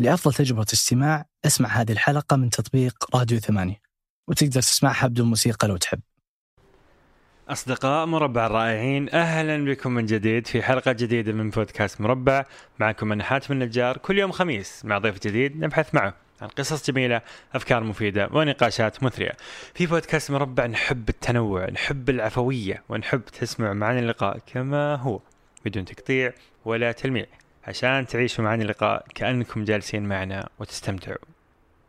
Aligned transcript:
لأفضل 0.00 0.34
تجربة 0.34 0.66
استماع 0.72 1.26
اسمع 1.46 1.68
هذه 1.68 1.92
الحلقة 1.92 2.36
من 2.36 2.50
تطبيق 2.50 3.16
راديو 3.16 3.38
ثمانية 3.38 3.80
وتقدر 4.28 4.60
تسمعها 4.60 5.06
بدون 5.06 5.28
موسيقى 5.28 5.68
لو 5.68 5.76
تحب. 5.76 6.00
أصدقاء 7.48 8.06
مربع 8.06 8.46
الرائعين 8.46 9.10
أهلا 9.10 9.64
بكم 9.64 9.92
من 9.92 10.06
جديد 10.06 10.46
في 10.46 10.62
حلقة 10.62 10.92
جديدة 10.92 11.32
من 11.32 11.50
بودكاست 11.50 12.00
مربع. 12.00 12.44
معكم 12.78 13.12
أنا 13.12 13.24
حاتم 13.24 13.54
النجار 13.54 13.96
كل 13.96 14.18
يوم 14.18 14.32
خميس 14.32 14.84
مع 14.84 14.98
ضيف 14.98 15.18
جديد 15.26 15.56
نبحث 15.56 15.94
معه 15.94 16.14
عن 16.42 16.48
قصص 16.48 16.90
جميلة 16.90 17.20
أفكار 17.54 17.84
مفيدة 17.84 18.28
ونقاشات 18.32 19.02
مثرية. 19.02 19.32
في 19.74 19.86
بودكاست 19.86 20.30
مربع 20.30 20.66
نحب 20.66 21.08
التنوع 21.08 21.70
نحب 21.70 22.10
العفوية 22.10 22.82
ونحب 22.88 23.24
تسمع 23.24 23.72
معنا 23.72 24.00
اللقاء 24.00 24.38
كما 24.46 24.94
هو 24.94 25.20
بدون 25.64 25.84
تقطيع 25.84 26.32
ولا 26.64 26.92
تلميع. 26.92 27.26
عشان 27.68 28.06
تعيشوا 28.06 28.44
معنا 28.44 28.62
اللقاء 28.62 29.06
كأنكم 29.14 29.64
جالسين 29.64 30.02
معنا 30.02 30.48
وتستمتعوا. 30.58 31.18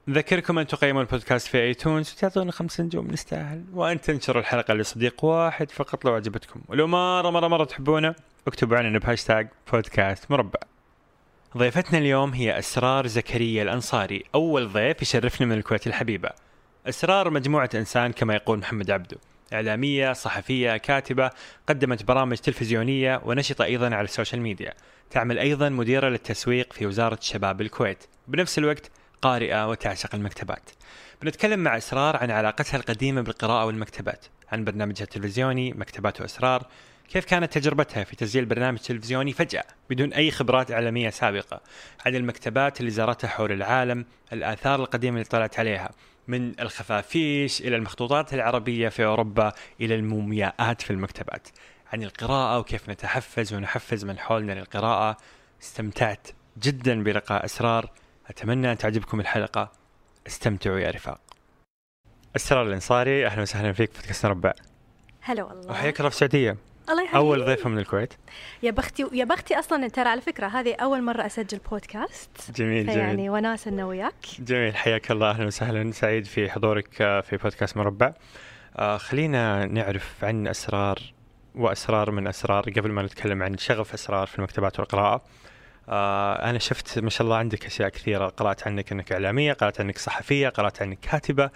نذكركم 0.08 0.60
أن 0.60 0.68
تقيموا 0.68 1.02
البودكاست 1.02 1.48
في 1.48 1.58
آيتونز 1.58 2.14
وتعطونا 2.14 2.52
خمس 2.52 2.82
نجوم 2.82 3.08
نستاهل 3.08 3.64
وأن 3.74 4.02
تنشروا 4.02 4.42
الحلقة 4.42 4.74
لصديق 4.74 5.26
واحد 5.26 5.72
فقط 5.72 6.06
لو 6.06 6.14
عجبتكم. 6.14 6.62
ولو 6.68 6.88
مرة 6.88 7.30
مرة 7.30 7.48
مرة 7.48 7.64
تحبونا 7.64 8.16
اكتبوا 8.48 8.78
عننا 8.78 9.00
بهاشتاج 9.00 9.48
بودكاست 9.72 10.32
مربع. 10.32 10.60
ضيفتنا 11.58 11.98
اليوم 12.00 12.34
هي 12.34 12.60
أسرار 12.60 13.08
زكريا 13.08 13.64
الأنصاري. 13.64 14.24
أول 14.36 14.70
ضيف 14.74 15.02
يشرفنا 15.02 15.48
من 15.48 15.58
الكويت 15.58 15.88
الحبيبة. 15.88 16.30
أسرار 16.90 17.30
مجموعة 17.30 17.70
إنسان 17.76 18.12
كما 18.12 18.36
يقول 18.36 18.60
محمد 18.60 18.92
عبده. 18.92 19.18
إعلامية 19.54 20.14
صحفية 20.14 20.78
كاتبة 20.78 21.30
قدمت 21.68 22.04
برامج 22.04 22.38
تلفزيونية 22.38 23.22
ونشطة 23.26 23.64
أيضا 23.64 23.96
على 23.96 24.06
السوشيال 24.06 24.42
ميديا. 24.42 24.74
تعمل 25.12 25.40
أيضا 25.40 25.70
مديرة 25.70 26.10
للتسويق 26.10 26.74
في 26.74 26.86
وزارة 26.86 27.18
الشباب 27.22 27.62
الكويت. 27.62 28.04
بنفس 28.28 28.58
الوقت 28.58 28.92
قارئة 29.22 29.70
وتعشق 29.70 30.16
المكتبات. 30.16 30.70
بنتكلم 31.22 31.60
مع 31.60 31.78
إسرار 31.78 32.18
عن 32.18 32.32
علاقتها 32.32 32.78
القديمة 32.78 33.22
بالقراءة 33.22 33.66
والمكتبات 33.66 34.26
عن 34.52 34.64
برنامجها 34.64 35.04
التلفزيوني 35.04 35.74
مكتبات 35.74 36.22
وأسرار 36.22 36.68
كيف 37.10 37.26
كانت 37.26 37.54
تجربتها 37.54 38.04
في 38.04 38.16
تسجيل 38.16 38.46
برنامج 38.46 38.78
تلفزيوني 38.78 39.34
فجأة 39.34 39.64
بدون 39.90 40.14
أي 40.14 40.32
خبرات 40.32 40.72
إعلامية 40.72 41.10
سابقة. 41.10 41.62
عن 42.06 42.16
المكتبات 42.16 42.80
اللي 42.80 42.92
زارتها 42.92 43.28
حول 43.28 43.52
العالم 43.52 44.06
الآثار 44.34 44.80
القديمة 44.80 45.18
اللي 45.18 45.30
طلعت 45.30 45.60
عليها 45.60 45.92
من 46.30 46.60
الخفافيش 46.60 47.62
إلى 47.62 47.76
المخطوطات 47.76 48.34
العربية 48.34 48.90
في 48.90 49.06
أوروبا 49.06 49.54
إلى 49.82 49.96
المومياءات 49.96 50.82
في 50.82 50.92
المكتبات. 50.92 51.48
عن 51.94 52.04
القراءة 52.04 52.60
وكيف 52.60 52.90
نتحفز 52.90 53.54
ونحفز 53.54 54.06
من 54.06 54.20
حولنا 54.20 54.52
للقراءة. 54.52 55.18
استمتعت 55.62 56.28
جدا 56.60 57.04
بلقاء 57.04 57.46
أسرار. 57.46 57.92
أتمنى 58.28 58.72
أن 58.72 58.78
تعجبكم 58.78 59.20
الحلقة. 59.20 59.72
استمتعوا 60.28 60.80
يا 60.80 60.92
رفاق. 60.92 61.22
أسرار 62.36 62.68
الأنصاري 62.68 63.26
أهلا 63.26 63.42
وسهلا 63.42 63.74
فيك 63.74 63.92
في 63.92 63.98
بودكاست 63.98 64.26
ربع. 64.26 64.54
هلا 65.22 65.44
والله. 65.44 65.72
وحياك 65.72 66.00
الله 66.00 66.10
في 66.10 66.16
السعودية. 66.16 66.58
الله 66.90 67.04
يحييك. 67.04 67.16
أول 67.16 67.46
ضيفة 67.46 67.70
من 67.70 67.78
الكويت. 67.78 68.14
يا 68.64 68.72
بختي 68.72 69.06
يا 69.14 69.26
بختي 69.26 69.60
أصلا 69.60 69.88
ترى 69.88 70.10
على 70.10 70.22
فكرة 70.22 70.48
هذه 70.48 70.76
أول 70.76 71.02
مرة 71.02 71.26
أسجل 71.26 71.60
بودكاست. 71.72 72.30
جميل 72.56 72.86
جميل. 72.86 72.98
يعني 72.98 73.30
وناسه 73.30 73.72
إنه 73.72 73.88
وياك. 73.88 74.14
جميل 74.40 74.76
حياك 74.76 75.12
الله. 75.12 75.30
أهلا 75.30 75.46
وسهلا. 75.46 75.92
سعيد 75.92 76.26
في 76.26 76.50
حضورك 76.50 77.02
آه، 77.02 77.22
في 77.22 77.38
بودكاست 77.38 77.78
مربع. 77.78 78.14
آه، 78.76 78.98
خلينا 78.98 79.66
نعرف 79.66 80.24
عن 80.24 80.48
أسرار 80.48 81.00
وأسرار 81.56 82.12
من 82.12 82.28
أسرار 82.28 82.64
قبل 82.64 82.92
ما 82.92 83.02
نتكلم 83.02 83.44
عن 83.44 83.58
شغف 83.58 83.94
أسرار 83.94 84.28
في 84.28 84.38
المكتبات 84.40 84.80
والقراءة. 84.80 85.22
آه 85.90 86.50
أنا 86.50 86.60
شفت 86.60 87.00
ما 87.00 87.10
شاء 87.10 87.26
الله 87.26 87.36
عندك 87.38 87.66
أشياء 87.66 87.90
كثيرة. 87.90 88.28
قرأت 88.28 88.68
عنك 88.68 88.92
أنك 88.92 89.12
إعلامية 89.12 89.54
قرأت 89.54 89.82
عنك 89.82 89.98
صحفية 89.98 90.50
قرأت 90.50 90.82
عنك 90.82 91.00
كاتبة. 91.00 91.50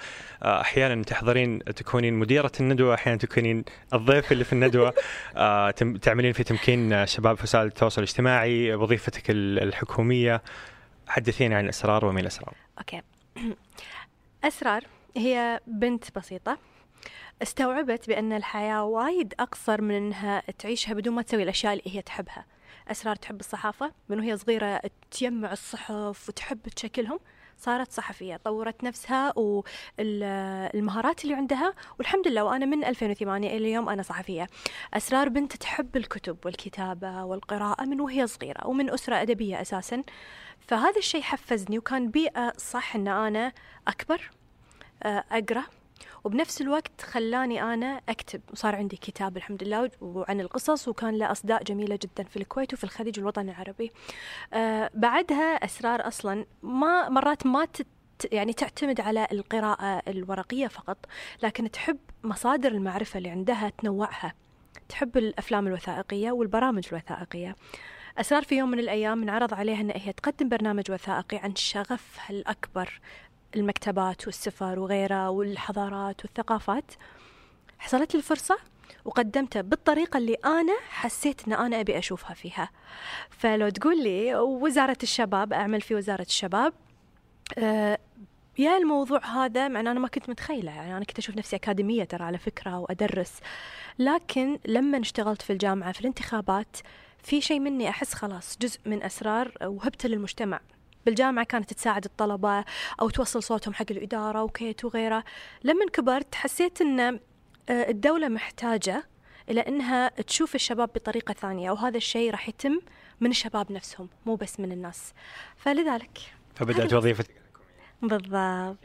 آه 0.44 0.62
أحيانا 0.62 1.03
تحضرين 1.03 1.59
تكونين 1.59 2.14
مديرة 2.14 2.52
الندوة 2.59 2.94
أحيانا 2.94 3.17
تكونين 3.20 3.64
الضيف 3.94 4.31
اللي 4.31 4.44
في 4.44 4.54
الندوة. 4.54 4.94
آه 5.36 5.71
تعملين 6.02 6.33
في 6.33 6.44
تمكين 6.44 7.05
شباب 7.05 7.38
في 7.38 7.44
وسائل 7.44 7.66
التواصل 7.66 8.02
الاجتماعي 8.02 8.73
وظيفتك 8.76 9.30
ال- 9.30 9.64
الحكومية. 9.64 10.42
حدثيني 11.08 11.55
عن 11.55 11.64
الأسرار 11.64 12.05
ومن 12.05 12.21
الأسرار 12.21 12.54
أوكي. 12.80 13.02
إسرار 14.44 14.83
هي 15.17 15.60
بنت 15.67 16.17
بسيطة. 16.17 16.58
استوعبت 17.42 18.08
بأن 18.08 18.33
الحياة 18.33 18.83
وايد 18.83 19.33
أقصر 19.39 19.82
من 19.82 19.95
إنها 19.95 20.44
تعيشها 20.60 20.94
بدون 20.94 21.14
ما 21.15 21.21
تسوي 21.21 21.44
الأشياء 21.44 21.73
اللي 21.73 21.98
هي 21.98 22.02
تحبها. 22.02 22.45
أسرار 22.92 23.16
تحب 23.16 23.39
الصحافة 23.39 23.92
من 24.10 24.20
وهي 24.20 24.38
صغيرة 24.38 24.82
تجمع 25.11 25.52
الصحف 25.52 26.30
وتحب 26.30 26.61
تشكلهم 26.61 27.20
صارت 27.58 27.92
صحفية 27.92 28.38
طورت 28.38 28.83
نفسها 28.83 29.33
والمهارات 29.38 31.23
اللي 31.23 31.36
عندها 31.36 31.73
والحمد 31.99 32.27
لله 32.27 32.44
وأنا 32.44 32.66
من 32.66 32.86
2008 32.86 33.48
إلى 33.48 33.58
اليوم 33.58 33.89
أنا 33.89 34.04
صحفية. 34.04 34.48
أسرار 34.94 35.30
بنت 35.30 35.55
تحب 35.55 35.98
الكتب 35.98 36.38
والكتابة 36.45 37.23
والقراءة 37.23 37.86
من 37.86 38.02
وهي 38.02 38.27
صغيرة 38.27 38.67
ومن 38.67 38.89
أسرة 38.89 39.21
أدبية 39.21 39.61
أساسا. 39.61 40.04
فهذا 40.60 40.98
الشيء 40.98 41.21
حفزني 41.21 41.77
وكان 41.77 42.11
بيئة 42.11 42.54
صح 42.58 42.95
أن 42.95 43.08
أنا 43.08 43.54
أكبر 43.88 44.32
أقرأ 45.05 45.64
وبنفس 46.23 46.61
الوقت 46.61 47.02
خلاني 47.02 47.64
أنا 47.64 48.02
أكتب. 48.09 48.41
وصار 48.52 48.75
عندي 48.75 48.97
كتاب 48.97 49.37
الحمد 49.37 49.64
لله 49.64 49.91
وعن 50.02 50.41
القصص 50.41 50.87
وكان 50.87 51.17
له 51.17 51.31
أصداء 51.31 51.64
جميلة 51.64 51.99
جدا 52.03 52.23
في 52.23 52.37
الكويت 52.37 52.73
وفي 52.73 52.83
الخليج 52.83 53.19
والوطن 53.19 53.49
العربي. 53.49 53.91
آه، 54.53 54.89
بعدها 54.93 55.65
أسرار 55.65 56.08
أصلا 56.08 56.45
ما 56.64 57.09
مرات 57.09 57.45
ما 57.45 57.65
تت 57.65 57.87
يعني 58.31 58.53
تعتمد 58.53 59.02
على 59.02 59.27
القراءة 59.31 60.02
الورقية 60.08 60.67
فقط 60.67 60.97
لكن 61.43 61.71
تحب 61.71 61.97
مصادر 62.23 62.71
المعرفة 62.71 63.17
اللي 63.17 63.30
عندها 63.30 63.70
تنوعها. 63.70 64.33
تحب 64.89 65.17
الأفلام 65.17 65.67
الوثائقية 65.67 66.31
والبرامج 66.31 66.83
الوثائقية. 66.91 67.55
أسرار 68.17 68.43
في 68.43 68.58
يوم 68.58 68.71
من 68.71 68.80
الأيام 68.80 69.21
انعرض 69.21 69.53
عليها 69.53 69.81
أن 69.81 69.91
هي 69.95 70.14
تقدم 70.14 70.49
برنامج 70.49 70.91
وثائقي 70.91 71.37
عن 71.37 71.55
شغفها 71.55 72.30
الأكبر 72.30 72.99
المكتبات 73.55 74.25
والسفر 74.25 74.80
وغيرها 74.80 75.30
والحضارات 75.30 76.25
والثقافات 76.25 76.91
حصلت 77.80 78.14
لي 78.14 78.17
الفرصة 78.17 78.58
وقدمته 79.05 79.61
بالطريقة 79.61 80.17
اللي 80.17 80.33
أنا 80.45 80.77
حسيت 80.89 81.47
أن 81.47 81.53
أنا 81.53 81.80
أبي 81.80 81.97
أشوفها 81.97 82.33
فيها. 82.33 82.69
فلو 83.30 83.69
تقول 83.69 84.03
لي 84.03 84.36
وزارة 84.36 84.97
الشباب 85.03 85.53
أعمل 85.53 85.81
في 85.81 85.95
وزارة 85.95 86.21
الشباب 86.21 86.73
آه، 87.58 87.97
يا 88.58 88.77
الموضوع 88.77 89.25
هذا 89.25 89.67
مع 89.67 89.80
أن 89.80 89.87
أنا 89.87 89.99
ما 89.99 90.08
كنت 90.08 90.30
متخيلة 90.30 90.71
يعني 90.71 90.97
أنا 90.97 91.05
كنت 91.05 91.20
أشوف 91.20 91.37
نفسي 91.37 91.55
أكاديمية 91.55 92.03
ترى 92.03 92.23
على 92.23 92.37
فكرة 92.37 92.80
وأدرس 92.80 93.39
لكن 93.99 94.59
لما 94.65 94.99
اشتغلت 94.99 95.41
في 95.41 95.53
الجامعة 95.53 95.91
في 95.91 96.02
الانتخابات 96.02 96.77
في 97.23 97.41
شيء 97.41 97.59
مني 97.59 97.89
أحس 97.89 98.14
خلاص 98.14 98.58
جزء 98.61 98.80
من 98.85 99.03
أسرار 99.03 99.52
وهبته 99.61 100.09
للمجتمع. 100.09 100.59
بالجامعة 101.05 101.45
كانت 101.45 101.73
تساعد 101.73 102.05
الطلبة 102.05 102.65
أو 103.02 103.09
توصل 103.09 103.43
صوتهم 103.43 103.73
حق 103.73 103.86
الإدارة 103.91 104.43
وكيت 104.43 104.86
وغيره. 104.86 105.23
لما 105.64 105.86
كبرت 105.93 106.36
حسيت 106.36 106.81
أن 106.81 106.99
آه، 106.99 107.19
الدولة 107.69 108.27
محتاجة 108.27 109.03
إلى 109.49 109.61
أنها 109.61 110.09
تشوف 110.09 110.55
الشباب 110.55 110.89
بطريقة 110.95 111.33
ثانية 111.33 111.71
وهذا 111.71 111.97
الشيء 111.97 112.31
راح 112.31 112.49
يتم 112.49 112.80
من 113.21 113.30
الشباب 113.30 113.71
نفسهم 113.71 114.09
مو 114.25 114.36
بس 114.36 114.59
من 114.59 114.71
الناس. 114.71 115.14
فلذلك 115.58 116.19
فبدأت 116.55 116.93
وظيفتك 116.93 117.35
بالضبط. 118.02 118.77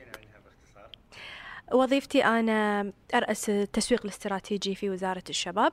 وظيفتي 1.72 2.24
أنا 2.24 2.92
أرأس 3.14 3.50
التسويق 3.50 4.00
الاستراتيجي 4.04 4.74
في 4.74 4.90
وزارة 4.90 5.24
الشباب. 5.30 5.72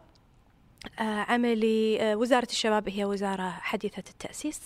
آه، 1.00 1.02
عملي 1.04 2.02
آه، 2.02 2.16
وزارة 2.16 2.48
الشباب 2.52 2.90
هي 2.90 3.06
وزارة 3.06 3.50
حديثة 3.50 4.04
التأسيس. 4.10 4.62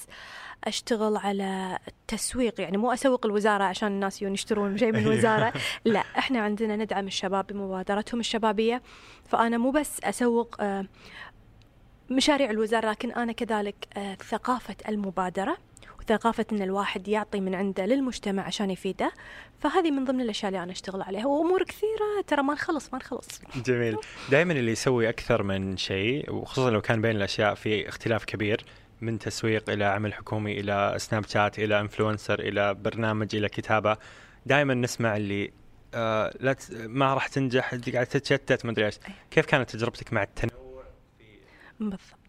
أشتغل 0.64 1.18
على 1.18 1.80
التسويق 1.88 2.62
يعني 2.62 2.78
مو 2.78 2.92
أسوق 2.92 3.26
الوزارة 3.26 3.64
عشان 3.64 3.88
الناس 3.88 4.22
يجون 4.22 4.34
يشترون 4.34 4.78
شيء 4.78 4.92
من 4.92 5.00
الوزارة. 5.00 5.54
لا 5.86 6.00
إحنا 6.00 6.40
عندنا 6.40 6.76
ندعم 6.76 7.08
الشباب 7.08 7.48
بمبادرتهم 7.48 8.20
الشبابية. 8.20 8.82
فأنا 9.26 9.58
مو 9.58 9.72
بس 9.72 10.00
أسوق 10.04 10.56
آه، 10.60 10.86
مشاريع 12.10 12.50
الوزارة 12.50 12.90
لكن 12.90 13.12
أنا 13.12 13.32
كذلك 13.32 13.76
آه، 13.98 14.16
ثقافة 14.16 14.76
المبادرة 14.90 15.58
وثقافة 16.00 16.46
أن 16.52 16.62
الواحد 16.62 17.08
يعطي 17.08 17.40
من 17.40 17.56
عنده 17.56 17.86
للمجتمع 17.86 18.44
عشان 18.44 18.72
يفيده. 18.72 19.12
فهذه 19.60 19.92
من 19.92 20.06
ضمن 20.06 20.22
الأشياء 20.22 20.50
اللي 20.50 20.64
أنا 20.64 20.72
أشتغل 20.72 21.02
عليها. 21.02 21.26
وأمور 21.26 21.64
كثيرة 21.64 22.22
ترى 22.28 22.44
ما 22.44 22.54
نخلص 22.54 22.94
ما 22.94 23.00
نخلص. 23.00 23.42
جميل. 23.66 23.98
دائما 24.32 24.54
اللي 24.54 24.72
يسوي 24.72 25.10
أكثر 25.10 25.44
من 25.44 25.78
شيء 25.78 26.34
وخصوصا 26.34 26.70
لو 26.70 26.82
كان 26.82 27.02
بين 27.02 27.16
الأشياء 27.16 27.54
في 27.56 27.90
اختلاف 27.90 28.26
كبير. 28.26 28.66
من 29.02 29.20
تسويق 29.20 29.70
إلى 29.70 29.86
عمل 29.86 30.14
حكومي 30.14 30.60
إلى 30.60 30.94
سناب 30.98 31.26
شات 31.28 31.60
إلى 31.60 31.80
انفلونسر 31.80 32.40
إلى 32.40 32.74
برنامج 32.74 33.36
إلى 33.36 33.50
كتابة 33.50 33.98
دائما 34.46 34.74
نسمع 34.74 35.18
اللي 35.18 35.52
آه 35.94 36.34
لا 36.40 36.56
ما 36.72 37.14
راح 37.14 37.28
تنجح 37.28 37.74
انت 37.74 37.90
قاعد 37.90 38.06
تتشتت 38.06 38.66
ما 38.66 38.72
أدري 38.72 38.86
إيش. 38.86 39.00
كيف 39.32 39.46
كانت 39.46 39.70
تجربتك 39.70 40.14
مع 40.14 40.24
التنوع 40.24 40.84
بالضبط 41.80 42.20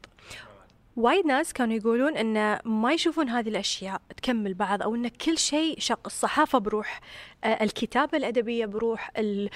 وايد 0.96 1.26
ناس 1.26 1.52
كانوا 1.52 1.74
يقولون 1.76 2.16
إن 2.16 2.58
ما 2.64 2.92
يشوفون 2.92 3.28
هذه 3.28 3.48
الأشياء 3.48 4.00
تكمل 4.16 4.54
بعض 4.54 4.82
أو 4.82 4.94
إن 4.94 5.08
كل 5.08 5.38
شيء 5.38 5.78
شق 5.78 6.00
الصحافة 6.06 6.58
بروح 6.58 7.00
آه، 7.44 7.64
الكتابة 7.64 8.18
الأدبية 8.18 8.66
بروح 8.66 9.10
آه، 9.16 9.48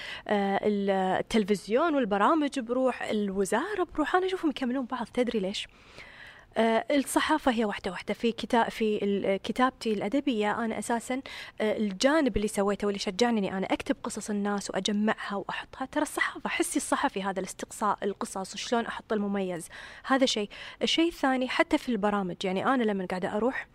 ال- 0.63 0.91
التلفزيون 0.91 1.95
والبرامج 1.95 2.59
بروح 2.61 3.03
الوزارة 3.03 3.87
بروح 3.95 4.17
أنا 4.17 4.27
أشوفهم 4.27 4.51
يكملون 4.51 4.85
بعض 4.87 5.07
تدري 5.15 5.39
ليش؟ 5.41 5.67
آه، 6.57 6.85
الصحافة 6.91 7.53
هي 7.53 7.65
واحدة 7.65 7.91
واحدة. 7.91 8.15
في 8.15 8.33
كتاب 8.33 8.69
في 8.71 9.05
ال- 9.05 9.37
كتابتي 9.43 9.93
الأدبية 9.93 10.65
أنا 10.65 10.79
أساسا 10.79 11.21
آه، 11.61 11.77
الجانب 11.77 12.37
اللي 12.37 12.49
سويته 12.49 12.87
واللي 12.87 12.99
شجعني 12.99 13.39
إني 13.39 13.59
أنا 13.59 13.67
أكتب 13.67 13.97
قصص 14.03 14.31
الناس 14.31 14.71
وأجمعها 14.71 15.37
وأحطها. 15.37 15.85
ترى 15.87 16.03
الصحافة 16.03 16.49
حسي 16.51 16.77
الصحفي 16.77 17.23
هذا 17.23 17.41
الاستقصاء 17.41 17.99
القصص 18.03 18.55
وشلون 18.55 18.87
أحط 18.87 19.13
المميز. 19.13 19.69
هذا 20.05 20.27
شيء. 20.27 20.49
الشيء 20.83 21.09
الثاني 21.09 21.49
حتى 21.49 21.79
في 21.79 21.89
البرامج 21.89 22.37
يعني 22.45 22.67
أنا 22.67 22.83
لما 22.83 23.07
قاعدة 23.07 23.37
أروح 23.37 23.67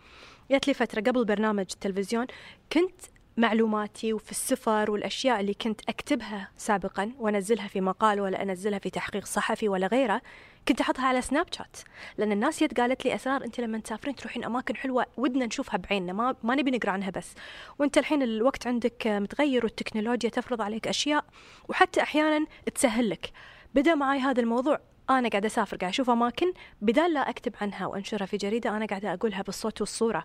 جات 0.52 0.68
لي 0.68 0.74
فترة 0.74 1.02
قبل 1.02 1.25
برنامج 1.25 1.66
التلفزيون 1.74 2.28
كنت 2.74 3.02
معلوماتي 3.38 4.14
وفي 4.14 4.32
السفر 4.32 4.92
والأشياء 4.92 5.40
اللي 5.40 5.54
كنت 5.54 5.82
أكتبها 5.90 6.50
سابقا 6.58 7.12
وأنزلها 7.20 7.68
في 7.68 7.82
مقال 7.82 8.22
ولا 8.22 8.44
أنزلها 8.44 8.80
في 8.80 8.90
تحقيق 8.90 9.25
صحفي 9.25 9.70
ولا 9.70 9.88
غيره 9.88 10.22
كنت 10.68 10.82
أحطها 10.82 11.06
على 11.06 11.22
سناب 11.22 11.46
شات 11.52 11.78
لأن 12.18 12.32
الناس 12.32 12.62
يد 12.62 12.80
قالت 12.80 13.06
لي 13.06 13.16
أسرار 13.16 13.44
أنت 13.44 13.60
لما 13.60 13.80
تسافرين 13.80 14.16
تروحين 14.16 14.44
أماكن 14.44 14.76
حلوة 14.76 15.06
ودنا 15.18 15.46
نشوفها 15.46 15.78
بعيننا 15.78 16.14
ما, 16.14 16.36
ما 16.44 16.56
نبي 16.56 16.72
نقرأ 16.72 16.92
عنها 16.92 17.10
بس. 17.10 17.34
وأنت 17.80 17.98
الحين 17.98 18.24
الوقت 18.24 18.68
عندك 18.68 19.08
متغير 19.08 19.66
والتكنولوجيا 19.66 20.30
تفرض 20.30 20.62
عليك 20.62 20.88
أشياء 20.88 21.26
وحتى 21.70 22.02
أحيانا 22.02 22.46
تسهل 22.76 23.10
لك. 23.10 23.32
بدأ 23.76 23.96
معي 23.96 24.20
هذا 24.20 24.42
الموضوع 24.42 24.80
أنا 25.10 25.30
قاعدة 25.30 25.48
أسافر 25.48 25.78
قاعدة 25.78 25.94
أشوف 25.94 26.10
أماكن 26.10 26.54
بدال 26.82 27.14
لا 27.14 27.30
أكتب 27.30 27.54
عنها 27.62 27.86
وأنشرها 27.86 28.26
في 28.26 28.38
جريدة 28.38 28.70
أنا 28.78 28.86
قاعدة 28.86 29.14
أقولها 29.14 29.42
بالصوت 29.42 29.82
والصورة. 29.82 30.24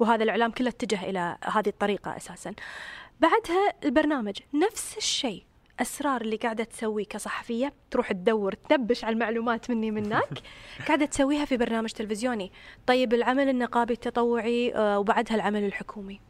وهذا 0.00 0.24
الإعلام 0.24 0.50
كله 0.50 0.68
اتجه 0.68 1.10
إلى 1.10 1.36
هذه 1.44 1.68
الطريقة 1.68 2.16
أساسا. 2.16 2.54
بعدها 3.20 3.72
البرنامج 3.84 4.38
نفس 4.54 4.96
الشيء. 4.96 5.45
أسرار 5.80 6.20
اللي 6.20 6.36
قاعدة 6.36 6.64
تسويه 6.64 7.04
كصحفية 7.04 7.72
تروح 7.90 8.12
تدور 8.12 8.52
تنبش 8.52 9.04
على 9.04 9.12
المعلومات 9.12 9.70
مني 9.70 9.90
منك 9.90 10.42
قاعدة 10.86 11.06
تسويها 11.06 11.44
في 11.44 11.56
برنامج 11.56 11.90
تلفزيوني. 11.90 12.52
طيب 12.86 13.14
العمل 13.14 13.48
النقابي 13.48 13.92
التطوعي 13.94 14.74
آه، 14.74 14.98
وبعدها 14.98 15.34
العمل 15.34 15.64
الحكومي. 15.64 16.20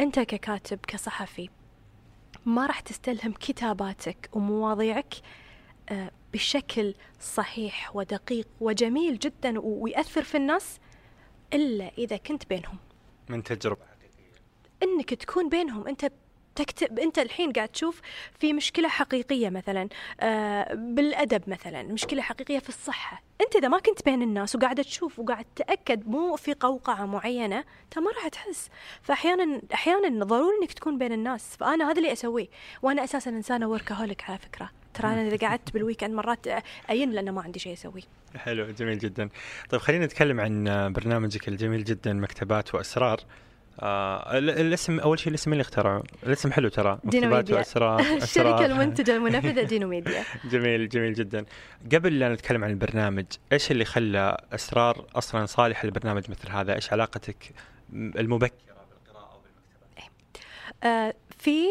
أنت 0.00 0.20
ككاتب 0.20 0.78
كصحفي 0.86 1.48
ما 2.46 2.66
راح 2.66 2.80
تستلهم 2.80 3.32
كتاباتك 3.32 4.30
ومواضيعك 4.32 5.14
آه، 5.88 6.10
بشكل 6.32 6.94
صحيح 7.20 7.96
ودقيق 7.96 8.48
وجميل 8.60 9.18
جدا 9.18 9.60
ويأثر 9.60 10.22
في 10.22 10.36
الناس 10.36 10.78
إلا 11.52 11.90
إذا 11.98 12.16
كنت 12.16 12.48
بينهم. 12.48 12.78
من 13.28 13.42
تجربة. 13.42 13.82
إنك 14.82 15.14
تكون 15.14 15.48
بينهم. 15.48 15.88
أنت 15.88 16.12
تكتب 16.56 16.98
أنت 16.98 17.18
الحين 17.18 17.52
قاعد 17.52 17.68
تشوف 17.68 18.00
في 18.38 18.52
مشكلة 18.52 18.88
حقيقية 18.88 19.48
مثلا 19.48 19.88
آه 20.20 20.74
بالأدب 20.74 21.42
مثلا 21.46 21.82
مشكلة 21.82 22.22
حقيقية 22.22 22.58
في 22.58 22.68
الصحة. 22.68 23.22
أنت 23.40 23.56
إذا 23.56 23.68
ما 23.68 23.78
كنت 23.78 24.04
بين 24.04 24.22
الناس 24.22 24.56
وقاعده 24.56 24.82
تشوف 24.82 25.18
وقاعد 25.18 25.44
تأكد 25.56 26.08
مو 26.08 26.36
في 26.36 26.54
قوقعة 26.54 27.06
معينة 27.06 27.64
أنت 27.84 27.98
ما 27.98 28.10
راح 28.16 28.28
تحس. 28.28 28.68
فاحيانا 29.02 29.62
أحيانا 29.74 30.24
ضروري 30.24 30.56
إنك 30.62 30.72
تكون 30.72 30.98
بين 30.98 31.12
الناس. 31.12 31.56
فأنا 31.56 31.90
هذا 31.90 31.98
اللي 31.98 32.12
أسويه. 32.12 32.48
وأنا 32.82 33.04
أساسا 33.04 33.30
انسانه 33.30 33.68
workaholic 33.68 34.24
على 34.30 34.38
فكرة. 34.38 34.70
ترى 34.94 35.08
أنا 35.08 35.28
إذا 35.28 35.48
قعدت 35.48 35.72
بال 35.72 35.81
weekend 35.81 36.14
مرات 36.14 36.46
أين 36.90 37.10
لأنه 37.10 37.30
ما 37.30 37.42
عندي 37.42 37.58
شيء 37.58 37.72
أسويه. 37.72 38.02
حلو 38.36 38.70
جميل 38.70 38.98
جدا. 38.98 39.28
طيب 39.70 39.80
خلينا 39.80 40.06
نتكلم 40.06 40.40
عن 40.40 40.92
برنامجك 40.92 41.48
الجميل 41.48 41.84
جدا 41.84 42.12
مكتبات 42.12 42.74
وأسرار. 42.74 43.20
آه 43.80 44.38
ال- 44.38 44.50
الاسم 44.50 45.00
أول 45.00 45.18
شيء 45.18 45.28
الاسم 45.28 45.52
اللي 45.52 45.60
اخترعه؟ 45.60 46.02
الاسم 46.26 46.52
حلو 46.52 46.68
ترى 46.68 46.92
مكتبات 46.92 47.10
ديناميديا. 47.12 47.56
واسرار 47.56 48.00
الشركة 48.22 48.54
أسرار. 48.54 48.64
المنتجة 48.64 49.16
المنفذة 49.16 49.62
دينو 49.62 49.88
ميديا 49.88 50.24
جميل 50.52 50.88
جميل 50.88 51.14
جدا. 51.14 51.44
قبل 51.94 52.18
لا 52.18 52.32
نتكلم 52.34 52.64
عن 52.64 52.70
البرنامج 52.70 53.24
إيش 53.52 53.70
اللي 53.70 53.84
خلى 53.84 54.36
أسرار 54.52 55.04
أصلا 55.14 55.46
صالحة 55.46 55.88
لبرنامج 55.88 56.30
مثل 56.30 56.50
هذا؟ 56.50 56.74
إيش 56.74 56.92
علاقتك 56.92 57.52
المبكرة 57.92 58.50
بالقراءة 59.06 59.36
وبالمكتبات 59.36 60.10
آه، 60.84 61.14
في 61.38 61.66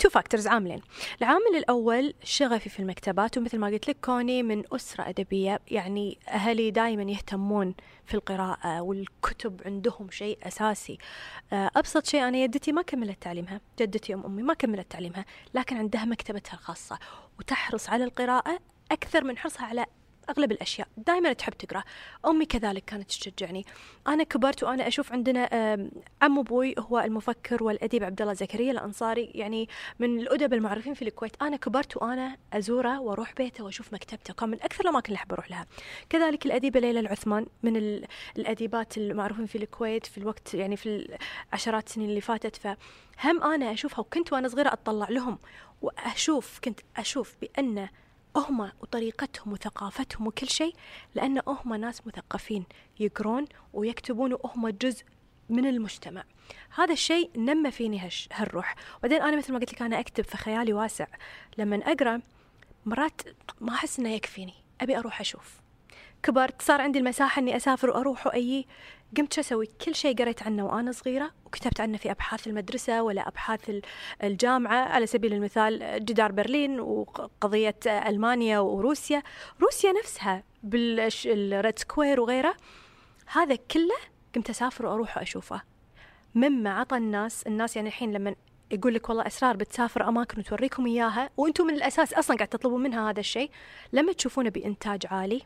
two 0.00 0.08
factors 0.08 0.46
عاملين. 0.46 0.80
العامل 1.22 1.56
الأول 1.56 2.14
شغفي 2.24 2.68
في 2.68 2.80
المكتبات 2.80 3.38
ومثل 3.38 3.58
ما 3.58 3.66
قلت 3.66 3.88
لك 3.88 3.96
كوني 4.04 4.42
من 4.42 4.64
أسرة 4.72 5.08
أدبية 5.08 5.60
يعني 5.68 6.18
أهلي 6.28 6.70
دائما 6.70 7.02
يهتمون 7.02 7.74
في 8.06 8.14
القراءة 8.14 8.80
والكتب 8.80 9.60
عندهم 9.66 10.10
شيء 10.10 10.38
أساسي. 10.42 10.98
آه، 11.52 11.70
أبسط 11.76 12.06
شيء 12.06 12.28
أنا 12.28 12.38
يدتي 12.38 12.72
ما 12.72 12.82
كملت 12.82 13.22
تعليمها 13.22 13.60
جدتي 13.80 14.14
أم 14.14 14.24
أمي 14.24 14.42
ما 14.42 14.54
كملت 14.54 14.90
تعليمها 14.90 15.24
لكن 15.54 15.76
عندها 15.76 16.04
مكتبتها 16.04 16.54
الخاصة. 16.54 16.98
وتحرص 17.38 17.88
على 17.88 18.04
القراءة 18.04 18.58
أكثر 18.92 19.24
من 19.24 19.38
حرصها 19.38 19.66
على 19.66 19.86
أغلب 20.30 20.52
الأشياء 20.52 20.88
دائما 20.96 21.32
تحب 21.32 21.52
تقرأ. 21.52 21.82
أمي 22.26 22.46
كذلك 22.46 22.84
كانت 22.84 23.08
تشجعني. 23.08 23.66
أنا 24.08 24.24
كبرت 24.24 24.62
وأنا 24.62 24.88
أشوف 24.88 25.12
عندنا 25.12 25.48
عم 26.22 26.38
أبوي 26.38 26.74
هو 26.78 26.98
المفكر 26.98 27.62
والأديب 27.64 28.04
عبد 28.04 28.22
الله 28.22 28.32
زكريا 28.34 28.72
الأنصاري 28.72 29.24
يعني 29.34 29.68
من 29.98 30.20
الأدب 30.20 30.54
المعروفين 30.54 30.94
في 30.94 31.02
الكويت. 31.02 31.42
أنا 31.42 31.56
كبرت 31.56 31.96
وأنا 31.96 32.36
أزوره 32.52 33.00
وأروح 33.00 33.32
بيته 33.34 33.64
وأشوف 33.64 33.94
مكتبته. 33.94 34.34
كان 34.34 34.48
من 34.48 34.62
أكثر 34.62 34.84
الأماكن 34.84 35.06
اللي 35.06 35.16
أحب 35.16 35.32
أروح 35.32 35.50
لها. 35.50 35.66
كذلك 36.08 36.46
الأديبة 36.46 36.80
ليلى 36.80 37.00
العثمان 37.00 37.46
من 37.62 37.76
ال- 37.76 38.06
الأديبات 38.38 38.98
المعروفين 38.98 39.46
في 39.46 39.58
الكويت 39.58 40.06
في 40.06 40.18
الوقت 40.18 40.54
يعني 40.54 40.76
في 40.76 41.18
العشرات 41.52 41.86
السنين 41.86 42.08
اللي 42.08 42.20
فاتت. 42.20 42.56
فهم 42.56 43.42
أنا 43.42 43.72
أشوفها 43.72 44.00
وكنت 44.00 44.32
وأنا 44.32 44.48
صغيرة 44.48 44.72
أطلع 44.72 45.08
لهم 45.08 45.38
وأشوف 45.82 46.58
كنت 46.64 46.80
أشوف 46.96 47.34
بأن 47.40 47.88
هم 48.36 48.60
وطريقتهم 48.60 49.52
وثقافتهم 49.52 50.26
وكل 50.26 50.48
شيء 50.48 50.74
لأن 51.14 51.42
هم 51.46 51.74
ناس 51.74 52.06
مثقفين 52.06 52.64
يقرون 53.00 53.44
ويكتبون 53.72 54.32
وهم 54.32 54.68
جزء 54.68 55.04
من 55.48 55.66
المجتمع. 55.66 56.24
هذا 56.74 56.92
الشيء 56.92 57.30
نمى 57.36 57.70
فيني 57.70 58.06
هش 58.06 58.28
هالروح. 58.32 58.74
وبعدين 58.98 59.22
أنا 59.22 59.36
مثل 59.36 59.52
ما 59.52 59.58
قلت 59.58 59.72
لك 59.72 59.82
أنا 59.82 60.00
أكتب 60.00 60.24
فخيالي 60.24 60.72
واسع. 60.72 61.06
لما 61.58 61.76
أقرأ 61.76 62.20
مرات 62.86 63.22
ما 63.60 63.74
أحس 63.74 63.98
إنه 63.98 64.08
يكفيني. 64.08 64.54
أبي 64.80 64.98
أروح 64.98 65.20
أشوف. 65.20 65.60
كبرت 66.22 66.62
صار 66.62 66.80
عندي 66.80 66.98
المساحة 66.98 67.40
إني 67.40 67.56
أسافر 67.56 67.90
وأروح 67.90 68.26
وأجي 68.26 68.66
قمت 69.16 69.32
شو 69.32 69.40
أسوي؟ 69.40 69.66
كل 69.66 69.94
شيء 69.94 70.16
قريت 70.16 70.42
عنه 70.42 70.66
وأنا 70.66 70.92
صغيرة 70.92 71.30
وكتبت 71.46 71.80
عنه 71.80 71.98
في 71.98 72.10
أبحاث 72.10 72.46
المدرسة 72.46 73.02
ولا 73.02 73.28
أبحاث 73.28 73.70
ال- 73.70 73.82
الجامعة. 74.22 74.76
على 74.88 75.06
سبيل 75.06 75.32
المثال 75.32 76.04
جدار 76.04 76.32
برلين 76.32 76.80
وقضية 76.80 77.76
ألمانيا 77.86 78.58
وروسيا. 78.58 79.22
روسيا 79.62 79.92
نفسها 79.92 80.42
بال 80.62 81.08
Red 81.08 81.78
Square 81.78 82.20
وغيره. 82.20 82.54
هذا 83.26 83.54
كله 83.54 83.96
قمت 84.34 84.50
أسافر 84.50 84.86
وأروح 84.86 85.16
وأشوفه. 85.16 85.62
مما 86.34 86.70
عطى 86.70 86.96
الناس 86.96 87.46
الناس 87.46 87.76
يعني 87.76 87.88
الحين 87.88 88.12
لما 88.12 88.34
يقول 88.70 88.94
لك 88.94 89.08
والله 89.08 89.26
اسرار 89.26 89.56
بتسافر 89.56 90.08
أماكن 90.08 90.38
وتوريكم 90.40 90.86
إياها 90.86 91.30
وأنتم 91.36 91.66
من 91.66 91.74
الأساس 91.74 92.14
أصلا 92.14 92.36
قاعد 92.36 92.48
تطلبون 92.48 92.82
منها 92.82 93.10
هذا 93.10 93.20
الشيء 93.20 93.50
لما 93.92 94.12
تشوفونه 94.12 94.50
بإنتاج 94.50 95.02
عالي 95.10 95.42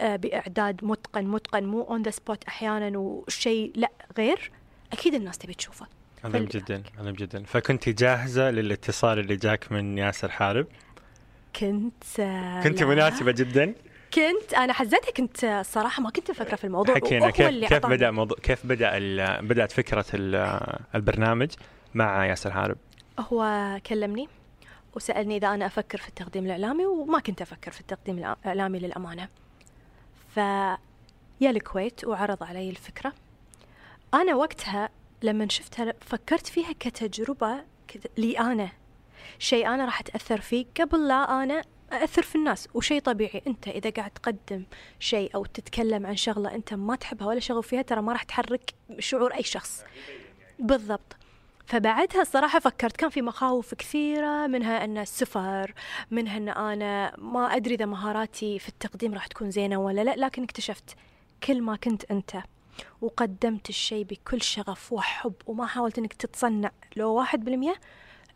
بإعداد 0.00 0.84
متقن 0.84 1.24
متقن 1.24 1.64
مو 1.64 1.82
on 1.82 2.02
the 2.02 2.10
spot 2.10 2.44
أحيانا 2.44 2.98
وشيء 2.98 3.72
لا 3.76 3.90
غير 4.18 4.50
أكيد 4.92 5.14
الناس 5.14 5.38
تبي 5.38 5.54
تشوفه. 5.54 5.86
عظيم 6.24 6.44
جدا 6.44 6.82
عظيم 6.98 7.14
جدا. 7.14 7.44
فكنت 7.44 7.88
جاهزة 7.88 8.50
للاتصال 8.50 9.18
اللي 9.18 9.36
جاك 9.36 9.72
من 9.72 9.98
ياسر 9.98 10.28
حارب؟ 10.30 10.66
كنت 11.56 12.20
آه، 12.20 12.62
كنت. 12.62 12.82
مناسبة 12.82 13.32
جدا؟ 13.32 13.74
كنت 14.14 14.54
أنا 14.54 14.72
حزتها 14.72 15.10
كنت 15.16 15.44
آه، 15.44 15.60
الصراحه 15.60 16.02
ما 16.02 16.10
كنت 16.10 16.30
مفكرة 16.30 16.56
في 16.56 16.64
الموضوع 16.64 16.94
حكينا 16.94 17.30
كيف 17.30 17.48
كيف. 17.68 17.86
بدأ 17.86 18.10
موضوع 18.10 18.36
كيف 18.42 18.66
بدأ 18.66 18.98
بدأت 19.40 19.72
فكرة 19.72 20.04
ال- 20.14 20.76
البرنامج 20.94 21.50
مع 21.94 22.26
ياسر 22.26 22.50
حارب؟ 22.50 22.76
هو 23.18 23.78
كلمني 23.86 24.28
وسألني 24.96 25.36
إذا 25.36 25.48
أنا 25.54 25.66
أفكر 25.66 25.98
في 25.98 26.08
التقديم 26.08 26.44
الإعلامي 26.46 26.86
وما 26.86 27.18
كنت 27.18 27.42
أفكر 27.42 27.70
في 27.70 27.80
التقديم 27.80 28.18
الإعلامي 28.18 28.78
للأمانة. 28.78 29.28
فيا 30.34 30.78
الكويت 31.42 32.04
وعرض 32.04 32.42
علي 32.42 32.70
الفكرة. 32.70 33.12
أنا 34.14 34.34
وقتها 34.34 34.88
لما 35.22 35.48
شفتها 35.48 35.94
فكرت 36.00 36.46
فيها 36.46 36.72
كتجربة 36.80 37.64
كت- 37.88 38.10
لي 38.18 38.38
أنا. 38.38 38.68
شيء 39.38 39.66
أنا 39.66 39.84
راح 39.84 40.00
أتأثر 40.00 40.40
فيه 40.40 40.66
قبل 40.80 41.08
لا 41.08 41.42
أنا 41.42 41.62
أأثر 41.92 42.22
في 42.22 42.34
الناس 42.36 42.68
وشيء 42.74 43.00
طبيعي. 43.00 43.42
أنت 43.46 43.68
إذا 43.68 43.90
قاعد 43.90 44.10
تقدم 44.10 44.64
شيء 45.00 45.34
أو 45.34 45.44
تتكلم 45.44 46.06
عن 46.06 46.16
شغلة 46.16 46.54
أنت 46.54 46.74
ما 46.74 46.96
تحبها 46.96 47.26
ولا 47.26 47.40
شغف 47.40 47.66
فيها 47.66 47.82
ترى 47.82 48.02
ما 48.02 48.12
راح 48.12 48.22
تحرك 48.22 48.74
شعور 48.98 49.34
أي 49.34 49.42
شخص. 49.42 49.84
بالضبط. 50.58 51.16
فبعدها 51.70 52.22
الصراحة 52.22 52.58
فكرت 52.58 52.96
كان 52.96 53.10
في 53.10 53.22
مخاوف 53.22 53.74
كثيرة 53.74 54.46
منها 54.46 54.84
أن 54.84 54.98
السفر 54.98 55.74
منها 56.10 56.36
أن 56.36 56.48
أنا 56.48 57.16
ما 57.18 57.56
أدري 57.56 57.74
إذا 57.74 57.86
مهاراتي 57.86 58.58
في 58.58 58.68
التقديم 58.68 59.14
راح 59.14 59.26
تكون 59.26 59.50
زينة 59.50 59.76
ولا 59.76 60.04
لا 60.04 60.16
لكن 60.16 60.42
اكتشفت 60.42 60.96
كل 61.42 61.62
ما 61.62 61.76
كنت 61.76 62.04
أنت 62.10 62.36
وقدمت 63.00 63.68
الشيء 63.68 64.04
بكل 64.04 64.42
شغف 64.42 64.92
وحب 64.92 65.34
وما 65.46 65.66
حاولت 65.66 65.98
أنك 65.98 66.12
تتصنع 66.12 66.70
لو 66.96 67.14
واحد 67.14 67.44
بالمية 67.44 67.74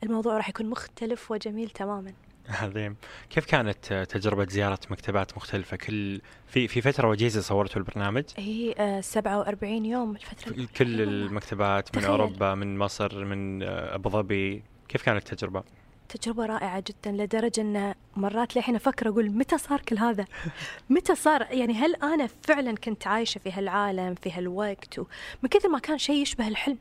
الموضوع 0.02 0.36
راح 0.36 0.48
يكون 0.48 0.66
مختلف 0.66 1.30
وجميل 1.30 1.70
تماما. 1.70 2.12
عظيم 2.48 2.96
كيف 3.30 3.46
كانت 3.46 3.92
تجربة 4.10 4.46
زيارة 4.48 4.78
مكتبات 4.90 5.36
مختلفة 5.36 5.76
كل 5.76 6.20
في 6.46 6.68
في 6.68 6.80
فترة 6.80 7.08
وجيزة 7.08 7.40
صورتوا 7.40 7.76
البرنامج؟ 7.78 8.24
هي 8.36 8.74
آه 8.78 9.00
47 9.00 9.84
يوم 9.84 10.16
الفترة 10.16 10.66
كل 10.76 11.00
المكتبات 11.00 11.96
من 11.96 12.02
تخيل. 12.02 12.10
أوروبا 12.10 12.54
من 12.54 12.78
مصر 12.78 13.24
من 13.24 13.62
آه، 13.62 13.94
أبو 13.94 14.08
ظبي 14.10 14.62
كيف 14.88 15.02
كانت 15.02 15.32
التجربة؟ 15.32 15.62
تجربة 16.08 16.46
رائعة 16.46 16.80
جدا 16.88 17.24
لدرجة 17.24 17.60
أن 17.60 17.94
مرات 18.16 18.56
للحين 18.56 18.74
أفكر 18.76 19.08
أقول 19.08 19.30
متى 19.30 19.58
صار 19.58 19.80
كل 19.80 19.98
هذا؟ 19.98 20.24
متى 20.90 21.14
صار؟ 21.14 21.46
يعني 21.50 21.74
هل 21.74 21.94
أنا 21.94 22.28
فعلا 22.42 22.74
كنت 22.74 23.06
عايشة 23.06 23.38
في 23.38 23.52
هالعالم 23.52 24.14
في 24.14 24.32
هالوقت؟ 24.32 24.98
من 25.42 25.48
كثر 25.50 25.68
ما 25.68 25.78
كان 25.78 25.98
شيء 25.98 26.22
يشبه 26.22 26.48
الحلم 26.48 26.78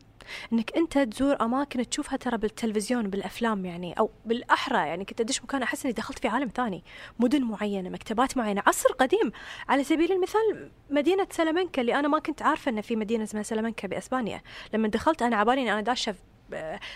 إنك 0.54 0.78
أنت 0.78 0.98
تزور 0.98 1.42
أماكن 1.42 1.90
تشوفها 1.90 2.18
ترى 2.18 2.38
بالتلفزيون 2.38 3.10
بالأفلام 3.10 3.66
يعني 3.66 3.94
أو 3.94 4.10
بالأحرى. 4.26 4.78
يعني 4.78 5.06
كنت 5.06 5.22
أدش 5.22 5.44
مكان 5.44 5.64
أحس 5.64 5.86
إني 5.86 5.94
دخلت 5.94 6.20
في 6.20 6.28
عالم 6.28 6.50
ثاني 6.56 6.84
مدن 7.20 7.44
معينة 7.44 7.90
مكتبات 7.90 8.38
معينة 8.38 8.64
عصر 8.68 8.90
قديم. 8.94 9.32
على 9.70 9.84
سبيل 9.84 10.12
المثال 10.12 10.72
مدينة 10.90 11.28
سلامنكا 11.32 11.82
اللي 11.82 11.96
أنا 11.96 12.08
ما 12.08 12.20
كنت 12.20 12.42
عارفة 12.42 12.72
ان 12.72 12.82
في 12.82 12.96
مدينة 12.96 13.24
اسمها 13.24 13.44
سلامنكا 13.44 13.88
بأسبانيا. 13.88 14.42
لما 14.74 14.88
دخلت 14.88 15.22
أنا 15.22 15.36
عبالي 15.36 15.62
إني 15.62 15.74
أنا 15.74 15.82
داشه 15.82 16.16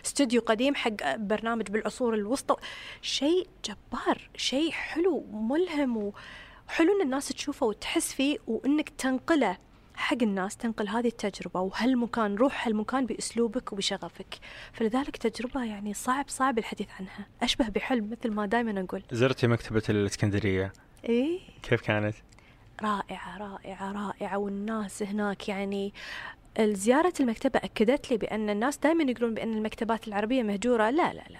استوديو 0.05 0.41
قديم 0.41 0.75
حق 0.75 1.15
برنامج 1.15 1.69
بالعصور 1.69 2.13
الوسطى. 2.13 2.55
شيء 3.01 3.47
جبار 3.65 4.29
شيء 4.35 4.71
حلو 4.71 5.25
ملهم 5.31 5.97
وحلو 5.97 6.95
إن 6.95 7.01
الناس 7.01 7.27
تشوفه 7.27 7.65
وتحس 7.65 8.13
فيه 8.13 8.37
وإنك 8.47 8.89
تنقله. 8.89 9.57
حق 9.95 10.17
الناس 10.21 10.57
تنقل 10.57 10.89
هذه 10.89 11.07
التجربة 11.07 11.59
وهالمكان 11.61 12.35
روح 12.35 12.67
هالمكان 12.67 13.05
بأسلوبك 13.05 13.73
وبشغفك. 13.73 14.39
فلذلك 14.73 15.17
تجربة 15.17 15.63
يعني 15.63 15.93
صعب 15.93 16.29
صعب 16.29 16.57
الحديث 16.57 16.87
عنها. 16.99 17.27
أشبه 17.41 17.69
بحلم 17.69 18.09
مثل 18.09 18.31
ما 18.31 18.45
دائما 18.45 18.81
أقول. 18.81 19.03
زرتي 19.11 19.47
مكتبة 19.47 19.83
الإسكندرية؟ 19.89 20.73
إيه. 21.05 21.39
كيف 21.63 21.81
كانت؟ 21.81 22.15
رائعة 22.81 23.37
رائعة 23.37 23.91
رائعة. 23.91 24.37
والناس 24.37 25.03
هناك 25.03 25.49
يعني 25.49 25.93
زيارة 26.59 27.13
المكتبة 27.19 27.59
أكدت 27.63 28.11
لي 28.11 28.17
بأن 28.17 28.49
الناس 28.49 28.77
دائما 28.77 29.11
يقولون 29.11 29.33
بأن 29.33 29.53
المكتبات 29.53 30.07
العربية 30.07 30.43
مهجورة. 30.43 30.89
لا 30.89 31.13
لا 31.13 31.23
لا. 31.29 31.39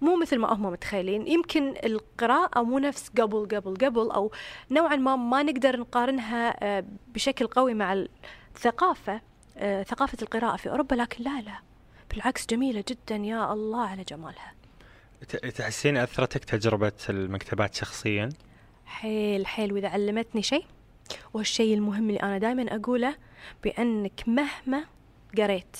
مو 0.00 0.16
مثل 0.16 0.38
ما 0.38 0.52
هم 0.52 0.62
متخيلين. 0.62 1.26
يمكن 1.28 1.74
القراءة 1.84 2.62
مو 2.62 2.78
نفس 2.78 3.08
قبل 3.08 3.48
قبل 3.56 3.76
قبل 3.76 4.10
أو 4.10 4.32
نوعا 4.70 4.96
ما 4.96 5.16
ما 5.16 5.42
نقدر 5.42 5.80
نقارنها 5.80 6.56
آه، 6.64 6.84
بشكل 7.14 7.46
قوي 7.46 7.74
مع 7.74 8.04
الثقافة 8.56 9.20
آه، 9.56 9.82
ثقافة 9.82 10.18
القراءة 10.22 10.56
في 10.56 10.70
أوروبا. 10.70 10.94
لكن 10.94 11.24
لا 11.24 11.40
لا. 11.40 11.58
بالعكس 12.10 12.46
جميلة 12.46 12.84
جدا. 12.88 13.16
يا 13.16 13.52
الله 13.52 13.86
على 13.86 14.04
جمالها. 14.04 14.52
تحسين 15.56 15.96
أثرتك 15.96 16.44
تجربة 16.44 16.92
المكتبات 17.08 17.74
شخصيا؟ 17.74 18.28
حيل 18.86 19.46
حيل. 19.46 19.72
وإذا 19.72 19.88
علمتني 19.88 20.42
شيء 20.42 20.64
والشيء 21.34 21.74
المهم 21.74 22.08
اللي 22.08 22.20
أنا 22.22 22.38
دائما 22.38 22.76
أقوله 22.76 23.14
بأنك 23.64 24.20
مهما 24.26 24.84
قريت 25.38 25.76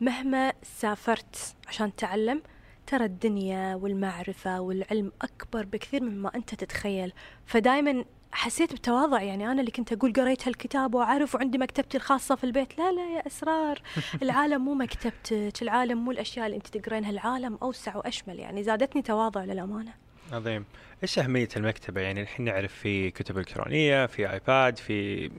مهما 0.00 0.52
سافرت 0.62 1.54
عشان 1.68 1.96
تعلم 1.96 2.42
ترى 2.90 3.04
الدنيا 3.04 3.74
والمعرفة 3.74 4.60
والعلم 4.60 5.12
أكبر 5.22 5.64
بكثير 5.64 6.02
مما 6.02 6.34
أنت 6.34 6.54
تتخيل. 6.54 7.12
فدائما 7.46 8.04
حسيت 8.32 8.72
بتواضع. 8.72 9.22
يعني 9.22 9.50
أنا 9.50 9.60
اللي 9.60 9.70
كنت 9.70 9.92
أقول 9.92 10.12
قريت 10.12 10.48
هالكتاب 10.48 10.94
وأعرف 10.94 11.34
وعندي 11.34 11.58
مكتبتي 11.58 11.96
الخاصة 11.96 12.34
في 12.34 12.44
البيت. 12.44 12.78
لا 12.78 12.92
لا 12.92 13.16
يا 13.16 13.26
أسرار. 13.26 13.82
العالم 14.22 14.64
مو 14.64 14.74
مكتبتك 14.74 15.62
العالم 15.62 16.04
مو 16.04 16.10
الأشياء 16.10 16.46
اللي 16.46 16.56
أنت 16.56 16.66
تقرينها 16.66 17.10
العالم 17.10 17.58
أوسع 17.62 17.96
وأشمل. 17.96 18.38
يعني 18.38 18.62
زادتني 18.62 19.02
تواضع 19.02 19.44
للأمانة. 19.44 19.94
عظيم. 20.32 20.64
إيش 21.02 21.18
أهمية 21.18 21.48
المكتبة؟ 21.56 22.00
يعني 22.00 22.20
الحين 22.20 22.44
نعرف 22.44 22.74
في 22.74 23.10
كتب 23.10 23.38
إلكترونية 23.38 24.06
في 24.06 24.32
آيباد 24.32 24.78
في 24.78 25.30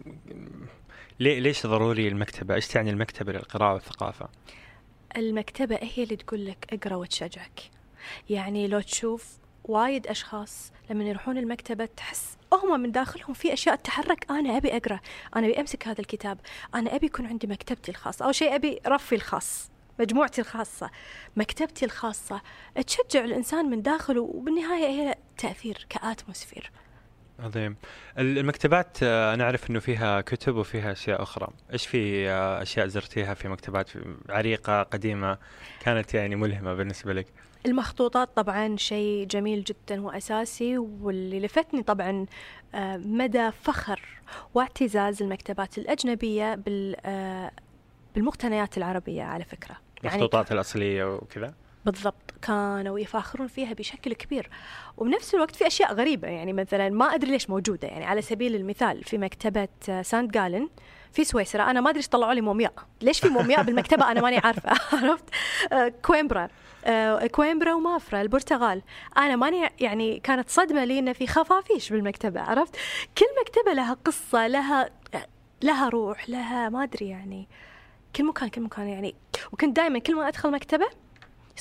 ليش 1.22 1.68
ضروري 1.68 2.08
المكتبة؟ 2.08 2.56
إيش 2.56 2.68
تعني 2.68 2.90
المكتبة 2.90 3.32
للقراءة 3.32 3.74
والثقافة؟ 3.74 4.30
المكتبة 5.18 5.80
هي 5.82 6.04
اللي 6.04 6.16
تقول 6.16 6.46
لك 6.46 6.68
اقرأ 6.74 6.96
وتشجعك. 6.96 7.62
يعني 8.30 8.68
لو 8.68 8.82
تشوف 8.82 9.38
وايد 9.64 10.08
أشخاص 10.08 10.72
لما 10.90 11.04
يروحون 11.04 11.38
المكتبة 11.38 11.86
تحس 11.86 12.38
هم 12.54 12.80
من 12.80 12.92
داخلهم 12.92 13.34
في 13.34 13.54
أشياء 13.54 13.76
تتحرك 13.76 14.32
أنا 14.32 14.58
أبي 14.58 14.78
أقرأ 14.78 15.00
أنا 15.36 15.48
أبي 15.48 15.60
أمسك 15.60 15.88
هذا 15.88 16.02
الكتاب 16.02 16.38
أنا 16.76 16.96
أبي 16.96 17.06
يكون 17.06 17.26
عندي 17.26 17.48
مكتبتي 17.48 17.92
الخاصة 17.92 18.26
أو 18.26 18.32
شيء 18.32 18.56
أبي 18.56 18.80
رفي 18.88 19.16
الخاص 19.16 19.72
مجموعتي 20.00 20.42
الخاصة 20.42 20.90
مكتبتي 21.36 21.86
الخاصة. 21.86 22.42
تشجع 22.88 23.24
الإنسان 23.24 23.66
من 23.66 23.82
داخله 23.82 24.22
وبالنهاية 24.22 24.88
هي 24.88 25.16
تأثير 25.38 25.86
كأتموسفير. 25.90 26.72
عظيم. 27.42 27.76
المكتبات 28.18 28.98
آه، 29.04 29.34
أنا 29.34 29.44
أعرف 29.44 29.70
إنه 29.70 29.80
فيها 29.80 30.22
كتب 30.22 30.56
وفيها 30.56 30.92
أشياء 30.92 31.22
أخرى. 31.22 31.48
إيش 31.74 31.88
في 31.88 32.30
آه، 32.30 32.62
أشياء 32.62 32.88
زرتيها 32.88 33.34
في 33.34 33.48
مكتبات 33.48 33.90
عريقة 34.30 34.84
قديمة 34.84 35.38
كانت 35.80 36.14
يعني 36.14 36.36
ملهمة 36.36 36.74
بالنسبة 36.74 37.14
لك؟ 37.14 37.28
المخطوطات 37.66 38.30
طبعا 38.36 38.78
شيء 38.78 39.26
جميل 39.26 39.64
جدا 39.64 40.02
وأساسي 40.02 40.78
واللي 40.78 41.40
لفتني 41.40 41.84
طبعا 41.84 42.26
آه، 42.76 42.98
مدى 42.98 43.52
فخر 43.52 44.02
واعتزاز 44.54 45.22
المكتبات 45.22 45.78
الأجنبية 45.78 46.56
بال 46.56 46.96
بالمقتنيات 48.16 48.78
العربية 48.78 49.24
على 49.24 49.44
فكرة. 49.44 49.76
يعني 50.04 50.16
المخطوطات 50.16 50.52
الأصلية 50.52 51.16
وكذا؟ 51.16 51.54
بالضبط 51.86 52.34
كانوا 52.42 53.00
يفاخرون 53.00 53.48
فيها 53.48 53.74
بشكل 53.74 54.14
كبير. 54.14 54.50
وبنفس 54.98 55.36
الوقت 55.36 55.56
في 55.56 55.68
أشياء 55.68 55.94
غريبة 55.94 56.28
يعني 56.28 56.54
مثلا 56.54 56.90
ما 56.90 57.06
أدري 57.06 57.32
ليش 57.32 57.50
موجودة 57.50 57.88
يعني 57.88 58.06
على 58.06 58.22
سبيل 58.22 58.56
المثال 58.56 59.04
في 59.04 59.18
مكتبة 59.18 59.68
سانت 60.02 60.34
جالن 60.34 60.70
في 61.12 61.24
سويسرا 61.24 61.64
أنا 61.64 61.82
ما 61.82 61.90
أدري 61.90 62.04
طلعوا 62.04 62.34
لي 62.34 62.42
مومياء. 62.42 62.74
ليش 63.02 63.20
في 63.20 63.30
مومياء 63.30 63.64
بالمكتبة؟ 63.64 64.12
أنا 64.12 64.22
ماني 64.22 64.38
عارفة 64.38 64.70
عرفت؟ 64.98 65.24
آه، 65.72 65.88
كويمبرا 65.88 66.48
آه، 66.86 67.28
كويمبرا 67.28 67.74
ومافرا 67.74 68.22
البرتغال. 68.22 68.82
أنا 69.18 69.36
ماني 69.36 69.70
يعني 69.80 70.20
كانت 70.20 70.50
صدمة 70.50 70.84
لي 70.84 71.00
إنه 71.00 71.14
في 71.14 71.28
خفافيش 71.28 71.90
بالمكتبة 71.90 72.42
عرفت؟ 72.42 72.76
كل 73.18 73.26
مكتبة 73.42 73.74
لها 73.74 73.98
قصة 74.06 74.48
لها 74.48 74.90
لها 75.64 75.90
روح 75.90 76.30
لها 76.30 76.70
ما 76.70 76.84
أدري 76.84 77.10
يعني 77.10 77.48
كل 78.16 78.26
مكان 78.26 78.50
كل 78.50 78.62
مكان 78.62 78.88
يعني. 78.88 79.16
وكنت 79.52 79.76
دائما 79.76 80.00
كل 80.00 80.16
ما 80.16 80.28
أدخل 80.28 80.52
مكتبة 80.52 80.88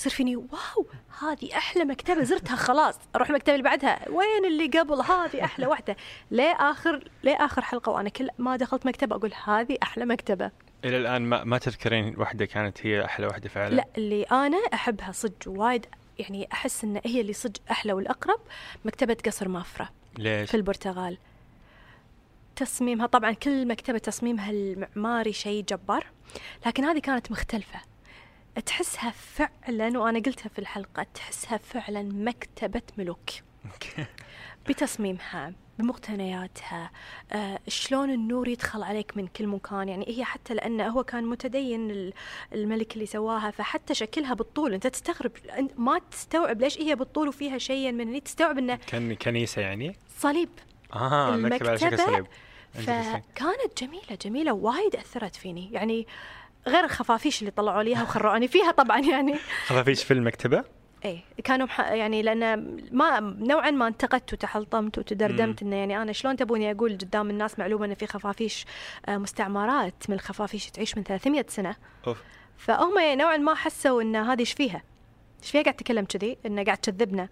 يصير 0.00 0.12
فيني 0.12 0.36
واو 0.36 0.86
هذه 1.20 1.56
أحلى 1.56 1.84
مكتبة 1.84 2.22
زرتها 2.22 2.56
خلاص 2.56 2.94
أروح 3.16 3.28
المكتبة 3.28 3.52
اللي 3.52 3.64
بعدها. 3.64 4.08
وين 4.08 4.44
اللي 4.46 4.78
قبل؟ 4.78 5.00
هذه 5.00 5.44
أحلى 5.44 5.66
واحدة 5.66 5.96
ليه 6.30 6.52
آخر 6.52 7.10
ليه 7.22 7.36
آخر 7.44 7.62
حلقة 7.62 7.92
وأنا 7.92 8.08
كل 8.08 8.28
ما 8.38 8.56
دخلت 8.56 8.86
مكتبة 8.86 9.16
أقول 9.16 9.32
هذه 9.44 9.78
أحلى 9.82 10.06
مكتبة. 10.06 10.50
إلى 10.84 10.96
الآن 10.96 11.22
ما, 11.22 11.44
ما 11.44 11.58
تذكرين 11.58 12.14
واحدة 12.18 12.44
كانت 12.44 12.86
هي 12.86 13.04
أحلى 13.04 13.26
واحدة 13.26 13.48
فعلا؟ 13.48 13.74
لا 13.74 13.86
اللي 13.98 14.22
أنا 14.22 14.58
أحبها 14.74 15.12
صدق 15.12 15.36
وايد 15.46 15.86
يعني 16.18 16.48
أحس 16.52 16.84
إن 16.84 17.00
هي 17.04 17.20
اللي 17.20 17.32
صدق 17.32 17.60
أحلى 17.70 17.92
والأقرب 17.92 18.40
مكتبة 18.84 19.16
قصر 19.26 19.48
مافرا. 19.48 19.88
ليش؟ 20.18 20.50
في 20.50 20.56
البرتغال. 20.56 21.18
تصميمها 22.56 23.06
طبعا 23.06 23.32
كل 23.32 23.68
مكتبة 23.68 23.98
تصميمها 23.98 24.50
المعماري 24.50 25.32
شيء 25.32 25.64
جبار 25.64 26.06
لكن 26.66 26.84
هذه 26.84 26.98
كانت 26.98 27.30
مختلفة. 27.32 27.89
تحسها 28.66 29.10
فعلا 29.10 29.98
وأنا 29.98 30.18
قلتها 30.18 30.48
في 30.48 30.58
الحلقة 30.58 31.06
تحسها 31.14 31.58
فعلا 31.58 32.02
مكتبة 32.02 32.82
ملوك. 32.98 33.30
بتصميمها 34.68 35.52
بمقتنياتها 35.78 36.90
آه 37.32 37.58
شلون 37.68 38.10
النور 38.10 38.48
يدخل 38.48 38.82
عليك 38.82 39.16
من 39.16 39.26
كل 39.26 39.46
مكان. 39.46 39.88
يعني 39.88 40.04
هي 40.08 40.24
حتى 40.24 40.54
لأنه 40.54 40.88
هو 40.88 41.04
كان 41.04 41.24
متدين 41.24 42.12
الملك 42.52 42.94
اللي 42.94 43.06
سواها 43.06 43.50
فحتى 43.50 43.94
شكلها 43.94 44.34
بالطول. 44.34 44.74
أنت 44.74 44.86
تستغرب 44.86 45.32
ما 45.76 46.00
تستوعب 46.10 46.60
ليش 46.60 46.78
هي 46.78 46.94
بالطول 46.94 47.28
وفيها 47.28 47.58
شيء 47.58 47.92
من 47.92 48.08
هني 48.08 48.20
تستوعب 48.20 48.58
أنه 48.58 48.74
كان 48.86 49.14
كنيسة 49.14 49.62
يعني؟ 49.62 49.96
صليب. 50.18 50.48
آه 50.94 51.34
المكتبة 51.34 51.76
صليب. 51.96 52.26
فكانت 52.72 53.82
جميلة 53.82 54.18
جميلة 54.24 54.52
وايد 54.52 54.96
أثرت 54.96 55.36
فيني. 55.36 55.72
يعني 55.72 56.06
غير 56.68 56.84
الخفافيش 56.84 57.40
اللي 57.40 57.50
طلعوا 57.50 57.82
لي 57.82 57.92
وخرعوني 57.92 58.48
فيها 58.48 58.70
طبعا 58.70 58.98
يعني 58.98 59.38
خفافيش 59.66 60.04
في 60.04 60.14
المكتبة؟ 60.14 60.64
اي 61.04 61.22
كانوا 61.44 61.66
مح... 61.66 61.80
يعني 61.80 62.22
لأن 62.22 62.76
ما 62.92 63.20
نوعا 63.20 63.70
ما 63.70 63.88
انتقدت 63.88 64.32
وتحلطمت 64.32 64.98
وتدردمت 64.98 65.62
إنه 65.62 65.76
يعني 65.76 66.02
أنا 66.02 66.12
شلون 66.12 66.36
تبوني 66.36 66.70
أقول 66.70 66.92
قدام 66.92 67.30
الناس 67.30 67.58
معلومة 67.58 67.86
ان 67.86 67.94
في 67.94 68.06
خفافيش 68.06 68.66
آه، 69.06 69.16
مستعمرات 69.16 69.94
من 70.08 70.14
الخفافيش 70.14 70.70
تعيش 70.70 70.96
من 70.96 71.02
300 71.02 71.44
سنة 71.48 71.76
أوف. 72.06 72.22
فهم 72.56 72.94
نوعا 72.98 73.36
ما 73.36 73.54
حسوا 73.54 74.02
إن 74.02 74.16
هذه 74.16 74.40
إيش 74.40 74.52
فيها؟ 74.52 74.82
إيش 75.42 75.50
فيها 75.50 75.62
قاعد 75.62 75.76
تتكلم 75.76 76.04
كذي؟ 76.04 76.38
إنه 76.46 76.64
قاعد 76.64 76.78
تكذبنا 76.78 77.28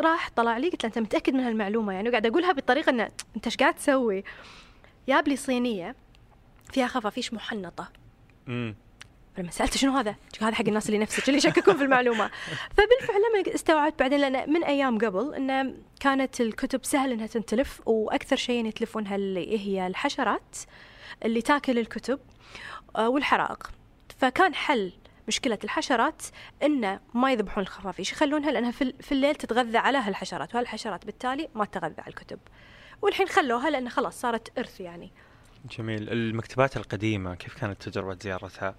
راح 0.00 0.30
طلع 0.36 0.58
لي 0.58 0.68
قلت 0.68 0.84
له 0.84 0.88
أنت 0.88 0.98
متأكد 0.98 1.34
من 1.34 1.40
هالمعلومة 1.40 1.92
يعني 1.92 2.08
وقاعد 2.08 2.26
أقولها 2.26 2.52
بطريقه 2.52 2.90
إنه 2.90 3.10
أنت 3.36 3.46
إيش 3.46 3.56
قاعد 3.56 3.74
تسوي؟ 3.74 4.24
جاب 5.08 5.28
لي 5.28 5.36
صينية 5.36 5.96
فيها 6.72 6.86
خفافيش 6.86 7.34
محنطة 7.34 8.03
امم 8.48 8.74
لما 9.38 9.50
سالته 9.50 9.76
شنو 9.76 9.96
هذا؟ 9.96 10.14
هذا 10.40 10.54
حق 10.54 10.64
الناس 10.66 10.86
اللي 10.86 10.98
نفسك 10.98 11.28
اللي 11.28 11.38
يشككون 11.38 11.76
في 11.76 11.82
المعلومة؟ 11.82 12.30
فبالفعل 12.76 13.16
لما 13.16 13.54
استوعبت 13.54 13.98
بعدين 13.98 14.20
لأن 14.20 14.52
من 14.52 14.64
أيام 14.64 14.98
قبل 14.98 15.34
انه 15.34 15.74
كانت 16.00 16.40
الكتب 16.40 16.84
سهل 16.84 17.12
إنها 17.12 17.26
تنتلف 17.26 17.80
وأكثر 17.86 18.36
شيء 18.36 18.66
يتلفونها 18.66 19.16
اللي 19.16 19.58
هي 19.58 19.86
الحشرات 19.86 20.56
اللي 21.24 21.42
تاكل 21.42 21.78
الكتب 21.78 22.20
آه، 22.96 23.08
والحرائق. 23.08 23.70
فكان 24.18 24.54
حل 24.54 24.92
مشكلة 25.28 25.58
الحشرات 25.64 26.22
إنه 26.62 27.00
ما 27.14 27.32
يذبحون 27.32 27.62
الخفافيش 27.62 28.12
يخلونها 28.12 28.50
لأنها 28.50 28.70
في 28.70 29.12
الليل 29.12 29.34
تتغذى 29.34 29.78
على 29.78 29.98
هالحشرات 29.98 30.54
وهالحشرات 30.54 31.06
بالتالي 31.06 31.48
ما 31.54 31.64
تتغذى 31.64 32.00
على 32.00 32.08
الكتب. 32.08 32.38
والحين 33.02 33.28
خلوها 33.28 33.70
لأنه 33.70 33.90
خلاص 33.90 34.20
صارت 34.20 34.58
إرث 34.58 34.80
يعني. 34.80 35.12
جميل 35.70 36.12
المكتبات 36.12 36.76
القديمة 36.76 37.34
كيف 37.34 37.54
كانت 37.60 37.88
تجربة 37.88 38.18
زيارتها؟ 38.22 38.74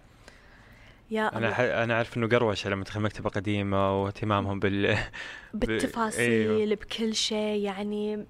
يا. 1.11 1.51
ح... 1.53 1.59
أنا 1.59 1.93
أعرف 1.93 2.17
إنه 2.17 2.27
قروشه 2.27 2.69
لما 2.69 2.83
تدخل 2.83 2.99
مكتبة 2.99 3.29
قديمة 3.29 4.03
واهتمامهم 4.03 4.59
بال 4.59 4.97
بالتفاصيل 5.53 6.51
أيوة. 6.51 6.75
بكل 6.75 7.15
شيء 7.15 7.61
يعني 7.61 8.25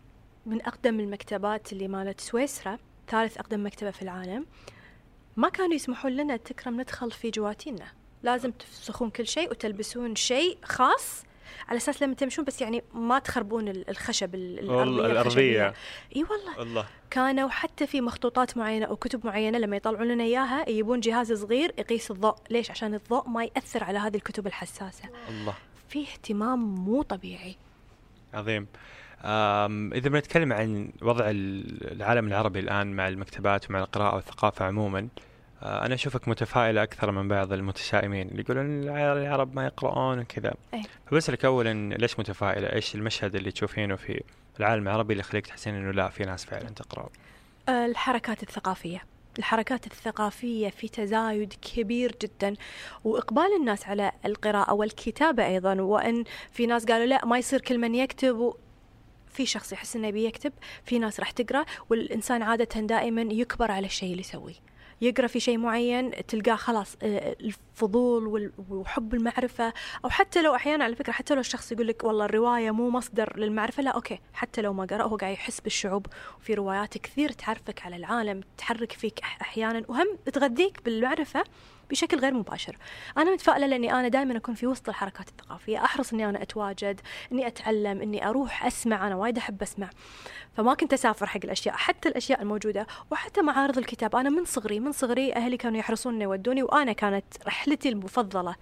من 0.46 0.62
أقدم 0.62 1.00
المكتبات 1.00 1.74
اللي 1.74 1.88
مالت 1.88 2.22
سويسرا 2.22 2.78
ثالث 3.08 3.38
أقدم 3.38 3.66
مكتبة 3.66 3.92
في 3.92 4.02
العالم 4.02 4.46
ما 5.38 5.50
كانوا 5.50 5.74
يسمحون 5.74 6.12
لنا 6.12 6.38
تكرم 6.38 6.82
ندخل 6.82 7.12
في 7.12 7.30
جواتينا 7.30 7.86
لازم 8.24 8.52
تفسخون 8.52 9.10
كل 9.10 9.28
شيء 9.28 9.50
وتلبسون 9.50 10.16
شيء 10.16 10.58
خاص 10.64 11.24
على 11.68 11.78
أساس 11.78 12.04
لما 12.04 12.14
تمشون 12.14 12.46
بس 12.46 12.62
يعني 12.62 12.84
ما 12.94 13.20
تخربون 13.20 13.68
ال- 13.68 13.90
الخشب 13.90 14.36
الأرضية. 14.36 15.06
الأرضية. 15.12 15.74
إي 16.16 16.24
والله. 16.24 16.62
الله. 16.62 16.86
كانوا 17.12 17.50
حتى 17.50 17.88
في 17.88 18.02
مخطوطات 18.02 18.58
معينة 18.58 18.86
أو 18.86 18.96
كتب 18.96 19.26
معينة 19.26 19.58
لما 19.58 19.76
يطلعون 19.76 20.08
لنا 20.08 20.24
إياها 20.24 20.70
يجيبون 20.70 21.00
جهاز 21.00 21.34
صغير 21.34 21.72
يقيس 21.78 22.12
الضوء. 22.12 22.36
ليش؟ 22.50 22.72
عشان 22.72 22.94
الضوء 22.94 23.30
ما 23.30 23.44
يأثر 23.44 23.84
على 23.84 24.00
هذه 24.00 24.16
الكتب 24.16 24.48
الحساسة. 24.48 25.04
الله. 25.30 25.54
في 25.90 26.02
اهتمام 26.02 26.60
مو 26.76 27.02
طبيعي. 27.02 27.56
عظيم. 28.34 28.68
إذا 29.94 30.10
بنتكلم 30.10 30.54
عن 30.54 30.90
وضع 31.02 31.30
ال- 31.30 31.92
العالم 31.92 32.28
العربي 32.28 32.60
الآن 32.60 32.96
مع 32.96 33.08
المكتبات 33.08 33.70
ومع 33.70 33.80
القراءة 33.80 34.16
والثقافة 34.16 34.66
عموما 34.66 35.08
أنا 35.66 35.94
أشوفك 35.94 36.28
متفائله 36.28 36.84
أكثر 36.84 37.12
من 37.12 37.28
بعض 37.28 37.54
المتشائمين 37.54 38.28
اللي 38.30 38.42
يقولون 38.42 38.84
الع- 38.84 39.14
العرب 39.14 39.56
ما 39.56 39.66
يقرؤون 39.66 40.20
وكذا. 40.20 40.54
إيه. 40.74 40.82
فبسألك 41.08 41.46
اولا 41.46 41.96
ليش 41.96 42.20
متفائلة؟ 42.20 42.74
إيش 42.74 42.96
المشهد 42.96 43.36
اللي 43.36 43.52
تشوفينه 43.52 43.96
في 43.96 44.24
العالم 44.60 44.88
العربي 44.88 45.14
اللي 45.14 45.22
يخليك 45.22 45.48
تحسين 45.48 45.76
إنه 45.76 45.92
لا 45.92 46.10
في 46.10 46.24
ناس 46.24 46.46
فعلا 46.46 46.70
تقرأ؟ 46.70 47.10
الحركات 47.70 48.44
الثقافية. 48.44 49.04
الحركات 49.40 49.88
الثقافية 49.88 50.70
في 50.70 50.88
تزايد 50.88 51.54
كبير 51.62 52.16
جدا 52.22 52.54
وإقبال 53.04 53.48
الناس 53.60 53.88
على 53.88 54.12
القراءة 54.26 54.74
والكتابة 54.74 55.46
أيضا. 55.46 55.82
وأن 55.82 56.24
في 56.52 56.66
ناس 56.66 56.86
قالوا 56.86 57.06
لا 57.06 57.26
ما 57.26 57.38
يصير 57.38 57.62
كل 57.62 57.78
من 57.78 57.96
يكتب 57.96 58.36
و... 58.38 58.58
في 59.32 59.46
شخص 59.46 59.74
يحس 59.74 59.96
إنه 59.96 60.08
يبي 60.08 60.26
يكتب 60.26 60.54
في 60.84 61.00
ناس 61.00 61.20
راح 61.20 61.32
تقرأ 61.32 61.66
والإنسان 61.90 62.42
عادة 62.42 62.82
دائما 62.82 63.22
يكبر 63.22 63.72
على 63.72 63.86
الشيء 63.86 64.12
اللي 64.12 64.22
يسويه. 64.22 64.54
يقرأ 65.02 65.28
في 65.28 65.40
شيء 65.40 65.58
معين 65.58 66.12
تلقاه 66.28 66.56
خلاص 66.56 66.98
آه، 67.04 67.36
الفضول 67.42 68.52
وحب 68.70 69.14
المعرفة. 69.14 69.74
أو 70.06 70.10
حتى 70.10 70.42
لو 70.42 70.56
أحيانا 70.56 70.84
على 70.84 70.96
فكرة 70.96 71.14
حتى 71.14 71.34
لو 71.34 71.40
الشخص 71.40 71.72
يقول 71.72 71.88
لك 71.88 72.04
والله 72.04 72.26
الرواية 72.26 72.72
مو 72.72 72.90
مصدر 72.90 73.40
للمعرفة 73.40 73.84
لا 73.84 73.92
أوكي. 73.92 74.20
حتى 74.34 74.62
لو 74.62 74.74
ما 74.74 74.86
قرأ 74.86 75.04
هو 75.04 75.16
قاعد 75.16 75.34
يحس 75.34 75.60
بالشعوب. 75.60 76.08
وفي 76.40 76.54
روايات 76.54 76.98
كثير 76.98 77.32
تعرفك 77.32 77.86
على 77.86 77.96
العالم 77.96 78.42
تحرك 78.58 78.92
فيك 78.92 79.20
أحيانا. 79.42 79.86
وهم 79.88 80.08
تغذيك 80.34 80.84
بالمعرفة. 80.86 81.44
بشكل 81.90 82.20
غير 82.20 82.34
مباشر. 82.34 82.78
أنا 83.18 83.34
متفائلة 83.34 83.68
لأني 83.68 83.94
أنا 83.94 84.08
دائما 84.08 84.38
أكون 84.38 84.56
في 84.56 84.68
وسط 84.68 84.90
الحركات 84.90 85.30
الثقافية. 85.30 85.84
أحرص 85.84 86.14
إني 86.14 86.30
أنا 86.30 86.42
أتواجد 86.42 87.02
إني 87.32 87.48
أتعلم 87.48 88.02
إني 88.02 88.28
أروح 88.30 88.66
أسمع. 88.66 89.08
أنا 89.08 89.16
وايد 89.16 89.38
أحب 89.38 89.62
أسمع. 89.62 89.90
فما 90.58 90.74
كنت 90.74 90.94
أسافر 90.94 91.26
حق 91.26 91.40
الأشياء 91.44 91.76
حتى 91.76 92.10
الأشياء 92.10 92.42
الموجودة 92.42 92.88
وحتى 93.12 93.42
معارض 93.42 93.78
الكتاب. 93.78 94.16
أنا 94.16 94.30
من 94.30 94.46
صغري 94.46 94.80
من 94.80 94.92
صغري 94.92 95.34
أهلي 95.34 95.58
كانوا 95.58 95.80
يحرصون 95.80 96.14
اني 96.14 96.24
يودوني 96.24 96.64
وأنا 96.64 96.94
كانت 96.94 97.26
رحلتي 97.48 97.90
المفضلة 97.90 98.56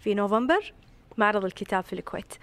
في 0.00 0.14
نوفمبر 0.14 0.72
معرض 1.16 1.44
الكتاب 1.44 1.84
في 1.84 1.92
الكويت. 1.92 2.34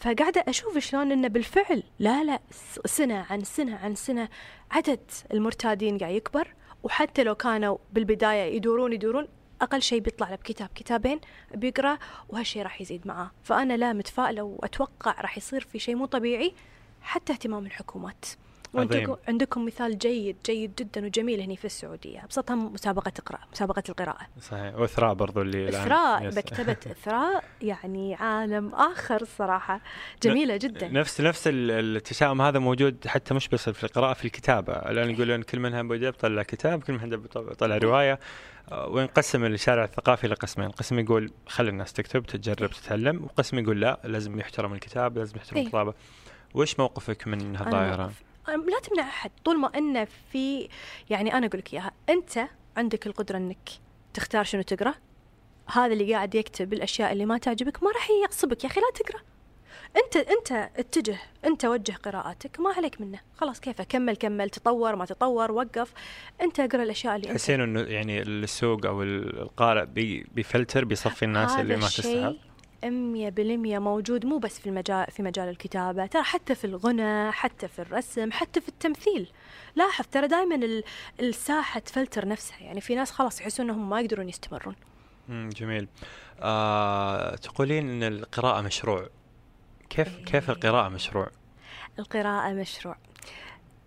فقاعدة 0.00 0.44
أشوف 0.48 0.78
شلون 0.78 1.12
إنه 1.12 1.28
بالفعل 1.28 1.82
لا 1.98 2.24
لا 2.24 2.40
سنة 2.86 3.26
عن 3.30 3.44
سنة 3.44 3.76
عن 3.76 3.94
سنة 3.94 4.28
عدد 4.70 5.00
المرتادين 5.32 5.98
قاعد 5.98 6.14
يكبر. 6.14 6.48
وحتى 6.82 7.24
لو 7.24 7.34
كانوا 7.34 7.76
بالبداية 7.92 8.56
يدورون 8.56 8.92
يدورون 8.92 9.28
أقل 9.64 9.82
شيء 9.82 10.00
بيطلع 10.00 10.30
له 10.30 10.36
بكتاب 10.36 10.68
كتابين 10.74 11.20
بيقرأ 11.54 11.98
وهالشيء 12.28 12.62
راح 12.62 12.80
يزيد 12.80 13.06
معاه. 13.06 13.30
فأنا 13.42 13.76
لا 13.76 13.92
متفائلة 13.92 14.42
وأتوقع 14.42 15.20
راح 15.20 15.36
يصير 15.36 15.60
في 15.60 15.78
شيء 15.78 15.94
مو 15.94 16.06
طبيعي 16.06 16.54
حتى 17.02 17.32
اهتمام 17.32 17.66
الحكومات. 17.66 18.24
وأنتم. 18.74 19.16
عندكم 19.28 19.66
مثال 19.66 19.98
جيد 19.98 20.36
جيد 20.46 20.74
جدا 20.78 21.06
وجميل 21.06 21.40
هنا 21.40 21.54
في 21.54 21.64
السعودية 21.64 22.24
أبسطها 22.24 22.54
مسابقة 22.54 23.12
اقرأ 23.18 23.38
مسابقة 23.52 23.82
القراءة. 23.88 24.26
صحيح. 24.40 24.74
وإثراء 24.74 25.14
برضو 25.14 25.42
اللي 25.42 25.64
يس. 25.64 26.36
مكتبة 26.38 26.76
إثراء 26.92 27.44
يعني 27.62 28.14
عالم 28.14 28.74
آخر 28.74 29.22
الصراحة 29.22 29.80
جميلة 30.22 30.56
جدا. 30.56 30.88
نفس 30.88 31.20
نفس 31.20 31.48
ال- 31.48 31.96
التشاؤم 31.96 32.42
هذا 32.42 32.58
موجود 32.58 33.06
حتى 33.06 33.34
مش 33.34 33.48
بس 33.48 33.68
في 33.70 33.84
القراءة 33.84 34.12
في 34.12 34.24
الكتابة. 34.24 34.72
الآن 34.72 35.10
يقولون 35.10 35.42
كل 35.42 35.58
من 35.60 35.74
هم 35.74 35.88
بيجيب 35.88 36.12
طلع 36.14 36.42
كتاب 36.42 36.82
كل 36.82 36.92
من 36.92 37.00
هم 37.14 37.26
طلع 37.58 37.76
رواية. 37.78 38.18
آه، 38.72 38.88
وينقسم 38.88 39.44
الشارع 39.44 39.84
الثقافي 39.84 40.26
لقسمين؟ 40.28 40.68
قسم 40.70 40.98
يقول 40.98 41.30
خلي 41.46 41.70
الناس 41.70 41.92
تكتب 41.92 42.26
تتجرب 42.26 42.70
تتعلم. 42.70 43.24
وقسم 43.24 43.58
يقول 43.58 43.80
لا 43.80 44.00
لازم 44.04 44.38
يحترم 44.40 44.72
الكتاب 44.74 45.18
لازم 45.18 45.36
يحترم. 45.36 45.58
الكتابة 45.58 45.94
وش 46.54 46.78
موقفك 46.78 47.26
من 47.28 47.56
أنا 47.56 48.10
لا 48.48 48.80
تمنع 48.82 49.02
أحد. 49.08 49.30
طول 49.44 49.58
ما 49.58 49.78
أنه 49.78 50.06
في 50.32 50.68
يعني 51.10 51.34
أنا 51.34 51.46
أقول 51.46 51.58
لك 51.58 51.74
إياها 51.74 51.92
أنت 52.08 52.40
عندك 52.76 53.06
القدرة 53.06 53.36
أنك 53.36 53.68
تختار 54.14 54.44
شنو 54.44 54.62
تقرأ. 54.62 54.94
هذا 55.72 55.92
اللي 55.92 56.14
قاعد 56.14 56.34
يكتب 56.34 56.72
الأشياء 56.72 57.12
اللي 57.12 57.26
ما 57.26 57.38
تعجبك 57.38 57.82
ما 57.82 57.90
راح 57.90 58.08
يغصبك 58.24 58.64
يا 58.64 58.68
أخي 58.68 58.80
لا 58.80 58.86
تقرأ. 58.94 59.20
أنت 60.04 60.16
أنت 60.16 60.70
اتجه 60.76 61.18
أنت 61.44 61.64
وجه 61.64 61.92
قراءاتك 61.92 62.60
ما 62.60 62.70
عليك 62.70 63.00
منه. 63.00 63.20
خلاص 63.36 63.60
كيفه 63.60 63.84
كمل 63.84 64.16
كمل. 64.16 64.50
تطور 64.50 64.96
ما 64.96 65.04
تطور 65.04 65.52
وقف. 65.52 65.92
أنت 66.40 66.60
أقرأ 66.60 66.82
الأشياء 66.82 67.16
اللي 67.16 67.26
أنت 67.28 67.36
تحسين 67.38 67.60
إنه 67.60 67.80
يعني 67.80 68.22
السوق 68.22 68.86
أو 68.86 69.02
ال- 69.02 69.38
القارئ 69.40 69.84
بي 69.86 70.26
بيفلتر 70.34 70.84
بيصفي 70.84 71.24
الناس 71.24 71.58
اللي 71.58 71.76
ما 71.76 71.86
تستحق. 71.86 72.32
مية 72.92 73.28
بالمية 73.28 73.78
موجود 73.78 74.26
مو 74.26 74.38
بس 74.38 74.58
في 74.60 74.66
المجال 74.66 75.06
في 75.10 75.22
مجال 75.22 75.48
الكتابة 75.48 76.06
ترى 76.06 76.22
حتى 76.22 76.54
في 76.54 76.64
الغنى 76.64 77.32
حتى 77.32 77.68
في 77.68 77.78
الرسم 77.78 78.32
حتى 78.32 78.60
في 78.60 78.68
التمثيل. 78.68 79.30
لاحظ 79.76 80.04
ترى 80.12 80.26
دائما 80.28 80.54
ال- 80.54 80.84
الساحة 81.20 81.80
تفلتر 81.80 82.28
نفسها 82.28 82.58
يعني 82.60 82.80
في 82.80 82.94
ناس 82.94 83.10
خلاص 83.10 83.40
يحسون 83.40 83.70
إنهم 83.70 83.90
ما 83.90 84.00
يقدرون 84.00 84.28
يستمرون. 84.28 84.74
جميل. 85.28 85.88
آه 86.40 87.34
تقولين 87.36 87.90
إن 87.90 88.02
القراءة 88.12 88.60
مشروع. 88.60 89.08
كيف 89.90 90.16
كيف 90.26 90.50
إيه. 90.50 90.56
القراءة 90.56 90.88
مشروع؟ 90.88 91.30
القراءة 91.98 92.52
مشروع. 92.52 92.96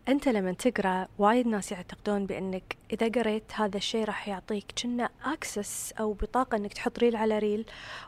أنت 0.08 0.28
لما 0.28 0.54
تقرأ 0.54 1.08
وايد 1.18 1.48
ناس 1.48 1.72
يعتقدون 1.72 2.26
بأنك 2.26 2.78
إذا 2.94 3.08
قريت 3.08 3.54
هذا 3.54 3.78
الشيء 3.78 4.06
راح 4.06 4.28
يعطيك 4.28 4.66
كأنه 4.84 5.10
access 5.24 5.94
أو 6.00 6.14
بطاقة 6.14 6.56
إنك 6.56 6.74
تحط 6.74 7.00
ريل 7.00 7.16
على 7.16 7.40
ريل 7.40 7.66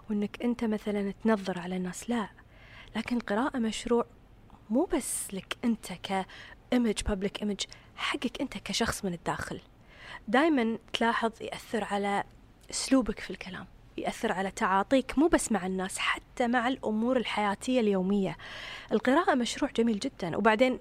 وإنك 0.10 0.44
أنت 0.44 0.64
مثلا 0.64 1.14
تنظر 1.24 1.60
على 1.60 1.76
الناس. 1.76 2.10
لا. 2.10 2.30
لكن 2.96 3.18
القراءة 3.18 3.58
مشروع 3.58 4.06
مو 4.70 4.90
بس 4.94 5.34
لك 5.34 5.58
أنت 5.66 5.88
ك 5.94 6.12
image 6.12 7.04
public 7.08 7.42
image 7.42 7.62
حقك 7.96 8.42
أنت 8.42 8.58
كشخص 8.58 9.06
من 9.06 9.14
الداخل. 9.14 9.62
دائما 10.28 10.78
تلاحظ 10.94 11.32
يأثر 11.42 11.84
على 11.84 12.24
أسلوبك 12.72 13.20
في 13.20 13.30
الكلام 13.30 13.66
يأثر 13.98 14.32
على 14.32 14.52
تعاطيك 14.52 15.18
مو 15.18 15.28
بس 15.28 15.52
مع 15.52 15.66
الناس 15.66 15.98
حتى 15.98 16.48
مع 16.48 16.68
الأمور 16.68 17.18
الحياتية 17.18 17.80
اليومية. 17.80 18.38
القراءة 18.92 19.36
مشروع 19.36 19.72
جميل 19.72 20.00
جدا. 20.00 20.38
وبعدين 20.38 20.80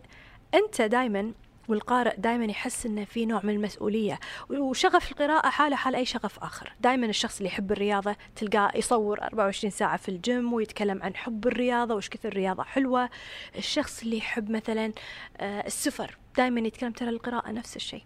أنت 0.54 0.82
دائما 0.82 1.32
والقارئ 1.68 2.16
دائما 2.16 2.44
يحس 2.44 2.86
إنه 2.86 3.04
في 3.04 3.26
نوع 3.26 3.40
من 3.44 3.50
المسؤولية. 3.50 4.20
وشغف 4.50 5.10
القراءة 5.10 5.48
حاله 5.48 5.76
حال 5.76 5.94
أي 5.94 6.04
شغف 6.04 6.38
آخر. 6.38 6.72
دائما 6.80 7.06
الشخص 7.06 7.36
اللي 7.36 7.48
يحب 7.48 7.72
الرياضة 7.72 8.16
تلقاه 8.36 8.72
يصور 8.74 9.22
24 9.22 9.70
ساعة 9.70 9.96
في 9.96 10.08
الجيم 10.08 10.52
ويتكلم 10.52 11.02
عن 11.02 11.16
حب 11.16 11.46
الرياضة 11.46 11.94
وش 11.94 12.08
كثر 12.08 12.28
الرياضة 12.28 12.62
حلوة. 12.62 13.10
الشخص 13.56 14.02
اللي 14.02 14.16
يحب 14.16 14.50
مثلا 14.50 14.92
آه، 15.36 15.66
السفر 15.66 16.18
دائما 16.36 16.60
يتكلم 16.60 16.92
ترى 16.92 17.08
القراءة 17.08 17.50
نفس 17.50 17.76
الشيء. 17.76 18.02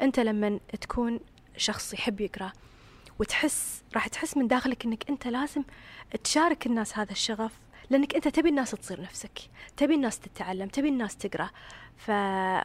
أنت 0.00 0.20
لما 0.20 0.60
تكون 0.80 1.20
شخص 1.56 1.94
يحب 1.94 2.20
يقرأ 2.20 2.52
وتحس 3.18 3.82
راح 3.94 4.08
تحس 4.08 4.36
من 4.36 4.48
داخلك 4.48 4.84
إنك 4.84 5.10
أنت 5.10 5.26
لازم 5.26 5.62
تشارك 6.24 6.66
الناس 6.66 6.98
هذا 6.98 7.12
الشغف 7.12 7.52
لأنك 7.90 8.14
أنت 8.14 8.28
تبي 8.28 8.48
الناس 8.48 8.70
تصير 8.70 9.00
نفسك 9.00 9.38
تبي 9.76 9.94
الناس 9.94 10.18
تتعلم 10.18 10.68
تبي 10.68 10.88
الناس 10.88 11.16
تقرأ. 11.16 11.50
ف 11.96 12.10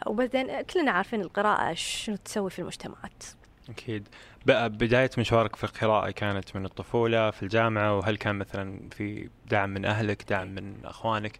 وبعدين 0.07 0.61
كلنا 0.61 0.91
عارفين 0.91 1.21
القراءة 1.21 1.73
شنو 1.73 2.15
تسوي 2.15 2.49
في 2.49 2.59
المجتمعات. 2.59 3.23
أكيد. 3.69 4.07
بقى 4.45 4.69
بداية 4.69 5.09
مشوارك 5.17 5.55
في 5.55 5.63
القراءة 5.63 6.11
كانت 6.11 6.55
من 6.55 6.65
الطفولة 6.65 7.31
في 7.31 7.43
الجامعة 7.43 7.97
وهل 7.97 8.17
كان 8.17 8.35
مثلا 8.35 8.89
في 8.91 9.29
دعم 9.49 9.69
من 9.69 9.85
أهلك 9.85 10.23
دعم 10.29 10.47
من 10.47 10.73
أخوانك؟ 10.85 11.37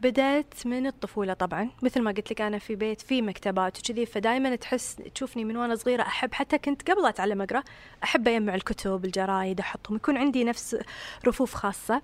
بدأت 0.00 0.66
من 0.66 0.86
الطفولة 0.86 1.32
طبعا. 1.32 1.70
مثل 1.82 2.02
ما 2.02 2.10
قلت 2.10 2.30
لك 2.30 2.40
أنا 2.40 2.58
في 2.58 2.74
بيت 2.76 3.00
في 3.00 3.22
مكتبات 3.22 3.78
وكذي 3.78 4.06
فدائما 4.06 4.56
تحس 4.56 4.96
تشوفني 5.14 5.44
من 5.44 5.56
وأنا 5.56 5.74
صغيرة 5.74 6.02
أحب 6.02 6.34
حتى 6.34 6.58
كنت 6.58 6.90
قبل 6.90 7.06
أتعلم 7.06 7.42
أقرأ 7.42 7.62
أحب 8.04 8.28
أجمع 8.28 8.54
الكتب 8.54 9.04
الجرايد 9.04 9.60
أحطهم 9.60 9.96
يكون 9.96 10.16
عندي 10.16 10.44
نفس 10.44 10.76
رفوف 11.26 11.54
خاصة. 11.54 12.02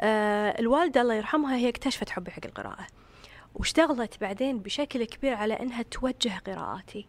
الوالدة 0.00 1.02
الله 1.02 1.14
يرحمها 1.14 1.56
هي 1.56 1.68
اكتشفت 1.68 2.10
حبي 2.10 2.30
حق 2.30 2.40
القراءة 2.44 2.86
واشتغلت 3.54 4.20
بعدين 4.20 4.58
بشكل 4.58 5.04
كبير 5.04 5.34
على 5.34 5.54
أنها 5.54 5.82
توجه 5.82 6.32
قراءاتي. 6.46 7.06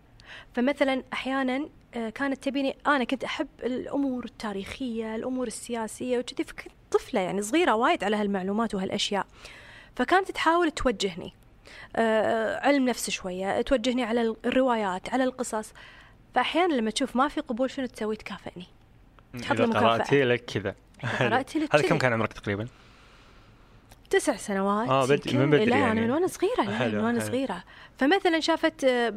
فمثلا 0.54 1.04
أحيانا 1.14 1.70
آه 1.94 2.10
كانت 2.10 2.44
تبيني 2.44 2.76
أنا 2.88 3.04
كنت 3.04 3.24
أحب 3.24 3.48
الأمور 3.64 4.26
التاريخية 4.26 5.16
الأمور 5.16 5.48
السياسية 5.48 6.20
وكذي 6.20 6.44
فكنت 6.44 6.74
طفلة 6.92 7.22
يعني 7.22 7.42
صغيرة 7.42 7.76
وايد 7.76 8.04
على 8.04 8.16
هالمعلومات 8.16 8.76
وهالأشياء. 8.76 9.26
فكانت 9.96 10.32
تحاول 10.32 10.72
توجهني 10.72 11.34
آه 11.96 12.68
علم 12.68 12.90
نفس 12.90 13.10
شوية 13.10 13.62
توجهني 13.62 14.04
على 14.04 14.36
الروايات 14.46 15.10
على 15.10 15.24
القصص. 15.24 15.74
فأحيانا 16.36 16.74
لما 16.74 16.92
تشوف 16.92 17.16
ما 17.16 17.28
في 17.28 17.42
قبول 17.42 17.72
شنو 17.72 17.86
تسوي 17.86 18.16
تكافئني. 18.16 18.66
تحط 19.42 19.56
لي 19.60 19.66
قرأتي 19.66 20.24
لك 20.24 20.46
كذا. 20.46 20.76
قرأتي 21.20 21.60
لك 21.60 21.76
هذا 21.76 21.84
كم 21.88 21.98
كان 21.98 22.14
عمرك 22.14 22.34
تقريبا؟ 22.34 22.68
تسع 24.10 24.36
سنوات. 24.36 24.90
آه 24.90 25.06
بدري 25.06 25.38
من 25.38 25.50
بدري 25.50 25.66
لا 25.66 25.78
يعني. 25.78 26.02
من 26.02 26.12
وأنا 26.12 26.28
صغيرة 26.28 26.62
لا 26.62 26.88
من 26.88 27.04
وأنا 27.04 27.20
صغيرة. 27.20 27.64
فمثلا 27.98 28.40
شافت 28.40 28.84
آه، 28.84 29.14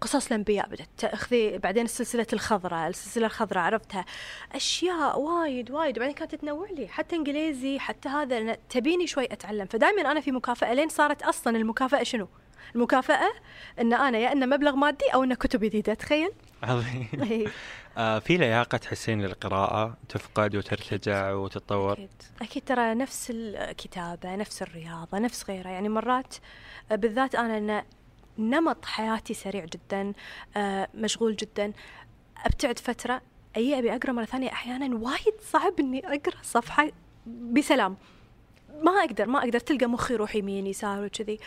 قصص 0.00 0.26
الأنبياء 0.26 0.68
بدأت 0.68 0.88
تأخذي 0.98 1.58
بعدين 1.58 1.84
السلسله 1.84 2.26
الخضراء 2.32 2.88
السلسلة 2.88 3.26
الخضراء 3.26 3.64
عرفتها. 3.64 4.04
أشياء 4.52 5.20
وايد 5.20 5.70
وايد. 5.70 5.98
وبعدين 5.98 6.14
كانت 6.14 6.34
تنوع 6.34 6.68
لي 6.70 6.88
حتى 6.88 7.16
إنجليزي 7.16 7.78
حتى 7.78 8.08
هذا 8.08 8.54
تبيني 8.54 9.06
شوي 9.06 9.24
أتعلم. 9.24 9.66
فدائما 9.66 10.12
أنا 10.12 10.20
في 10.20 10.32
مكافأة. 10.32 10.74
لين 10.74 10.88
صارت 10.88 11.22
أصلا 11.22 11.56
المكافأة 11.56 12.02
شنو؟ 12.02 12.28
المكافأة 12.74 13.32
إن 13.80 13.92
أنا 13.92 14.18
يا 14.18 14.32
إنه 14.32 14.46
مبلغ 14.46 14.76
مادي 14.76 15.04
أو 15.14 15.24
إنه 15.24 15.34
كتب 15.34 15.60
جديدة 15.60 15.94
تخيل؟ 15.94 16.30
عظيم. 16.62 17.08
آه 17.14 17.50
في 17.96 18.36
لياقة 18.36 18.78
تحسين 18.78 19.22
للقراءة 19.22 19.96
تفقد 20.08 20.56
وترتجع 20.56 21.32
وتتطور. 21.32 21.92
أكيد. 21.92 22.10
أكيد 22.42 22.64
ترى 22.64 22.94
نفس 22.94 23.30
الكتابة 23.34 24.36
نفس 24.36 24.62
الرياضة 24.62 25.18
نفس 25.18 25.50
غيرها 25.50 25.70
يعني 25.70 25.88
مرات 25.88 26.34
آه، 26.92 26.94
بالذات 26.94 27.34
أنا 27.34 27.58
أن 27.58 27.84
نمط 28.38 28.84
حياتي 28.84 29.34
سريع 29.34 29.64
جدا 29.64 30.12
آه 30.56 30.88
مشغول 30.94 31.36
جدا. 31.36 31.72
أبتعد 32.44 32.78
فترة 32.78 33.22
أي 33.56 33.78
أبي 33.78 33.94
أقرأ 33.94 34.12
مرة 34.12 34.24
ثانية 34.24 34.52
أحيانا 34.52 34.96
وايد 34.96 35.34
صعب 35.50 35.80
إني 35.80 36.06
أقرأ 36.06 36.42
صفحة 36.42 36.90
بسلام. 37.26 37.96
ما 38.82 38.92
أقدر 38.92 39.26
ما 39.26 39.38
أقدر. 39.38 39.58
تلقى 39.58 39.86
مخي 39.86 40.14
يروح 40.14 40.34
يمين 40.34 40.66
يسار 40.66 41.04
وكذي. 41.04 41.38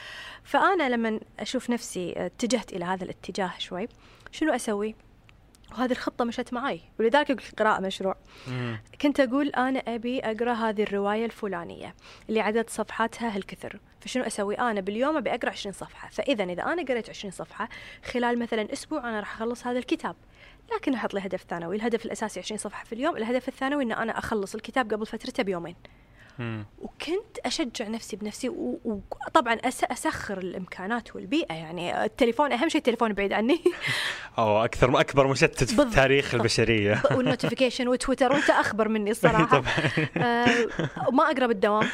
فأنا 0.43 0.89
لما 0.89 1.19
أشوف 1.39 1.69
نفسي 1.69 2.13
اتجهت 2.17 2.73
إلى 2.73 2.85
هذا 2.85 3.03
الاتجاه 3.03 3.51
شوي 3.57 3.87
شنو 4.31 4.53
أسوي؟ 4.53 4.95
وهذه 5.71 5.91
الخطة 5.91 6.25
مشت 6.25 6.53
معي 6.53 6.81
ولذلك 6.99 7.31
قلت 7.31 7.49
القراءة 7.49 7.81
مشروع. 7.81 8.15
مم. 8.47 8.79
كنت 9.01 9.19
أقول 9.19 9.49
أنا 9.49 9.79
أبي 9.79 10.19
أقرأ 10.19 10.53
هذه 10.53 10.83
الرواية 10.83 11.25
الفلانية 11.25 11.95
اللي 12.29 12.39
عدد 12.39 12.69
صفحاتها 12.69 13.35
هالكثر. 13.35 13.79
فشنو 13.99 14.23
أسوي؟ 14.23 14.55
أنا 14.55 14.81
باليوم 14.81 15.17
أبي 15.17 15.29
أقرأ 15.29 15.49
20 15.49 15.73
صفحة. 15.73 16.09
فإذا 16.09 16.43
إذا 16.43 16.63
أنا 16.63 16.83
قريت 16.83 17.09
20 17.09 17.31
صفحة 17.31 17.69
خلال 18.11 18.39
مثلا 18.39 18.73
أسبوع 18.73 19.09
أنا 19.09 19.19
راح 19.19 19.35
أخلص 19.35 19.67
هذا 19.67 19.79
الكتاب. 19.79 20.15
لكن 20.75 20.93
أحط 20.93 21.13
لي 21.13 21.19
هدف 21.19 21.45
ثانوي. 21.49 21.75
الهدف 21.75 22.05
الأساسي 22.05 22.39
20 22.39 22.57
صفحة 22.57 22.85
في 22.85 22.93
اليوم. 22.93 23.17
الهدف 23.17 23.47
الثانوي 23.47 23.83
أن 23.83 23.91
أنا 23.91 24.17
أخلص 24.17 24.55
الكتاب 24.55 24.93
قبل 24.93 25.05
فترته 25.05 25.43
بيومين. 25.43 25.75
وكنت 26.79 27.37
أشجع 27.45 27.87
نفسي 27.87 28.15
بنفسي 28.15 28.49
وطبعا 28.85 29.53
أسخر 29.65 30.37
الإمكانات 30.37 31.15
والبيئة. 31.15 31.53
يعني 31.53 32.05
التليفون 32.05 32.51
أهم 32.51 32.69
شيء 32.69 32.79
التليفون 32.79 33.13
بعيد 33.13 33.33
عني. 33.33 33.61
أو 34.37 34.65
أكثر 34.65 34.99
أكبر 34.99 35.27
مشتت 35.27 35.63
في 35.63 35.95
تاريخ 35.95 36.33
البشرية. 36.33 37.01
وال 37.15 37.25
notification 37.25 37.87
وتويتر 37.87 38.31
وأنت 38.31 38.49
أخبر 38.49 38.87
مني 38.87 39.11
الصراحة. 39.11 39.57
آه 40.17 40.67
ما 41.11 41.23
أقرب 41.23 41.51
الدوام. 41.51 41.87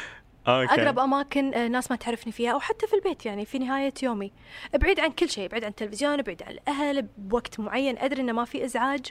okay. 0.47 0.73
أقرب 0.73 0.99
أماكن 0.99 1.53
آه، 1.53 1.67
ناس 1.67 1.91
ما 1.91 1.97
تعرفني 1.97 2.31
فيها 2.33 2.51
أو 2.51 2.59
حتى 2.59 2.87
في 2.87 2.93
البيت 2.93 3.25
يعني 3.25 3.45
في 3.45 3.59
نهاية 3.59 3.93
يومي. 4.03 4.31
بعيد 4.73 4.99
عن 4.99 5.11
كل 5.11 5.29
شيء 5.29 5.47
بعيد 5.49 5.63
عن 5.63 5.69
التلفزيون 5.69 6.21
بعيد 6.21 6.43
عن 6.43 6.51
الأهل 6.51 7.07
بوقت 7.17 7.59
معين 7.59 7.97
أدري 7.97 8.21
إنه 8.21 8.33
ما 8.33 8.45
في 8.45 8.65
إزعاج. 8.65 9.05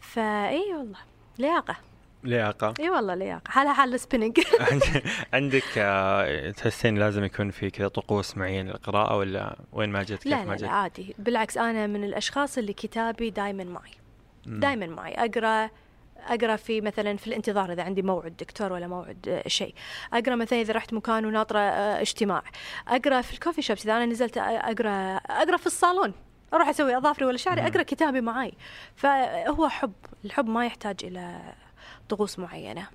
فاي 0.00 0.74
والله 0.74 0.98
لياقة. 1.38 1.89
لياقة. 2.24 2.74
إي 2.80 2.90
والله 2.90 3.14
لياقة. 3.14 3.42
حالها 3.50 3.72
حال 3.72 3.94
ال 3.94 3.99
spinning 3.99 4.40
عندك 5.34 5.64
آه، 5.78 6.50
تحسين 6.50 6.98
لازم 6.98 7.24
يكون 7.24 7.50
في 7.50 7.70
كذا 7.70 7.88
طقوس 7.88 8.36
معينة 8.36 8.70
للقراءة 8.70 9.16
ولا 9.16 9.56
وين 9.72 9.90
ما 9.90 10.02
جت 10.02 10.26
لا 10.26 10.44
ما 10.44 10.52
لا, 10.54 10.56
لا 10.56 10.68
عادي. 10.68 11.14
بالعكس 11.18 11.58
أنا 11.58 11.86
من 11.86 12.04
الأشخاص 12.04 12.58
اللي 12.58 12.72
كتابي 12.72 13.30
دائما 13.30 13.64
معي. 13.64 13.90
دائما 14.46 14.86
معي. 14.86 15.14
أقرأ 15.14 15.70
أقرأ 16.28 16.56
في 16.56 16.80
مثلا 16.80 17.16
في 17.16 17.26
الانتظار 17.26 17.72
إذا 17.72 17.82
عندي 17.82 18.02
موعد 18.02 18.36
دكتور 18.36 18.72
ولا 18.72 18.86
موعد 18.86 19.28
آه، 19.28 19.48
شيء. 19.48 19.74
أقرأ 20.12 20.34
مثلا 20.34 20.60
إذا 20.60 20.74
رحت 20.74 20.94
مكان 20.94 21.26
وناطرة 21.26 21.58
آه، 21.58 22.00
اجتماع. 22.00 22.42
أقرأ 22.88 23.20
في 23.20 23.32
ال 23.34 23.38
coffee 23.38 23.62
shops 23.62 23.84
إذا 23.84 23.96
أنا 23.96 24.06
نزلت 24.06 24.38
أقرأ 24.38 25.16
أقرأ 25.16 25.56
في 25.56 25.66
الصالون. 25.66 26.12
أروح 26.54 26.68
أسوي 26.68 26.96
أظافري 26.96 27.24
ولا 27.26 27.36
شعري 27.36 27.60
أقرأ 27.66 27.82
كتابي 27.82 28.20
معي. 28.20 28.52
فهو 28.96 29.68
حب 29.68 29.92
الحب 30.24 30.48
ما 30.48 30.66
يحتاج 30.66 30.96
إلى 31.04 31.40
طقوس 32.10 32.38
معينة. 32.38 32.86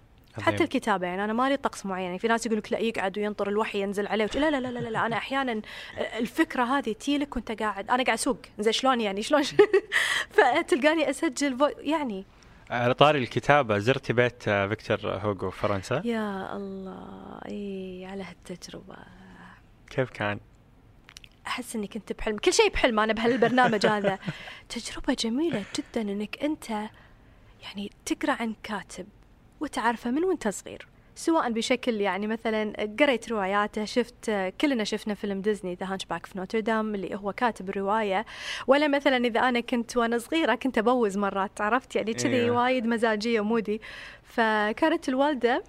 حتى 0.42 0.64
الكتابة 0.64 1.08
يعني 1.08 1.24
أنا 1.24 1.34
مالي 1.34 1.58
طقس 1.58 1.86
معين. 1.86 2.06
يعني 2.06 2.20
في 2.20 2.28
ناس 2.28 2.46
يقول 2.46 2.58
لك 2.58 2.72
لا 2.72 2.80
يقعد 2.80 3.18
وينطر 3.18 3.50
الوحي 3.50 3.82
ينزل 3.82 4.08
عليه 4.08 4.26
لا 4.26 4.52
لا 4.52 4.60
لا 4.60 4.68
لا, 4.68 4.90
لا 4.90 5.06
أنا 5.06 5.18
أحيانا 5.18 5.62
الفكرة 6.20 6.64
هذه 6.64 6.94
تيلك 6.94 7.36
وأنت 7.36 7.52
قاعد 7.52 7.90
أنا 7.90 8.04
قاعد 8.04 8.18
أسوق. 8.18 8.38
زين 8.60 8.74
شلون 8.74 9.02
يعني؟ 9.02 9.22
شلون؟ 9.22 9.44
فتلقاني 10.36 11.10
أسجل 11.10 11.74
يعني. 11.80 12.26
على 12.70 12.94
طاري 12.94 13.20
الكتابة 13.20 13.78
زرتي 13.78 14.14
بيت 14.14 14.44
فيكتور 14.44 15.00
هوغو 15.04 15.50
في 15.50 15.60
فرنسا؟ 15.60 16.02
يا 16.06 16.56
الله. 16.56 17.40
إي 17.48 18.08
على 18.12 18.24
هالتجربة. 18.24 18.98
كيف 19.90 20.10
كان؟ 20.10 20.40
أحس 21.48 21.76
إني 21.76 21.88
كنت 21.88 22.14
بحلم. 22.14 22.38
كل 22.38 22.54
شيء 22.54 22.70
بحلم 22.70 23.00
أنا 23.00 23.14
بهالبرنامج 23.14 23.86
هذا. 23.86 24.20
تجربة 24.70 25.14
جميلة 25.20 25.64
جدا 25.76 26.02
إنك 26.02 26.44
أنت 26.44 26.90
يعني 27.66 27.92
تقرأ 28.06 28.32
عن 28.32 28.56
كاتب 28.64 29.08
وتعرفه 29.60 30.12
من 30.12 30.24
وانت 30.24 30.48
صغير 30.48 30.88
سواء 31.16 31.52
بشكل 31.52 32.02
يعني 32.02 32.28
مثلا 32.28 32.74
قريت 33.00 33.30
رواياته 33.30 33.86
شفت 33.86 34.32
كلنا 34.62 34.84
شفنا 34.84 35.14
فيلم 35.14 35.42
ديزني 35.42 35.76
The 35.76 35.86
Hunchback 35.86 36.26
of 36.26 36.38
نوتردام 36.38 36.96
اللي 36.96 37.16
هو 37.16 37.34
كاتب 37.34 37.70
الرواية. 37.70 38.26
ولا 38.68 38.88
مثلا 38.88 39.18
إذا 39.18 39.40
أنا 39.40 39.60
كنت 39.60 39.98
وأنا 39.98 40.18
صغيرة 40.18 40.56
كنت 40.56 40.78
abuse 40.78 41.18
مرات 41.18 41.62
عرفت؟ 41.62 41.96
يعني 41.96 42.14
كذي 42.14 42.48
yeah. 42.48 42.52
وايد 42.52 42.86
مزاجية 42.86 43.44
moody 43.44 43.82
فكانت 44.24 45.10
الوالدة 45.10 45.64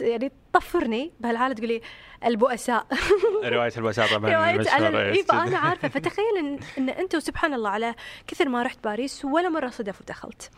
يعني 0.00 0.32
تطفرني 0.52 1.12
بهالحالة 1.20 1.54
تقول 1.54 1.68
لي 1.68 1.80
البؤساء. 2.24 2.86
رواية 3.44 3.72
البؤساء 3.76 4.08
طبعا 4.08 4.32
رواية 4.32 4.60
إيه 4.60 5.24
أنا 5.32 5.58
عارفة. 5.58 5.88
فتخيل 5.88 6.38
ان, 6.38 6.58
إن 6.78 6.88
أنت 6.88 7.14
وسبحان 7.14 7.54
الله 7.54 7.70
على 7.70 7.94
كثر 8.26 8.48
ما 8.48 8.62
رحت 8.62 8.84
باريس 8.84 9.24
ولا 9.24 9.48
مرة 9.48 9.68
صدف 9.68 10.00
ودخلت. 10.00 10.50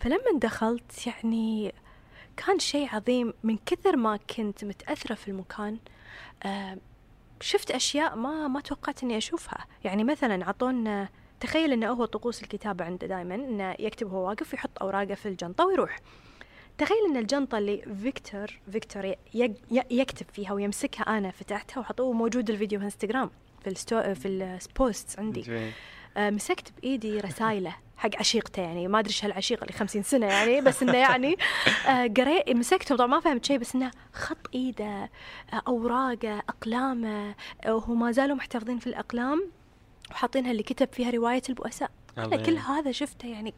فلما 0.00 0.38
دخلت 0.38 1.06
يعني 1.06 1.74
كان 2.36 2.58
شيء 2.58 2.88
عظيم 2.94 3.32
من 3.42 3.58
كثر 3.66 3.96
ما 3.96 4.16
كنت 4.16 4.64
متأثرة 4.64 5.14
في 5.14 5.28
المكان 5.28 5.78
آه 6.42 6.78
شفت 7.40 7.70
أشياء 7.70 8.16
ما 8.16 8.48
ما 8.48 8.60
توقعت 8.60 9.02
إني 9.02 9.16
أشوفها 9.16 9.66
يعني 9.84 10.04
مثلا 10.04 10.48
عطونا 10.48 11.08
تخيل 11.40 11.72
إنه 11.72 11.90
هو 11.90 12.04
طقوس 12.04 12.42
الكتابة 12.42 12.84
عنده 12.84 13.06
دائما 13.06 13.34
إنه 13.34 13.76
يكتب 13.78 14.12
وهو 14.12 14.28
واقف 14.28 14.52
ويحط 14.52 14.82
أوراقه 14.82 15.14
في 15.14 15.28
الجنطة 15.28 15.66
ويروح 15.66 15.98
تخيل 16.78 16.98
إن 17.10 17.16
الجنطة 17.16 17.58
اللي 17.58 17.82
فيكتور 18.02 18.46
فيكتور 18.72 19.14
يكتب 19.90 20.26
فيها 20.32 20.52
ويمسكها 20.52 21.02
أنا 21.02 21.30
فتحتها 21.30 21.80
وحطوه 21.80 22.12
موجود 22.12 22.50
الفيديو 22.50 22.78
في 22.78 22.84
انستغرام 22.84 23.30
في 23.62 23.70
الستو 23.70 24.14
في 24.14 24.28
ال 24.28 24.46
post 24.46 25.18
عندي. 25.18 25.40
آه، 26.16 26.30
مسكت 26.30 26.72
بايدي 26.82 27.20
رسايله 27.20 27.76
حق 28.00 28.10
عشيقته 28.18 28.62
يعني 28.62 28.88
ما 28.88 28.98
أدري 28.98 29.10
إيش 29.10 29.24
هالعشيقه 29.24 29.62
اللي 29.62 29.72
50 29.72 30.02
سنة 30.02 30.26
يعني 30.26 30.60
بس 30.60 30.82
إنه 30.82 30.96
يعني 30.96 31.36
آه، 31.88 32.06
قريت 32.06 32.48
مسكته 32.50 32.96
طبعا 32.96 33.06
ما 33.06 33.20
فهمت 33.20 33.44
شيء 33.44 33.58
بس 33.58 33.74
إنه 33.74 33.90
خط 34.12 34.54
إيده 34.54 35.10
آه، 35.52 35.62
أوراقه 35.68 36.38
أقلامه 36.38 37.34
آه، 37.64 37.74
وهو 37.74 37.94
ما 37.94 38.12
زالوا 38.12 38.36
محتفظين 38.36 38.78
في 38.78 38.86
الأقلام 38.86 39.50
وحاطينها 40.10 40.50
اللي 40.50 40.62
كتب 40.62 40.88
فيها 40.92 41.10
رواية 41.10 41.42
البؤساء 41.48 41.90
عظيم. 42.18 42.42
كل 42.42 42.56
هذا 42.56 42.92
شفته 42.92 43.28
يعني 43.28 43.54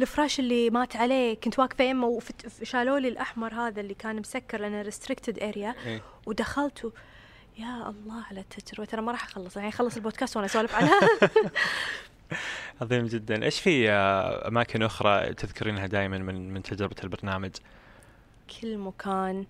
الفراش 0.00 0.40
اللي 0.40 0.70
مات 0.70 0.96
عليه 0.96 1.34
كنت 1.34 1.58
واقفة 1.58 1.84
يمه 1.84 2.20
وشالوا 2.62 2.98
لي 2.98 3.08
الأحمر 3.08 3.54
هذا 3.54 3.80
اللي 3.80 3.94
كان 3.94 4.16
مسكر 4.16 4.60
لأنه 4.60 4.82
restricted 4.82 5.42
area. 5.42 5.74
ودخلت. 6.26 6.92
يا 7.58 7.88
الله 7.88 8.24
على 8.30 8.40
التجربه 8.40 8.84
ترى 8.84 9.02
ما 9.02 9.12
راح 9.12 9.24
أخلص 9.24 9.56
يعني 9.56 9.68
أخلص 9.68 9.96
البودكاست 9.96 10.36
وأنا 10.36 10.46
أسولف 10.46 10.74
عنها 10.74 11.00
عظيم 12.80 13.06
جدا. 13.06 13.44
إيش 13.44 13.60
في 13.60 13.90
أماكن 13.90 14.82
أخرى 14.82 15.34
تذكرينها 15.34 15.86
دائما 15.86 16.18
من 16.18 16.54
من 16.54 16.62
تجربة 16.62 16.96
البرنامج؟ 17.04 17.50
كل 18.60 18.78
مكان 18.78 19.46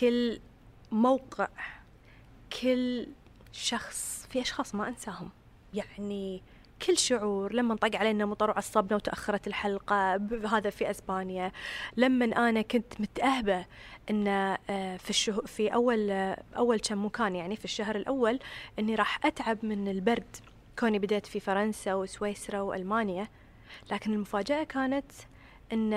كل 0.00 0.40
موقع 0.92 1.48
كل 2.62 3.06
شخص 3.52 4.26
في 4.30 4.40
أشخاص 4.40 4.74
ما 4.74 4.88
أنساهم. 4.88 5.30
يعني 5.74 6.42
كل 6.86 6.98
شعور 6.98 7.52
لما 7.52 7.74
طق 7.76 7.96
علينا 7.96 8.26
مطر 8.26 8.50
وعصبنا 8.50 8.96
وتأخرت 8.96 9.46
الحلقة 9.46 10.14
هذا 10.46 10.70
في 10.70 10.90
أسبانيا. 10.90 11.52
لما 11.96 12.24
أنا 12.24 12.62
كنت 12.62 13.00
متأهبة 13.00 13.66
إن 14.10 14.28
آه، 14.28 14.96
في 14.96 15.10
الشه... 15.10 15.32
في 15.32 15.68
أول 15.74 16.10
آه، 16.10 16.42
أول 16.56 16.80
كم 16.80 17.04
مكان 17.04 17.36
يعني 17.36 17.56
في 17.56 17.64
الشهر 17.64 17.96
الأول 17.96 18.38
إني 18.78 18.94
راح 18.94 19.26
أتعب 19.26 19.64
من 19.64 19.88
البرد. 19.88 20.36
كوني 20.78 20.98
بديت 20.98 21.26
في 21.26 21.40
فرنسا 21.40 21.94
وسويسرا 21.94 22.60
وألمانيا 22.60 23.28
لكن 23.90 24.12
المفاجأة 24.12 24.64
كانت 24.64 25.12
إن 25.72 25.92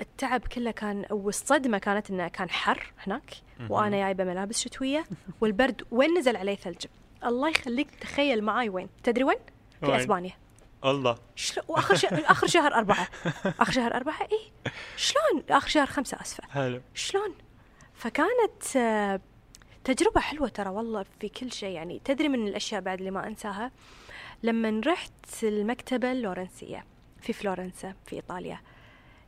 التعب 0.00 0.40
كله 0.40 0.70
كان 0.70 1.06
والصدمة 1.10 1.78
كانت 1.78 2.10
إنه 2.10 2.28
كان 2.28 2.50
حر 2.50 2.92
هناك 3.06 3.34
وأنا 3.68 3.96
جايبة 3.96 4.24
ملابس 4.24 4.60
شتوية 4.60 5.04
والبرد 5.40 5.82
وين 5.90 6.18
نزل 6.18 6.36
عليه 6.36 6.54
ثلج؟ 6.54 6.86
الله 7.24 7.48
يخليك 7.48 7.90
تخيل 7.90 8.44
معاي 8.44 8.68
وين؟ 8.68 8.88
تدري 9.02 9.24
وين؟ 9.24 9.38
في 9.80 9.86
وين؟ 9.86 10.00
أسبانيا. 10.00 10.32
الله. 10.84 11.18
شلون 11.36 11.66
وآخر 11.68 11.94
ش... 11.94 12.04
آخر 12.04 12.46
شهر 12.46 12.74
أربعة. 12.74 13.08
آخر 13.60 13.72
شهر 13.72 13.94
أربعة 13.94 14.22
اي 14.22 14.52
شلون؟ 14.96 15.44
آخر 15.50 15.68
شهر 15.68 15.86
خمسة 15.86 16.20
آسفة. 16.20 16.48
حلو. 16.48 16.80
شلون؟ 16.94 17.34
فكانت 17.94 18.76
آه، 18.76 19.20
تجربة 19.84 20.20
حلوة 20.20 20.48
ترى 20.48 20.70
والله 20.70 21.04
في 21.20 21.28
كل 21.28 21.52
شيء 21.52 21.74
يعني 21.74 22.00
تدري 22.04 22.28
من 22.28 22.48
الأشياء 22.48 22.80
بعد 22.80 22.98
اللي 22.98 23.10
ما 23.10 23.26
أنساها؟ 23.26 23.70
لما 24.42 24.80
رحت 24.86 25.12
المكتبة 25.42 26.12
اللورنسية 26.12 26.84
في 27.20 27.32
فلورنسا 27.32 27.94
في 28.06 28.16
إيطاليا. 28.16 28.60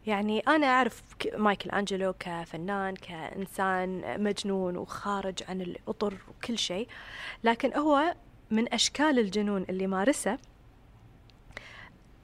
يعني 0.07 0.41
أنا 0.41 0.67
أعرف 0.67 1.03
مايكل 1.37 1.71
أنجلو 1.71 2.15
كفنان 2.21 2.97
كإنسان 2.97 4.23
مجنون 4.23 4.77
وخارج 4.77 5.43
عن 5.49 5.61
الأطر 5.61 6.15
وكل 6.29 6.59
شيء. 6.59 6.89
لكن 7.45 7.75
هو 7.75 8.15
من 8.51 8.73
أشكال 8.75 9.19
الجنون 9.19 9.67
اللي 9.69 9.87
مارسه 9.87 10.39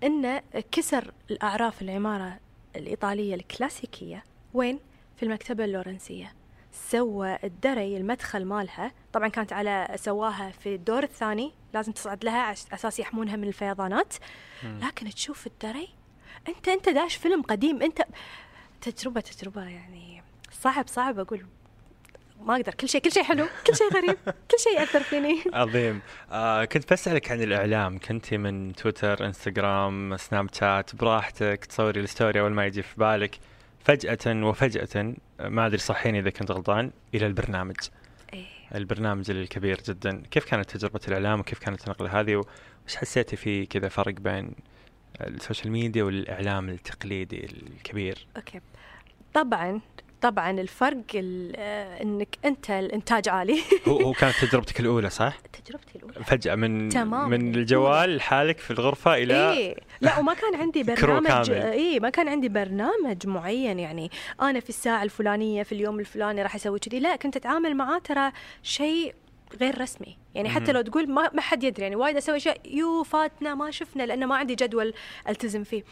إنه 0.02 0.42
كسر 0.72 1.12
الأعراف 1.30 1.82
العمارة 1.82 2.40
الإيطالية 2.76 3.34
الكلاسيكية. 3.34 4.24
وين؟ 4.54 4.78
في 5.16 5.22
المكتبة 5.22 5.64
اللورنسية. 5.64 6.32
سوى 6.88 7.38
الدري 7.44 7.96
المدخل 7.96 8.44
مالها. 8.44 8.92
طبعا 9.12 9.28
كانت 9.28 9.52
على 9.52 9.88
سواها 9.96 10.50
في 10.50 10.74
الدور 10.74 11.02
الثاني 11.02 11.52
لازم 11.74 11.92
تصعد 11.92 12.24
لها 12.24 12.40
على 12.42 12.56
أساس 12.72 12.98
يحمونها 12.98 13.36
من 13.36 13.48
الفيضانات. 13.48 14.14
لكن 14.62 15.10
تشوف 15.10 15.46
الدري 15.46 15.88
انت 16.48 16.68
أنت 16.68 16.88
داش 16.88 17.16
فيلم 17.16 17.42
قديم. 17.42 17.82
انت 17.82 18.02
تجربه 18.80 19.20
تجربة 19.20 19.62
يعني 19.62 20.22
صعب 20.50 20.88
صعب. 20.88 21.18
أقول 21.18 21.46
ما 22.40 22.56
أقدر. 22.56 22.74
كل 22.74 22.88
شيء 22.88 23.00
كل 23.00 23.12
شيء 23.12 23.22
حلو. 23.22 23.46
كل 23.66 23.76
شيء 23.76 23.92
غريب. 23.92 24.16
كل 24.50 24.58
شيء 24.58 24.80
يأثر 24.80 25.00
فيني. 25.02 25.42
عظيم. 25.52 26.00
آه 26.30 26.64
كنت 26.64 26.92
بسألك 26.92 27.30
عن 27.30 27.42
الإعلام. 27.42 27.98
كنت 27.98 28.34
من 28.34 28.72
تويتر 28.72 29.26
إنستغرام 29.26 30.16
سناب 30.16 30.54
شات. 30.54 30.96
براحتك 30.96 31.64
تصوري 31.64 32.00
ال 32.00 32.07
story 32.07 32.40
أول 32.40 32.52
ما 32.52 32.66
يجي 32.66 32.82
في 32.82 32.94
بالك. 32.96 33.38
فجأة 33.84 34.44
وفجأة 34.46 35.14
ما 35.40 35.66
أدري 35.66 35.78
صحيني 35.78 36.18
إذا 36.18 36.30
كنت 36.30 36.50
غلطان 36.50 36.90
إلى 37.14 37.26
البرنامج. 37.26 37.76
إيه. 38.32 38.46
البرنامج 38.74 39.30
الكبير 39.30 39.80
جدا. 39.88 40.22
كيف 40.30 40.44
كانت 40.44 40.70
تجربة 40.70 41.00
الإعلام 41.08 41.40
وكيف 41.40 41.58
كانت 41.58 41.84
النقلة 41.84 42.20
هذه؟ 42.20 42.36
وش 42.86 42.96
حسيتي 42.96 43.36
في 43.36 43.66
كذا 43.66 43.88
فرق 43.88 44.14
بين 44.14 44.52
ال 45.20 45.28
social 45.28 45.72
media 45.72 46.04
والإعلام 46.04 46.68
التقليدي 46.68 47.44
الكبير؟ 47.44 48.26
okay. 48.36 48.60
طبعا 49.34 49.80
طبعا 50.20 50.50
الفرق 50.50 51.02
ال- 51.14 51.52
آه، 51.56 52.02
إنك 52.02 52.38
أنت 52.44 52.70
الإنتاج 52.70 53.28
عالي 53.28 53.58
هو 53.88 53.96
هو 54.00 54.12
كانت 54.12 54.34
تجربتك 54.44 54.80
الأولى 54.80 55.10
صح؟ 55.10 55.36
تجربتي 55.64 55.98
الأولى 55.98 56.24
فجأة 56.24 56.54
من 56.54 56.88
تماماً. 56.88 57.26
من 57.38 57.54
الجوال 57.54 58.16
لحالك 58.16 58.58
في 58.58 58.70
الغرفة 58.70 59.14
إلى 59.14 59.52
إيه 59.52 59.76
لا 60.00 60.18
وما 60.18 60.34
كان 60.34 60.54
عندي 60.54 60.82
برنامج. 60.94 61.50
اي 61.50 62.00
ما 62.00 62.10
كان 62.10 62.28
عندي 62.28 62.48
برنامج 62.48 63.26
معين 63.26 63.78
يعني 63.78 64.10
أنا 64.42 64.60
في 64.60 64.68
الساعة 64.68 65.02
الفلانية 65.02 65.62
في 65.62 65.72
اليوم 65.72 66.00
الفلاني 66.00 66.42
راح 66.42 66.54
أسوي 66.54 66.78
كذي 66.78 67.00
لا 67.00 67.16
كنت 67.16 67.36
أتعامل 67.36 67.74
معاه 67.76 67.98
ترى 67.98 68.32
شيء 68.62 69.14
غير 69.60 69.80
رسمي 69.80 70.16
يعني 70.34 70.48
حتى. 70.48 70.72
لو 70.72 70.80
تقول 70.80 71.10
ما, 71.10 71.30
ما 71.34 71.40
حد 71.40 71.64
يدري 71.64 71.82
يعني 71.82 71.96
وايد 71.96 72.16
أسوي 72.16 72.36
أشياء 72.36 72.56
يوه 72.64 73.02
فاتنا 73.02 73.54
ما 73.54 73.70
شفنا 73.70 74.02
لأنه 74.02 74.26
ما 74.26 74.36
عندي 74.36 74.54
جدول 74.54 74.94
ألتزم 75.28 75.64
فيه 75.64 75.82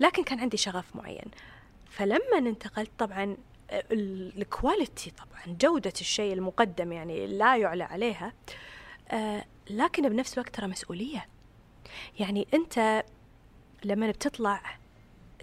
لكن 0.00 0.22
كان 0.24 0.40
عندي 0.40 0.56
شغف 0.56 0.84
معين 0.96 1.24
فلما 1.90 2.38
انتقلت 2.38 2.90
طبعا 2.98 3.36
ال 3.72 3.89
quality 3.89 5.10
طبعا 5.10 5.56
جودة 5.60 5.92
الشيء 6.00 6.32
المقدم 6.32 6.92
يعني 6.92 7.26
لا 7.26 7.56
يعلى 7.56 7.84
عليها. 7.84 8.32
آه 9.10 9.44
لكن 9.70 10.08
بنفس 10.08 10.34
الوقت 10.34 10.54
ترى 10.54 10.66
مسؤولية. 10.66 11.26
يعني 12.18 12.46
أنت 12.54 13.04
لما 13.84 14.10
بتطلع 14.10 14.62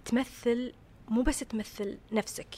تمثل 0.06 0.74
مو 1.08 1.22
بس 1.22 1.40
تمثل 1.40 1.98
نفسك 2.12 2.56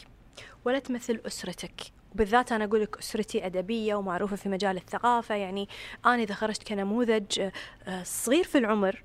ولا 0.65 0.79
تمثل 0.79 1.21
أسرتك. 1.27 1.81
وبالذات 2.13 2.51
أنا 2.51 2.65
أقول 2.65 2.81
لك 2.81 2.97
أسرتي 2.97 3.45
أدبية 3.45 3.95
ومعروفة 3.95 4.35
في 4.35 4.49
مجال 4.49 4.77
الثقافة. 4.77 5.35
يعني 5.35 5.69
أنا 6.05 6.23
إذا 6.23 6.33
خرجت 6.33 6.63
كنموذج 6.63 7.51
آه، 7.87 8.03
صغير 8.03 8.43
في 8.43 8.57
العمر 8.57 9.03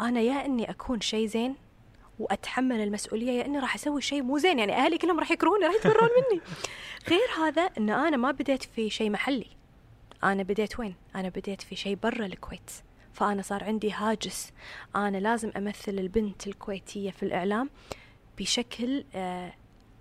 أنا 0.00 0.20
يا 0.20 0.44
إني 0.46 0.70
أكون 0.70 1.00
شيء 1.00 1.26
زين 1.26 1.65
وأتحمل 2.18 2.80
المسؤولية 2.80 3.32
يا 3.32 3.46
إني 3.46 3.58
راح 3.58 3.74
أسوي 3.74 4.00
شيء 4.02 4.22
مو 4.22 4.38
زين. 4.38 4.58
يعني 4.58 4.72
أهلي 4.76 4.98
كلهم 4.98 5.20
راح 5.20 5.30
يكرهوني 5.30 5.66
راح 5.66 5.74
يتبرون 5.74 6.08
مني. 6.08 6.40
غير 7.10 7.46
هذا 7.46 7.62
إن 7.62 7.90
أنا 7.90 8.16
ما 8.16 8.30
بديت 8.30 8.62
في 8.62 8.90
شيء 8.90 9.10
محلي. 9.10 9.46
أنا 10.24 10.42
بديت 10.42 10.80
وين؟ 10.80 10.94
أنا 11.14 11.28
بديت 11.28 11.62
في 11.62 11.76
شيء 11.76 11.94
برا 11.94 12.26
الكويت. 12.26 12.70
فأنا 13.12 13.42
صار 13.42 13.64
عندي 13.64 13.92
هاجس. 13.92 14.52
أنا 14.96 15.16
لازم 15.16 15.52
أمثل 15.56 15.98
البنت 15.98 16.46
الكويتية 16.46 17.10
في 17.10 17.22
الإعلام 17.22 17.70
بشكل 18.38 19.04
آه 19.14 19.52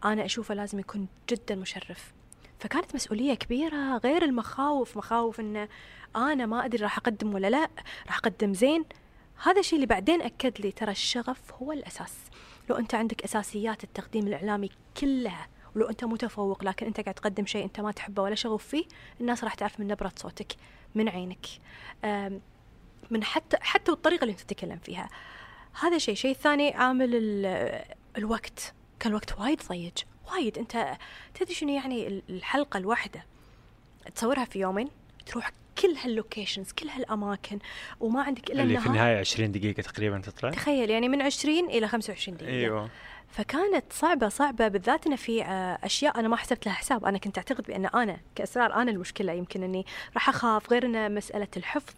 أنا 0.05 0.25
أشوفه 0.25 0.53
لازم 0.53 0.79
يكون 0.79 1.07
جدا 1.29 1.55
مشرف. 1.55 2.13
فكانت 2.59 2.95
مسؤولية 2.95 3.33
كبيرة 3.33 3.97
غير 3.97 4.23
المخاوف. 4.23 4.97
مخاوف 4.97 5.39
إن 5.39 5.67
أنا 6.15 6.45
ما 6.45 6.65
أدري 6.65 6.83
راح 6.83 6.97
أقدم 6.97 7.33
ولا 7.33 7.49
لا. 7.49 7.69
راح 8.07 8.17
أقدم 8.17 8.53
زين. 8.53 8.85
هذا 9.43 9.59
الشيء 9.59 9.75
اللي 9.75 9.85
بعدين 9.87 10.21
أكد 10.21 10.61
لي 10.61 10.71
ترى 10.71 10.91
الشغف 10.91 11.53
هو 11.53 11.71
الأساس. 11.71 12.13
لو 12.69 12.75
أنت 12.75 12.95
عندك 12.95 13.23
أساسيات 13.23 13.83
التقديم 13.83 14.27
الإعلامي 14.27 14.69
كلها 14.97 15.47
ولو 15.75 15.89
أنت 15.89 16.03
متفوق 16.03 16.63
لكن 16.63 16.85
أنت 16.85 16.99
قاعد 16.99 17.13
تقدم 17.15 17.45
شيء 17.45 17.63
أنت 17.65 17.79
ما 17.79 17.91
تحبه 17.91 18.23
ولا 18.23 18.35
شغوف 18.35 18.67
فيه 18.67 18.85
الناس 19.21 19.43
راح 19.43 19.53
تعرف 19.53 19.79
من 19.79 19.87
نبرة 19.87 20.11
صوتك 20.15 20.55
من 20.95 21.09
عينك. 21.09 21.45
من 23.11 23.23
حتى 23.23 23.57
حتى 23.61 23.91
الطريقة 23.91 24.21
اللي 24.21 24.31
أنت 24.31 24.41
تتكلم 24.41 24.77
فيها. 24.77 25.09
هذا 25.81 25.97
شيء. 25.97 26.15
شيء 26.15 26.33
ثاني 26.33 26.73
عامل 26.73 27.15
ال- 27.15 27.85
الوقت. 28.17 28.73
كان 28.99 29.09
الوقت 29.11 29.39
وايد 29.39 29.61
ضيق 29.69 29.93
وايد. 30.31 30.57
أنت 30.57 30.97
تدري 31.33 31.53
شنو 31.53 31.69
يعني 31.69 32.07
ال- 32.07 32.23
الحلقة 32.29 32.77
الواحدة؟ 32.77 33.25
تصورها 34.15 34.45
في 34.45 34.59
يومين. 34.59 34.89
تروح 35.25 35.51
كل 35.81 35.95
هاللوكيشنز 36.03 36.71
كل 36.71 36.87
هالأماكن 36.87 37.59
وما 37.99 38.23
عندك 38.23 38.51
إلا 38.51 38.63
اللي 38.63 38.79
في 38.79 38.87
النهاية 38.87 39.19
20 39.19 39.51
دقيقة 39.51 39.81
تقريبا 39.81 40.19
تطلع؟ 40.19 40.49
تخيل 40.49 40.89
يعني 40.89 41.09
من 41.09 41.21
20 41.21 41.69
إلى 41.69 41.87
25 41.87 42.37
دقيقة. 42.37 42.51
أيوه. 42.51 42.89
فكانت 43.29 43.93
صعبة 43.93 44.29
صعبة 44.29 44.67
بالذات 44.67 45.07
إن 45.07 45.15
في 45.15 45.43
آه، 45.43 45.77
أشياء 45.83 46.19
أنا 46.19 46.27
ما 46.27 46.35
حسبت 46.35 46.65
لها 46.65 46.75
حساب. 46.75 47.05
أنا 47.05 47.17
كنت 47.17 47.37
أعتقد 47.37 47.63
بأن 47.63 47.85
أنا 47.85 48.17
كأسرار 48.35 48.73
أنا 48.73 48.91
المشكلة 48.91 49.33
يمكن 49.33 49.63
أني 49.63 49.85
راح 50.13 50.29
أخاف 50.29 50.71
غير 50.71 50.85
أن 50.85 51.15
مسألة 51.15 51.47
الحفظ. 51.57 51.93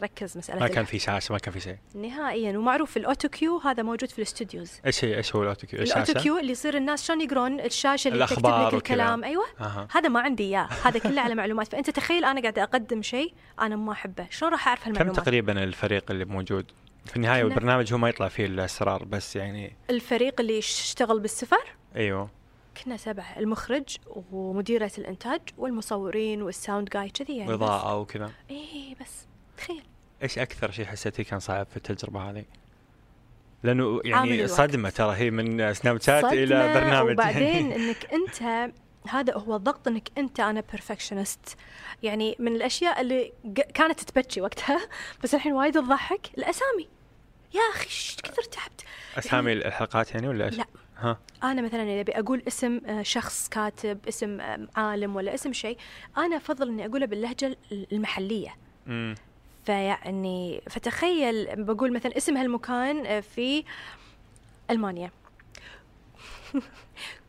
ركز 0.00 0.38
مسألة 0.38 0.60
ما 0.60 0.68
كان 0.68 0.84
في 0.84 0.98
شاشه 0.98 1.32
ما 1.32 1.38
كان 1.38 1.52
في 1.54 1.60
شيء. 1.60 1.76
نهائيا 1.94 2.58
ومعروف 2.58 2.96
ال 2.96 3.28
autocue 3.28 3.58
هذا 3.58 3.82
موجود 3.82 4.10
في 4.10 4.18
ال 4.18 4.24
studios. 4.24 4.72
إيش 4.86 5.04
هي 5.04 5.16
إيش 5.16 5.36
هو 5.36 5.42
ال 5.42 5.66
autocue؟ 5.66 5.82
ال 5.82 6.12
autocue 6.12 6.38
اللي 6.38 6.52
يصير 6.52 6.76
الناس 6.76 7.06
شلون 7.06 7.20
يقرون 7.20 7.60
الشاشة 7.60 8.08
اللي 8.08 8.26
تكتب 8.26 8.46
لك. 8.46 8.74
الكلام. 8.74 9.24
أيوه. 9.24 9.44
أها. 9.60 9.88
هذا 9.90 10.08
ما 10.08 10.20
عندي 10.20 10.42
إياه. 10.44 10.68
هذا 10.84 10.98
كله 10.98 11.20
على 11.20 11.34
معلومات. 11.34 11.68
فأنت 11.68 11.90
تخيل 11.90 12.24
أنا 12.24 12.40
قاعدة 12.40 12.62
أقدم 12.62 13.02
شيء 13.02 13.34
أنا 13.60 13.76
ما 13.76 13.92
أحبه. 13.92 14.26
شلون 14.30 14.52
راح 14.52 14.68
أعرف 14.68 14.84
كم 14.84 14.90
هالمعلومات 14.90 15.16
تقريبا 15.16 15.62
الفريق 15.62 16.10
اللي 16.10 16.24
موجود؟ 16.24 16.66
في 17.06 17.16
النهاية 17.16 17.42
كنا- 17.42 17.48
والبرنامج 17.48 17.92
هو 17.92 17.98
ما 17.98 18.08
يطلع 18.08 18.28
فيه 18.28 18.46
الأسرار 18.46 19.04
بس 19.04 19.36
يعني 19.36 19.76
الفريق 19.90 20.40
اللي 20.40 20.58
يشتغل 20.58 21.20
بالسفر؟ 21.20 21.66
أيوه. 21.96 22.30
كنا 22.84 22.96
سبعة. 22.96 23.38
المخرج 23.38 23.96
ومديرة 24.32 24.90
الإنتاج 24.98 25.40
والمصورين 25.58 26.42
وال 26.42 26.55
sound 26.55 26.88
guy 26.88 27.10
كذي 27.10 27.36
يعني 27.36 27.52
اضاءه 27.52 27.98
وكذا. 27.98 28.30
إيه 28.50 28.94
بس. 29.00 29.26
تخيل 29.62 29.82
إيش 30.22 30.38
أكثر 30.38 30.70
شيء 30.70 30.86
حسيتيه 30.86 31.22
كان 31.22 31.40
صعب 31.40 31.66
في 31.66 31.76
التجربة 31.76 32.30
هذه؟ 32.30 32.44
لأنه 33.62 34.00
يعني. 34.04 34.48
صدمة 34.48 34.90
ترى 34.90 35.16
هي 35.16 35.30
من 35.30 35.74
سناب 35.74 36.00
شات 36.00 36.24
إلى 36.24 36.72
برنامج 36.74 37.12
وبعدين 37.12 37.70
يعني. 37.70 37.76
إنك 37.76 38.06
أنت 38.12 38.72
هذا 39.08 39.34
هو 39.34 39.56
الضغط 39.56 39.88
إنك 39.88 40.08
أنت 40.18 40.40
أنا 40.40 40.62
perfectionist 40.70 41.56
يعني 42.02 42.36
من 42.38 42.56
الأشياء 42.56 43.00
اللي 43.00 43.32
كانت 43.74 44.00
تبكي 44.00 44.40
وقتها 44.40 44.80
بس 45.24 45.34
الحين 45.34 45.52
وايد 45.52 45.74
تضحك 45.74 46.20
الأسامي 46.38 46.88
يا 47.54 47.60
أخي 47.74 47.84
إيش 47.84 48.16
كثر 48.22 48.42
تعبت 48.42 48.84
أسامي 49.18 49.52
الحلقات 49.52 50.14
يعني 50.14 50.28
ولا 50.28 50.44
إيش؟ 50.44 50.54
لا. 50.54 50.66
ها 50.98 51.18
أنا 51.42 51.62
مثلا 51.62 51.82
إذا 51.82 52.00
أبي 52.00 52.12
أقول 52.12 52.42
اسم 52.48 52.80
آه، 52.86 53.02
شخص 53.02 53.48
كاتب 53.48 53.98
اسم 54.08 54.40
عالم 54.76 55.16
ولا 55.16 55.34
اسم 55.34 55.52
شيء 55.52 55.76
أنا 56.16 56.36
أفضل 56.36 56.68
إني 56.68 56.86
أقوله 56.86 57.06
باللهجة 57.06 57.56
المحلية 57.72 58.54
فيعني 59.64 60.62
فتخيل 60.70 61.64
بقول 61.64 61.92
مثلا 61.92 62.16
اسم 62.16 62.36
هالمكان 62.36 63.06
آه، 63.06 63.20
في 63.20 63.64
ألمانيا. 64.70 65.10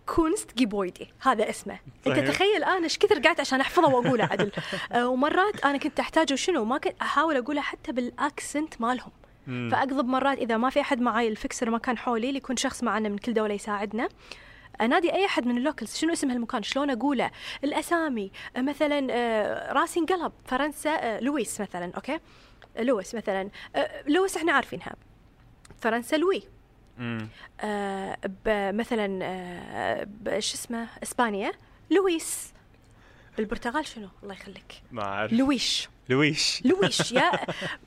Kunstgebäude 0.06 1.08
هذا 1.22 1.50
اسمه. 1.50 1.80
أنت. 2.08 2.20
تخيل 2.20 2.64
أنا 2.64 2.84
إيش 2.84 2.98
كثر 2.98 3.20
قعدت 3.20 3.40
عشان 3.40 3.62
أحفظه 3.62 3.88
وأقوله 3.88 4.24
عدل. 4.24 4.52
آه، 4.92 5.08
ومرات 5.08 5.66
أنا 5.66 5.78
كنت 5.78 6.00
أحتاجه 6.00 6.36
شنو؟ 6.36 6.66
ما 6.66 6.78
كنت 6.78 6.96
أحاول 7.02 7.38
أقوله 7.38 7.62
حتى 7.62 7.92
بال 7.92 8.14
accent 8.14 8.82
مالهم. 8.82 9.12
فاقضب 9.48 10.06
مرات 10.06 10.38
إذا 10.38 10.58
ما 10.58 10.70
في 10.70 10.82
أحد 10.82 11.02
معاي 11.02 11.28
ال 11.28 11.35
fixer 11.35 11.70
ما 11.70 11.78
كان 11.78 11.98
حولي 11.98 12.28
اللي 12.28 12.38
يكون 12.38 12.58
شخص 12.58 12.84
معنا 12.84 13.10
من 13.10 13.18
كل 13.18 13.34
دولة 13.34 13.54
يساعدنا. 13.54 14.10
أنادي 14.82 15.14
أي 15.14 15.26
أحد 15.26 15.46
من 15.46 15.58
ال 15.58 15.63
locals 15.63 15.96
شنو 15.96 16.14
اسم 16.14 16.32
هالمكان؟ 16.32 16.64
شلون 16.64 16.90
أقوله؟ 16.90 17.32
الأسامي 17.64 18.32
آه، 18.58 18.62
مثلا 18.62 19.08
آه، 19.12 19.74
راسي 19.74 20.00
انقلب 20.00 20.32
فرنسا 20.46 20.90
آه، 20.90 21.20
لويس 21.20 21.62
مثلا 21.62 21.92
أوكي؟ 21.96 22.20
لويس 22.80 23.16
مثلا. 23.16 23.50
آه، 23.76 24.04
لويس 24.08 24.38
إحنا 24.38 24.52
عارفينها. 24.52 24.96
فرنسا 25.82 26.16
لوي. 26.16 26.44
آه، 27.62 28.18
مثلا 28.72 29.20
آه، 29.24 30.08
شو 30.40 30.56
اسمه؟ 30.56 30.88
إسبانيا. 31.04 31.52
لويس. 31.92 32.54
بالبرتغال 33.38 33.86
شنو؟ 33.88 34.10
الله 34.24 34.34
يخليك. 34.34 34.74
ما 34.92 35.04
أعرف. 35.04 35.34
لويش. 35.34 35.90
لويش. 36.10 36.62
لويش 36.66 37.12
يا 37.12 37.32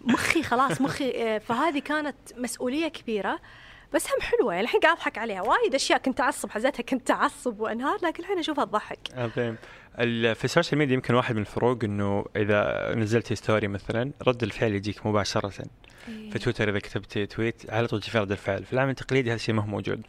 مخي 0.05 0.43
خلاص 0.43 0.81
مخي. 0.81 1.11
آه، 1.35 1.39
فهذه 1.39 1.79
كانت 1.79 2.17
مسؤولية 2.37 2.89
كبيرة. 2.89 3.41
بس 3.97 4.07
هم 4.07 4.21
حلوة 4.21 4.53
يعني 4.55 4.65
الحين 4.65 4.81
قاعد 4.81 4.97
أضحك 4.97 5.19
عليها. 5.19 5.43
وايد 5.43 5.75
أشياء 5.75 5.99
كنت 5.99 6.21
أعصب 6.21 6.51
حزتها 6.51 6.83
كنت 6.83 7.11
أعصب 7.11 7.61
وأنهار 7.61 7.99
لكن 8.03 8.23
الحين 8.23 8.39
أشوفها 8.39 8.65
تضحك. 8.65 8.99
عظيم 9.15 9.57
ال- 9.99 10.35
في 10.35 10.45
ال 10.45 10.50
social 10.50 10.79
media 10.79 10.95
يمكن 10.95 11.15
واحد 11.15 11.35
من 11.35 11.41
الفروق 11.41 11.85
إنه 11.85 12.25
إذا 12.37 12.93
نزلتي 12.95 13.35
story 13.37 13.69
مثلا 13.69 14.11
رد 14.27 14.43
الفعل 14.43 14.73
يجيك 14.73 15.07
مباشرة. 15.07 15.49
في 16.07 16.39
تويتر 16.39 16.69
إذا 16.69 16.79
كتبتي 16.79 17.27
tweet 17.27 17.71
على 17.71 17.87
طول 17.87 18.01
تجي 18.01 18.19
رد 18.19 18.31
الفعل. 18.31 18.65
في 18.65 18.73
العمل 18.73 18.91
التقليدي 18.91 19.29
هذا 19.31 19.35
الشيء 19.37 19.55
ما 19.55 19.63
هو 19.63 19.67
موجود. 19.67 20.03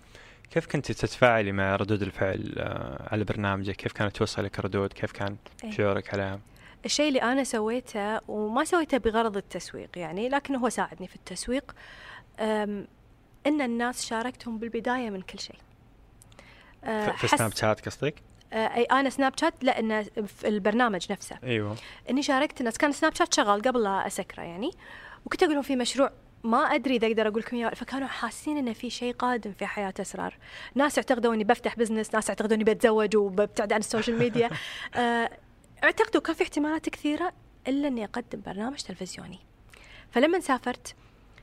كيف 0.52 0.68
كنت 0.68 0.92
تتفاعلي 0.92 1.52
مع 1.52 1.76
ردود 1.76 2.02
الفعل 2.02 2.54
آه، 2.58 3.08
على 3.12 3.24
برنامجك؟ 3.24 3.76
كيف 3.76 3.92
كانت 3.92 4.16
توصلك 4.18 4.60
ردود 4.60 4.94
كيف 4.94 5.12
كان 5.12 5.36
إيه. 5.64 5.72
شعورك 5.72 6.14
عليها؟ 6.14 6.40
الشيء 6.86 7.08
اللي 7.08 7.22
أنا 7.22 7.44
سويته 7.44 8.20
وما 8.32 8.64
سويته 8.64 8.98
بغرض 8.98 9.38
التسويق 9.38 9.90
يعني 9.96 10.30
لكن 10.30 10.56
هو 10.56 10.70
ساعدني 10.70 11.08
في 11.08 11.16
التسويق. 11.16 11.76
إن 13.48 13.62
الناس 13.62 14.06
شاركتهم 14.06 14.58
بالبداية 14.58 15.10
من 15.10 15.22
كل 15.22 15.40
شيء. 15.40 15.56
أه، 16.84 17.12
في- 17.12 17.28
سناب 17.28 17.56
شات 17.56 17.86
قصدك؟ 17.86 18.16
أه، 18.54 18.76
اي 18.76 18.84
أنا 18.84 19.10
سناب 19.10 19.34
شات 19.40 19.64
لا 19.64 19.80
انه 19.80 20.04
في 20.04 20.48
البرنامج 20.48 21.12
نفسه. 21.12 21.38
أيوه. 21.44 21.76
إني 22.10 22.24
شاركت 22.24 22.60
الناس 22.60 22.78
كان 22.78 22.92
سناب 22.92 23.16
شات 23.16 23.34
شغال 23.34 23.62
قبل 23.62 23.84
لا 23.84 24.08
أسكره 24.08 24.44
يعني. 24.44 24.72
وكنت 25.26 25.44
أقول 25.44 25.54
لهم 25.54 25.64
في 25.64 25.76
مشروع 25.76 26.12
ما 26.44 26.58
أدري 26.58 26.96
إذا 26.96 27.08
أقدر 27.08 27.28
أقول 27.28 27.40
لكم 27.40 27.58
إياه 27.58 27.70
فكانوا 27.70 28.08
حاسين 28.08 28.58
انه 28.58 28.74
في 28.74 28.90
شيء 28.90 29.14
قادم 29.14 29.52
في 29.52 29.66
حياة 29.66 29.94
أسرار. 30.00 30.38
ناس 30.76 30.98
يعتقدوا 30.98 31.34
اني 31.34 31.44
بفتح 31.44 31.76
business 31.76 32.14
ناس 32.16 32.30
يعتقدوا 32.30 32.56
اني 32.56 32.64
بتزوج 32.64 33.16
وببتعد 33.16 33.74
عن 33.74 33.80
ال 33.80 33.85
social 33.85 34.20
media 34.20 34.50
آه، 34.96 35.30
اعتقدوا 35.84 36.22
كان 36.22 36.36
في 36.36 36.44
احتمالات 36.44 36.90
كثيرة 36.90 37.34
إلا 37.68 37.88
إني 37.88 38.04
أقدم 38.04 38.42
برنامج 38.46 38.78
تلفزيوني. 38.82 39.40
فلما 40.12 40.40
سافرت 40.40 40.96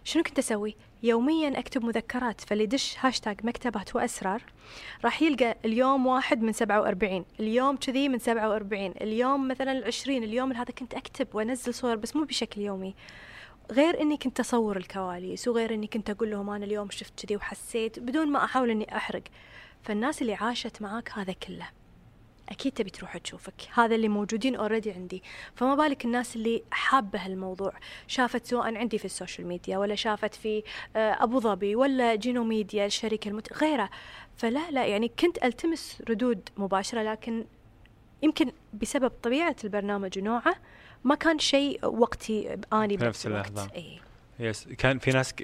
شنو 0.04 0.22
كنت 0.22 0.38
أسوي؟ 0.38 0.76
يوميا 1.02 1.58
أكتب 1.58 1.84
مذكرات 1.84 2.40
فاللي 2.40 2.64
يدش 2.64 2.96
هاشتاج 3.00 3.46
مكتبات 3.46 3.96
وأسرار. 3.96 4.42
راح 5.04 5.22
يلقى 5.22 5.56
اليوم 5.64 6.06
واحد 6.06 6.42
من 6.42 6.52
47 6.52 7.24
اليوم 7.40 7.76
كذي 7.76 8.08
من 8.08 8.18
47 8.18 8.94
اليوم 9.00 9.48
مثلا 9.48 9.72
العشرين 9.72 10.24
اليوم 10.24 10.52
هذا 10.52 10.72
كنت 10.78 10.94
أكتب 10.94 11.28
وأنزل 11.34 11.74
صور 11.74 11.96
بس 11.96 12.16
مو 12.16 12.24
بشكل 12.24 12.60
يومي. 12.60 12.94
غير 13.72 14.00
إني 14.00 14.16
كنت 14.16 14.40
أصور 14.40 14.76
الكواليس 14.76 15.48
وغير 15.48 15.74
إني 15.74 15.86
كنت 15.86 16.10
أقول 16.10 16.30
لهم 16.30 16.50
أنا 16.50 16.64
اليوم 16.64 16.90
شفت 16.90 17.24
كذي 17.24 17.36
وحسيت 17.36 17.98
بدون 17.98 18.28
ما 18.28 18.44
أحاول 18.44 18.70
إني 18.70 18.96
أحرق. 18.96 19.22
فالناس 19.82 20.22
اللي 20.22 20.34
عاشت 20.34 20.82
معاك 20.82 21.10
هذا 21.12 21.32
كله. 21.32 21.68
أكيد 22.48 22.72
تبي 22.72 22.90
تروح 22.90 23.16
تشوفك. 23.16 23.54
هذا 23.74 23.94
اللي 23.94 24.09
موجودين 24.09 24.57
already 24.56 24.92
عندي. 24.92 25.22
فما 25.54 25.74
بالك 25.74 26.04
الناس 26.04 26.37
اللي 26.37 26.62
حابة 26.70 27.18
هالموضوع. 27.18 27.72
شافت 28.07 28.46
سواء 28.46 28.76
عندي 28.76 28.98
في 28.98 29.04
ال 29.04 29.10
social 29.10 29.46
media 29.46 29.78
ولا 29.78 29.94
شافت 29.94 30.35
في 30.35 30.62
آه، 30.96 31.24
أبو 31.24 31.40
ظبي 31.40 31.76
ولا 31.76 32.14
جينو 32.14 32.44
ميديا 32.44 32.87
الشركة 32.87 33.28
المت... 33.28 33.52
غيره. 33.52 33.90
فلا 34.37 34.70
لا 34.70 34.87
يعني 34.87 35.09
كنت 35.09 35.44
ألتمس 35.44 36.02
ردود 36.11 36.48
مباشرة 36.57 37.02
لكن 37.02 37.44
يمكن 38.22 38.52
بسبب 38.74 39.12
طبيعة 39.22 39.57
البرنامج 39.64 40.18
ونوعه 40.18 40.54
ما 41.04 41.14
كان 41.14 41.38
شيء 41.38 41.87
وقتي 41.87 42.59
آني 42.72 42.98
في 42.98 43.04
نفس 43.04 43.26
الوقت. 43.26 43.48
اللحظة. 43.48 43.70
اي 43.74 44.00
yes 44.38 44.68
كان 44.78 44.98
في 44.98 45.10
ناس 45.10 45.34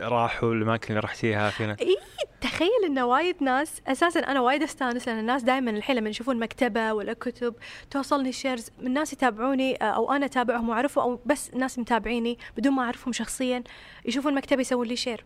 راحوا 0.00 0.54
الأماكن 0.54 0.88
اللي 0.88 1.00
رحتيها 1.00 1.50
في 1.50 1.66
ناس 1.66 1.78
اي 1.80 1.96
تخيل 2.40 2.84
إن 2.86 2.98
وايد 2.98 3.42
ناس 3.42 3.82
أساسا 3.86 4.20
أنا 4.20 4.40
وايد 4.40 4.62
أستانس 4.62 5.08
لأن 5.08 5.18
الناس 5.18 5.42
دائما 5.42 5.70
الحين 5.70 5.96
لما 5.96 6.10
يشوفون 6.10 6.38
مكتبة 6.38 6.92
ولا 6.92 7.12
كتب 7.12 7.54
توصلني 7.90 8.32
shares 8.32 8.70
من 8.80 8.92
ناس 8.92 9.12
يتابعوني 9.12 9.82
آه، 9.82 9.84
أو 9.84 10.12
أنا 10.12 10.26
أتابعهم 10.26 10.68
وأعرفهم 10.68 11.04
أو 11.04 11.20
بس 11.26 11.54
ناس 11.54 11.78
متابعيني 11.78 12.38
بدون 12.56 12.72
ما 12.72 12.82
أعرفهم 12.82 13.12
شخصيا 13.12 13.62
يشوفون 14.04 14.34
مكتبة 14.34 14.60
يسوون 14.60 14.86
لي 14.86 14.96
share 14.96 15.24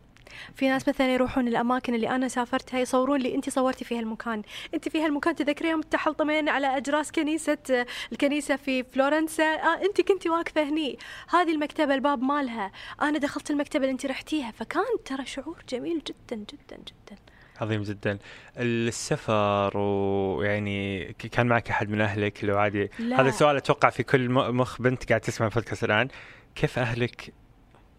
في 0.55 0.69
ناس 0.69 0.89
مثلا 0.89 1.15
يروحون 1.15 1.49
الأماكن 1.49 1.95
اللي 1.95 2.09
أنا 2.11 2.29
سافرتها 2.29 2.81
يصورون 2.81 3.21
لي 3.21 3.35
انت 3.35 3.51
صورتي 3.51 3.85
في 3.85 3.99
هالمكان. 3.99 4.43
انت 4.75 4.89
في 4.89 5.03
هالمكان 5.03 5.35
تذكرين 5.35 5.71
يوم 5.71 5.81
تحلطمين 5.81 6.49
على 6.49 6.77
أجراس 6.77 7.13
كنيسة 7.13 7.87
الكنيسة 8.13 8.57
في 8.57 8.83
فلورنسا. 8.83 9.45
آه 9.45 9.83
انت 9.85 10.01
كنتي 10.01 10.29
واقفة 10.29 10.63
هني. 10.63 10.99
هذه 11.29 11.53
المكتبة 11.53 11.95
الباب 11.95 12.23
مالها. 12.23 12.73
أنا 13.03 13.19
دخلت 13.19 13.51
المكتبة 13.51 13.85
اللي 13.85 13.93
انت 13.93 14.07
رحتيها. 14.07 14.51
فكان 14.51 14.85
ترى 15.05 15.27
شعور 15.27 15.63
جميل 15.69 15.99
جدا 15.99 16.37
جدا 16.37 16.77
جدا. 16.77 17.19
عظيم 17.61 17.83
جدا. 17.83 18.19
السفر 18.57 19.79
ويعني 19.79 21.13
كان 21.13 21.47
معك 21.47 21.71
أحد 21.71 21.89
من 21.89 22.01
أهلك؟ 22.01 22.43
اللي 22.43 22.53
عادي. 22.53 22.91
لا. 22.99 23.21
هذا 23.21 23.29
السؤال 23.29 23.57
أتوقع 23.57 23.91
في 23.91 24.03
كل 24.03 24.31
مخ 24.31 24.83
بنت 24.83 25.09
قاعد 25.09 25.21
تسمع 25.21 25.47
البودكاست 25.47 25.85
الآن. 25.85 26.09
كيف 26.55 26.79
أهلك 26.79 27.33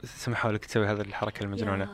سمحوا 0.03 0.51
لك 0.51 0.65
تسوي 0.65 0.87
هذه 0.87 1.01
الحركة 1.01 1.43
المجنونة. 1.43 1.89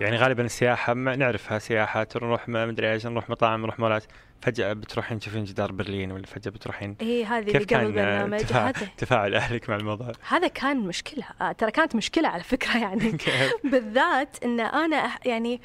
يعني 0.00 0.16
غالبا 0.16 0.44
السياحة 0.44 0.94
ما 0.94 1.16
نعرفها 1.16 1.58
سياحة 1.58 2.06
نروح 2.16 2.48
ما 2.48 2.66
مدري 2.66 2.92
إيش 2.92 3.06
نروح 3.06 3.30
مطاعم 3.30 3.62
نروح 3.62 3.78
مولات. 3.78 4.04
فجأة 4.40 4.72
بتروحين 4.72 5.18
تشوفين 5.18 5.44
جدار 5.44 5.72
برلين 5.72 6.12
ولا 6.12 6.26
فجأة 6.26 6.50
بتروحين 6.50 6.96
إيه 7.00 7.38
هذه 7.38 7.50
كيف 7.50 7.64
كان 7.64 7.86
البرنامج 7.86 8.38
تفاعل, 8.38 8.72
تفاعل 8.72 9.34
أهلك 9.34 9.70
مع 9.70 9.76
الموضوع. 9.76 10.12
هذا 10.28 10.48
كان 10.48 10.76
مشكلة. 10.76 11.24
آه 11.40 11.52
ترى 11.52 11.70
كانت 11.70 11.94
مشكلة 11.96 12.28
على 12.28 12.42
فكرة 12.42 12.78
يعني. 12.78 13.18
بالذات 13.72 14.44
إن 14.44 14.60
أنا 14.60 15.10
يعني 15.24 15.60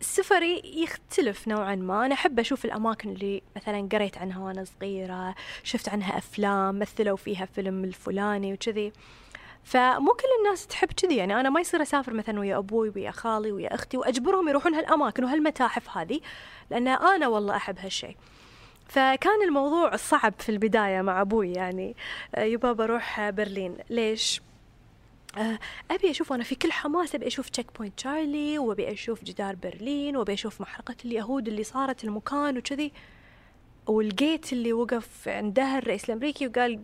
سفري 0.00 0.62
يختلف 0.64 1.48
نوعا 1.48 1.74
ما. 1.74 2.06
أنا 2.06 2.14
أحب 2.14 2.38
أشوف 2.40 2.64
الأماكن 2.64 3.10
اللي 3.10 3.42
مثلا 3.56 3.88
قريت 3.92 4.18
عنها 4.18 4.38
وأنا 4.38 4.64
صغيرة 4.64 5.34
شفت 5.62 5.88
عنها 5.88 6.18
أفلام 6.18 6.78
مثلوا 6.78 7.16
فيها 7.16 7.44
فيلم 7.44 7.84
الفلاني 7.84 8.52
وكذي. 8.52 8.92
فمو 9.64 10.12
كل 10.12 10.28
الناس 10.38 10.66
تحب 10.66 10.92
كذي. 10.92 11.16
يعني 11.16 11.40
أنا 11.40 11.50
ما 11.50 11.60
يصير 11.60 11.82
أسافر 11.82 12.12
مثلا 12.12 12.40
ويا 12.40 12.58
أبوي 12.58 12.92
ويا 12.96 13.10
خالي 13.10 13.52
ويا 13.52 13.74
أختي 13.74 13.96
وأجبرهم 13.96 14.48
يروحون 14.48 14.74
هالأماكن 14.74 15.24
وهالمتاحف 15.24 15.96
هذه 15.96 16.20
لأن 16.70 16.88
أنا 16.88 17.28
والله 17.28 17.56
أحب 17.56 17.78
هالشيء 17.78 18.16
فكان 18.88 19.42
الموضوع 19.42 19.96
صعب 19.96 20.34
في 20.38 20.48
البداية 20.48 21.02
مع 21.02 21.20
أبوي 21.20 21.52
يعني 21.52 21.96
آه، 22.34 22.42
يبا 22.42 22.72
بروح 22.72 23.30
برلين. 23.30 23.76
ليش؟ 23.90 24.42
آه، 25.38 25.58
أبي 25.90 26.10
أشوف 26.10 26.32
أنا 26.32 26.44
في 26.44 26.54
كل 26.54 26.72
حماس 26.72 27.14
أبي 27.14 27.26
أشوف 27.26 27.48
Checkpoint 27.48 27.98
Charlie 27.98 28.58
وأبي 28.58 28.92
أشوف 28.92 29.24
جدار 29.24 29.54
برلين 29.54 30.16
وأبي 30.16 30.32
أشوف 30.32 30.60
محرقة 30.60 30.96
اليهود 31.04 31.48
اللي 31.48 31.64
صارت 31.64 32.04
المكان 32.04 32.58
وكذي. 32.58 32.92
وال 33.90 34.11
gate 34.11 34.52
اللي 34.52 34.72
وقف 34.72 35.28
عندها 35.28 35.78
الرئيس 35.78 36.04
الأمريكي 36.04 36.46
وقال 36.46 36.82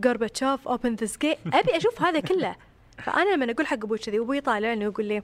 جورباتشوف 0.00 0.68
open 0.68 0.94
this 0.94 1.18
gate 1.18 1.38
أبي 1.46 1.76
أشوف 1.76 2.02
هذا 2.02 2.20
كله. 2.20 2.56
فأنا 2.98 3.34
لما 3.34 3.52
أقول 3.52 3.66
حق 3.66 3.84
أبوي 3.84 3.98
كذي 3.98 4.18
وابوي 4.18 4.38
يطالعني 4.38 4.86
ويقول 4.86 5.06
لي 5.06 5.22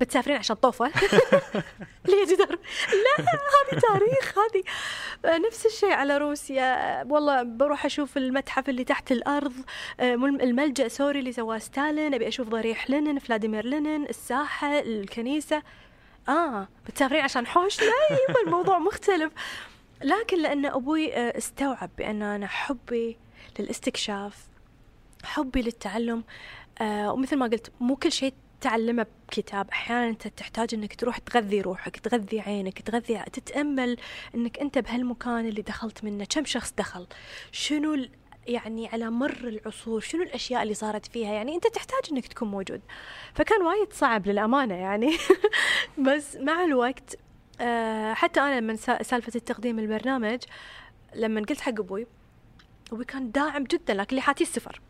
بتسافرين 0.00 0.36
عشان 0.36 0.56
طوفة؟ 0.56 0.86
ليه 2.08 2.24
جدار 2.24 2.58
لا 2.88 3.24
هذه 3.24 3.80
تاريخ 3.80 4.34
هذه. 4.38 4.64
نفس 5.46 5.66
الشيء 5.66 5.92
على 5.92 6.18
روسيا. 6.18 7.02
والله 7.08 7.42
بروح 7.42 7.84
أشوف 7.84 8.16
المتحف 8.16 8.68
اللي 8.68 8.84
تحت 8.84 9.12
الأرض 9.12 9.52
الملجأ 10.00 10.88
سوري 10.88 11.18
اللي 11.18 11.32
سواه 11.32 11.58
ستالين. 11.58 12.14
أبي 12.14 12.28
أشوف 12.28 12.48
ضريح 12.48 12.90
لينين 12.90 13.18
فلاديمير 13.18 13.66
لينين 13.66 14.04
الساحة 14.04 14.78
الكنيسة. 14.80 15.62
آه 16.28 16.68
بتسافرين 16.86 17.20
عشان 17.24 17.46
حوش؟ 17.46 17.80
لا 17.80 17.86
يبا 18.28 18.40
الموضوع 18.46 18.78
مختلف. 18.78 19.32
لكن 20.02 20.42
لأن 20.42 20.66
أبوي 20.66 21.14
استوعب 21.16 21.90
بأن 21.98 22.22
أنا 22.22 22.46
حبي 22.46 23.16
للاستكشاف 23.58 24.46
حبي 25.24 25.62
للتعلم 25.62 26.24
آه 26.80 27.12
ومثل 27.12 27.36
ما 27.36 27.46
قلت 27.46 27.72
مو 27.80 27.96
كل 27.96 28.12
شيء 28.12 28.34
تعلمه 28.60 29.06
بكتاب. 29.28 29.70
أحيانا 29.70 30.08
أنت 30.08 30.26
تحتاج 30.28 30.74
أنك 30.74 30.94
تروح 30.94 31.18
تغذي 31.18 31.60
روحك 31.60 31.96
تغذي 31.96 32.40
عينك 32.40 32.82
تغذي 32.82 33.22
تتأمل 33.32 33.96
أنك 34.34 34.58
أنت 34.58 34.78
بهالمكان 34.78 35.48
اللي 35.48 35.62
دخلت 35.62 36.04
منه. 36.04 36.24
كم 36.24 36.44
شخص 36.44 36.72
دخل؟ 36.78 37.06
شنو. 37.52 38.06
يعني 38.48 38.88
على 38.88 39.10
مر 39.10 39.38
العصور 39.48 40.00
شنو 40.00 40.22
الأشياء 40.22 40.62
اللي 40.62 40.74
صارت 40.74 41.06
فيها؟ 41.06 41.32
يعني 41.32 41.54
أنت 41.54 41.66
تحتاج 41.66 42.12
إنك 42.12 42.26
تكون 42.26 42.48
موجود. 42.48 42.80
فكان 43.34 43.62
وايد 43.62 43.92
صعب 43.92 44.26
للأمانة 44.26 44.74
يعني. 44.74 45.16
بس 46.06 46.36
مع 46.36 46.64
الوقت 46.64 47.16
آه 47.60 48.14
حتى 48.14 48.40
أنا 48.40 48.60
من 48.60 48.76
سالفة 48.76 49.32
التقديم 49.36 49.78
البرنامج 49.78 50.38
لما 51.14 51.40
قلت 51.40 51.60
حق 51.60 51.78
أبوي 51.78 52.06
أبوي 52.92 53.04
كان 53.04 53.30
داعم 53.30 53.64
جدا 53.64 53.94
لكن 53.94 54.10
اللي 54.10 54.20
حاتي 54.20 54.44
السفر 54.44 54.80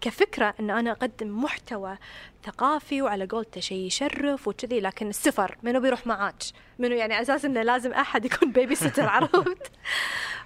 كفكرة 0.00 0.54
أن 0.60 0.70
أنا 0.70 0.90
أقدم 0.90 1.42
محتوى 1.44 1.98
ثقافي 2.44 3.02
وعلى 3.02 3.26
قولته 3.26 3.60
شيء 3.60 3.86
يشرف 3.86 4.48
وكذي 4.48 4.80
لكن 4.80 5.08
السفر 5.08 5.56
منو 5.62 5.80
بيروح 5.80 6.06
معاك؟ 6.06 6.42
منو 6.78 6.94
يعني 6.94 7.20
أساس 7.20 7.44
أنه 7.44 7.62
لازم 7.62 7.92
أحد 7.92 8.24
يكون 8.24 8.52
بيبي 8.52 8.74
ستر 8.74 9.08
عرفت؟ 9.14 9.72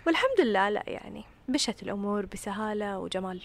والحمد 0.06 0.40
لله 0.40 0.68
لا 0.68 0.82
يعني. 0.86 1.24
مشت 1.48 1.82
الأمور 1.82 2.26
بسهالة 2.26 2.98
وجمال. 2.98 3.40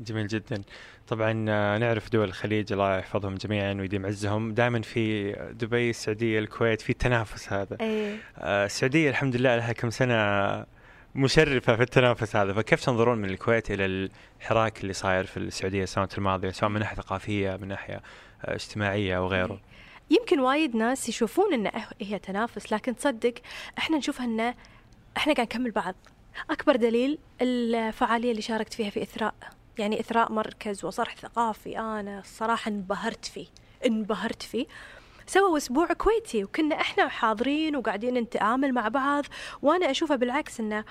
جميل 0.00 0.26
جدا. 0.26 0.62
طبعا 1.08 1.32
نعرف 1.78 2.10
دول 2.10 2.28
الخليج 2.28 2.72
الله 2.72 2.98
يحفظهم 2.98 3.34
جميعا 3.34 3.74
ويديم 3.74 4.06
عزهم. 4.06 4.54
دائما 4.54 4.82
في 4.82 5.32
دبي 5.32 5.90
السعودية 5.90 6.38
الكويت 6.38 6.80
في 6.80 6.90
التنافس 6.90 7.52
هذا. 7.52 7.76
أيه. 7.80 8.16
السعودية 8.38 9.10
الحمد 9.10 9.36
لله 9.36 9.56
لها 9.56 9.72
كم 9.72 9.90
سنة 9.90 10.16
مشرفة 11.14 11.76
في 11.76 11.82
التنافس 11.82 12.36
هذا. 12.36 12.52
فكيف 12.52 12.84
تنظرون 12.84 13.18
من 13.18 13.30
الكويت 13.30 13.70
إلى 13.70 14.10
الحراك 14.40 14.80
اللي 14.80 14.92
صاير 14.92 15.24
في 15.24 15.36
السعودية 15.36 15.82
السنوات 15.82 16.18
الماضية 16.18 16.50
سواء 16.50 16.70
من 16.70 16.80
ناحية 16.80 16.96
ثقافية 16.96 17.56
من 17.56 17.68
ناحية 17.68 18.02
اجتماعية 18.44 19.16
أو 19.16 19.26
غيره؟ 19.26 19.60
يمكن 20.10 20.40
وايد 20.40 20.76
ناس 20.76 21.08
يشوفون 21.08 21.54
إن 21.54 21.70
هي 22.00 22.18
تنافس 22.18 22.72
لكن 22.72 22.96
تصدق 22.96 23.34
إحنا 23.78 23.98
نشوفها 23.98 24.26
إن 24.26 24.54
إحنا 25.16 25.34
قاعد 25.34 25.46
نكمل 25.46 25.70
بعض. 25.70 25.94
أكبر 26.50 26.76
دليل 26.76 27.18
الفعالية 27.40 28.30
اللي 28.30 28.42
شاركت 28.42 28.74
فيها 28.74 28.90
في 28.90 29.02
إثراء 29.02 29.34
يعني 29.78 30.00
إثراء 30.00 30.32
مركز 30.32 30.84
وصرح 30.84 31.16
ثقافي 31.16 31.78
أنا 31.78 32.18
الصراحة 32.18 32.68
انبهرت 32.68 33.24
فيه 33.24 33.46
انبهرت 33.86 34.42
فيه. 34.42 34.66
سووا 35.26 35.56
أسبوع 35.56 35.86
كويتي 35.86 36.44
وكنا 36.44 36.80
إحنا 36.80 37.08
حاضرين 37.08 37.76
وقاعدين 37.76 38.14
نتعامل 38.14 38.72
مع 38.72 38.88
بعض 38.88 39.24
وأنا 39.62 39.90
أشوفها 39.90 40.16
بالعكس 40.16 40.60
إن 40.60 40.84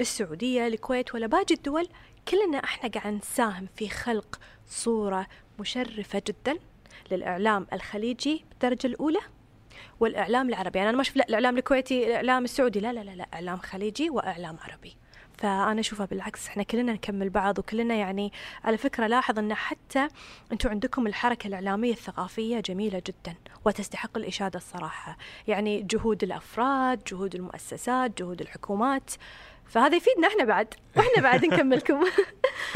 السعودية 0.00 0.66
الكويت 0.66 1.14
ولا 1.14 1.26
باقي 1.26 1.54
الدول 1.54 1.88
كلنا 2.28 2.58
إحنا 2.64 2.90
قاعد 2.90 3.12
نساهم 3.14 3.68
في 3.76 3.88
خلق 3.88 4.40
صورة 4.68 5.26
مشرفة 5.60 6.22
جدا 6.28 6.58
للإعلام 7.10 7.66
الخليجي 7.72 8.44
بالدرجة 8.50 8.86
الأولى. 8.86 9.20
والإعلام 10.00 10.48
العربي. 10.48 10.78
يعني 10.78 10.88
أنا 10.90 10.96
ما 10.96 11.02
أشوف 11.02 11.16
لا 11.16 11.24
الإعلام 11.28 11.58
الكويتي 11.58 12.06
الإعلام 12.06 12.44
السعودي 12.44 12.80
لا 12.80 12.92
لا 12.92 13.00
لا, 13.00 13.10
لا 13.10 13.26
إعلام 13.34 13.58
خليجي 13.58 14.10
وإعلام 14.10 14.56
عربي. 14.62 14.96
فأنا 15.38 15.80
أشوفها 15.80 16.06
بالعكس. 16.06 16.48
إحنا 16.48 16.62
كلنا 16.62 16.92
نكمل 16.92 17.30
بعض 17.30 17.58
وكلنا 17.58 17.94
يعني 17.94 18.32
على 18.64 18.76
فكرة 18.76 19.06
لاحظ 19.06 19.38
إن 19.38 19.54
حتى 19.54 20.08
أنتم 20.52 20.70
عندكم 20.70 21.06
الحركة 21.06 21.46
الإعلامية 21.46 21.92
الثقافية 21.92 22.60
جميلة 22.60 23.02
جدا 23.06 23.34
وتستحق 23.64 24.16
الإشادة 24.16 24.56
الصراحة. 24.56 25.16
يعني 25.48 25.82
جهود 25.82 26.22
الأفراد 26.22 27.04
جهود 27.04 27.34
المؤسسات 27.34 28.18
جهود 28.18 28.40
الحكومات. 28.40 29.10
فهذا 29.66 29.96
يفيدنا 29.96 30.28
إحنا 30.28 30.44
بعد. 30.44 30.74
وإحنا 30.96 31.22
بعد 31.22 31.44
نكملكم. 31.44 32.04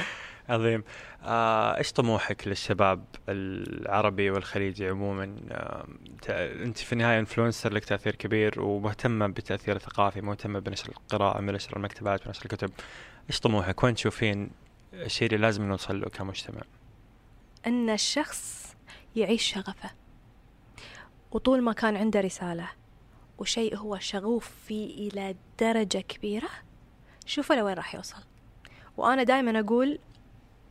عظيم. 0.48 0.84
إيش 1.25 1.93
طموحك 1.93 2.49
للشباب 2.49 3.05
العربي 3.29 4.31
والخليجي 4.31 4.89
عموما؟ 4.89 5.37
آه، 5.51 5.87
أنت 6.62 6.79
في 6.79 6.93
النهاية 6.93 7.18
انفلونسر 7.18 7.73
لك 7.73 7.85
تأثير 7.85 8.14
كبير 8.14 8.61
ومهتمه 8.61 9.27
بالتأثير 9.27 9.77
الثقافي 9.77 10.20
مهتمه 10.20 10.59
بنشر 10.59 10.89
القراءة 10.89 11.41
بنشر 11.41 11.77
المكتبات 11.77 12.27
بنشر 12.27 12.45
الكتب. 12.45 12.70
إيش 13.31 13.41
طموحك؟ 13.41 13.85
وين 13.85 13.95
تشوفين 13.95 14.51
الشيء 14.93 15.27
اللي 15.27 15.39
لازم 15.39 15.68
نوصل 15.68 16.01
له 16.01 16.09
كمجتمع؟ 16.09 16.62
إن 17.66 17.91
الشخص 17.91 18.75
يعيش 19.16 19.53
شغفه 19.53 19.91
وطول 21.33 21.62
ما 21.62 21.73
كان 21.73 21.97
عنده 21.97 22.20
رسالة 22.20 22.68
وشيء 23.39 23.77
هو 23.77 23.99
شغوف 23.99 24.51
فيه 24.66 25.09
إلى 25.09 25.35
درجة 25.61 25.99
كبيرة 25.99 26.49
شوفوا 27.27 27.57
لوين 27.57 27.75
راح 27.75 27.95
يوصل. 27.95 28.23
وأنا 28.97 29.23
دائما 29.23 29.61
أقول 29.61 29.99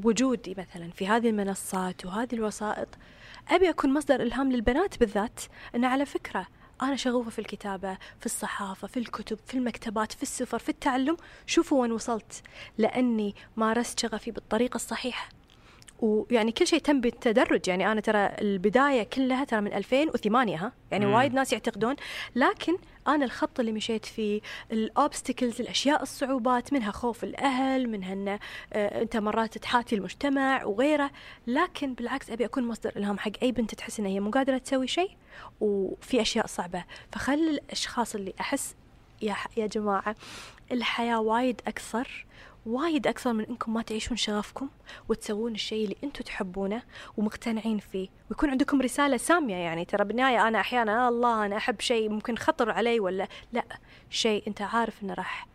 وجودي 0.03 0.55
مثلا 0.57 0.89
في 0.91 1.07
هذه 1.07 1.29
المنصات 1.29 2.05
وهذه 2.05 2.33
الوسائط 2.33 2.87
أبي 3.49 3.69
أكون 3.69 3.93
مصدر 3.93 4.21
إلهام 4.21 4.51
للبنات 4.51 4.99
بالذات 4.99 5.39
أن 5.75 5.85
على 5.85 6.05
فكرة 6.05 6.47
أنا 6.81 6.95
شغوفة 6.95 7.29
في 7.29 7.39
الكتابة 7.39 7.97
في 8.19 8.25
الصحافة 8.25 8.87
في 8.87 8.97
الكتب 8.97 9.39
في 9.45 9.53
المكتبات 9.53 10.11
في 10.11 10.23
السفر 10.23 10.59
في 10.59 10.69
التعلم. 10.69 11.17
شوفوا 11.45 11.81
وين 11.81 11.91
وصلت 11.91 12.41
لأني 12.77 13.35
مارست 13.57 13.99
شغفي 13.99 14.31
بالطريقة 14.31 14.75
الصحيحة. 14.75 15.29
ويعني 15.99 16.51
كل 16.51 16.67
شيء 16.67 16.79
تم 16.79 17.01
بالتدرج. 17.01 17.67
يعني 17.67 17.91
أنا 17.91 18.01
ترى 18.01 18.19
البداية 18.41 19.03
كلها 19.03 19.43
ترى 19.43 19.61
من 19.61 19.73
2008 19.73 20.65
ها؟ 20.65 20.71
يعني 20.91 21.05
مم. 21.05 21.13
وايد 21.13 21.33
ناس 21.33 21.53
يعتقدون. 21.53 21.95
لكن 22.35 22.77
أنا 23.07 23.25
الخط 23.25 23.59
اللي 23.59 23.71
مشيت 23.71 24.05
فيه 24.05 24.41
الاوبستكلز 24.71 25.61
الأشياء 25.61 26.01
الصعوبات 26.01 26.73
منها 26.73 26.91
خوف 26.91 27.23
الأهل 27.23 27.89
منها 27.89 28.13
إن 28.13 28.27
آه 28.27 29.01
أنت 29.01 29.17
مرات 29.17 29.57
تحاتي 29.57 29.95
المجتمع 29.95 30.63
وغيره. 30.63 31.11
لكن 31.47 31.93
بالعكس 31.93 32.29
أبي 32.29 32.45
أكون 32.45 32.67
مصدر 32.67 32.91
إلهام 32.95 33.17
حق 33.19 33.31
أي 33.43 33.51
بنت 33.51 33.75
تحس 33.75 33.99
إنها 33.99 34.11
هي 34.11 34.19
مو 34.19 34.31
قادرة 34.31 34.57
تسوي 34.57 34.87
شيء 34.87 35.11
وفي 35.61 36.21
أشياء 36.21 36.47
صعبة. 36.47 36.83
فخل 37.11 37.33
الأشخاص 37.33 38.15
اللي 38.15 38.33
أحس 38.39 38.75
يا 39.21 39.35
يا 39.57 39.67
جماعة 39.67 40.15
الحياة 40.71 41.19
وايد 41.19 41.61
أكثر 41.67 42.25
وايد 42.65 43.07
أكثر 43.07 43.33
من 43.33 43.45
إنكم 43.45 43.73
ما 43.73 43.81
تعيشون 43.81 44.17
شغفكم 44.17 44.69
وتسوون 45.09 45.53
الشيء 45.53 45.83
اللي 45.83 45.95
أنتم 46.03 46.23
تحبونه 46.23 46.83
ومقتنعين 47.17 47.79
فيه. 47.79 48.09
ويكون 48.29 48.49
عندكم 48.49 48.81
رسالة 48.81 49.17
سامية 49.17 49.55
يعني. 49.55 49.85
ترى 49.85 50.05
بالنهاية 50.05 50.47
أنا 50.47 50.59
أحيانا 50.59 51.09
الله 51.09 51.45
أنا 51.45 51.57
أحب 51.57 51.81
شيء 51.81 52.09
ممكن 52.09 52.37
خطر 52.37 52.71
علي 52.71 52.99
ولا 52.99 53.27
لا. 53.53 53.65
شيء 54.09 54.43
أنت 54.47 54.61
عارف 54.61 55.03
إنه 55.03 55.13
راح 55.13 55.47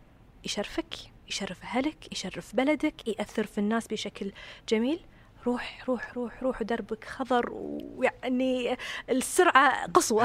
يشرفك 0.44 0.94
يشرف 1.28 1.62
أهلك 1.62 2.12
يشرف 2.12 2.56
بلدك 2.56 3.08
يأثر 3.08 3.46
في 3.46 3.58
الناس 3.58 3.86
بشكل 3.86 4.32
جميل. 4.68 5.00
روح 5.46 5.84
روح 5.88 6.12
روح 6.16 6.42
روح 6.42 6.60
ودربك 6.60 7.04
خضر 7.04 7.48
ويعني 7.52 8.76
السرعة 9.10 9.86
قصوى 9.86 10.24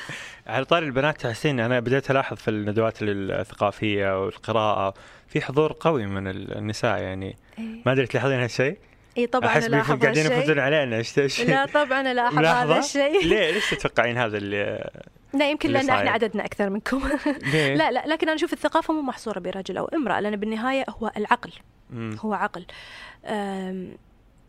على 0.46 0.64
طاري 0.64 0.86
البنات 0.86 1.20
تحسين 1.20 1.60
أنا 1.60 1.80
بديت 1.80 2.10
ألاحظ 2.10 2.36
في 2.36 2.48
الندوات 2.48 2.98
الثقافية 3.02 4.24
والقراءة 4.24 4.94
في 5.28 5.40
حضور 5.40 5.76
قوي 5.80 6.06
من 6.06 6.28
النساء 6.28 6.98
يعني 6.98 7.36
إيه؟ 7.58 7.82
ما 7.86 7.92
أدري 7.92 8.06
تلاحظين 8.06 8.40
هالشيء؟ 8.40 8.78
اي 9.18 9.26
طبعا 9.26 9.48
أحس 9.48 9.66
بيكم 9.66 9.98
قاعدين 9.98 10.26
يفوزون 10.26 10.58
علينا 10.58 10.96
إيش 10.96 11.18
إيش 11.18 11.40
لا 11.40 11.66
طبعا 11.66 12.12
ألاحظ 12.12 12.44
هذا 12.44 12.78
الشيء 12.78 13.24
ليه 13.24 13.50
ليش 13.50 13.70
تتوقعين 13.70 14.18
هذا 14.18 14.36
اللي 14.36 14.90
لا 15.34 15.50
يمكن 15.50 15.70
لأن. 15.70 15.90
إحنا 15.90 16.10
عددنا 16.10 16.44
أكثر 16.44 16.70
منكم؟ 16.70 17.02
لا 17.52 17.90
لا 17.90 18.06
لكن 18.06 18.28
أنا 18.28 18.36
أشوف 18.36 18.52
الثقافة 18.52 18.94
مو 18.94 19.02
محصورة 19.02 19.38
برجل 19.38 19.76
أو 19.76 19.84
امرأة 19.84 20.20
لأن 20.20 20.36
بالنهاية 20.36 20.84
هو 20.88 21.12
العقل. 21.16 21.52
هو 21.94 22.34
عقل 22.34 22.66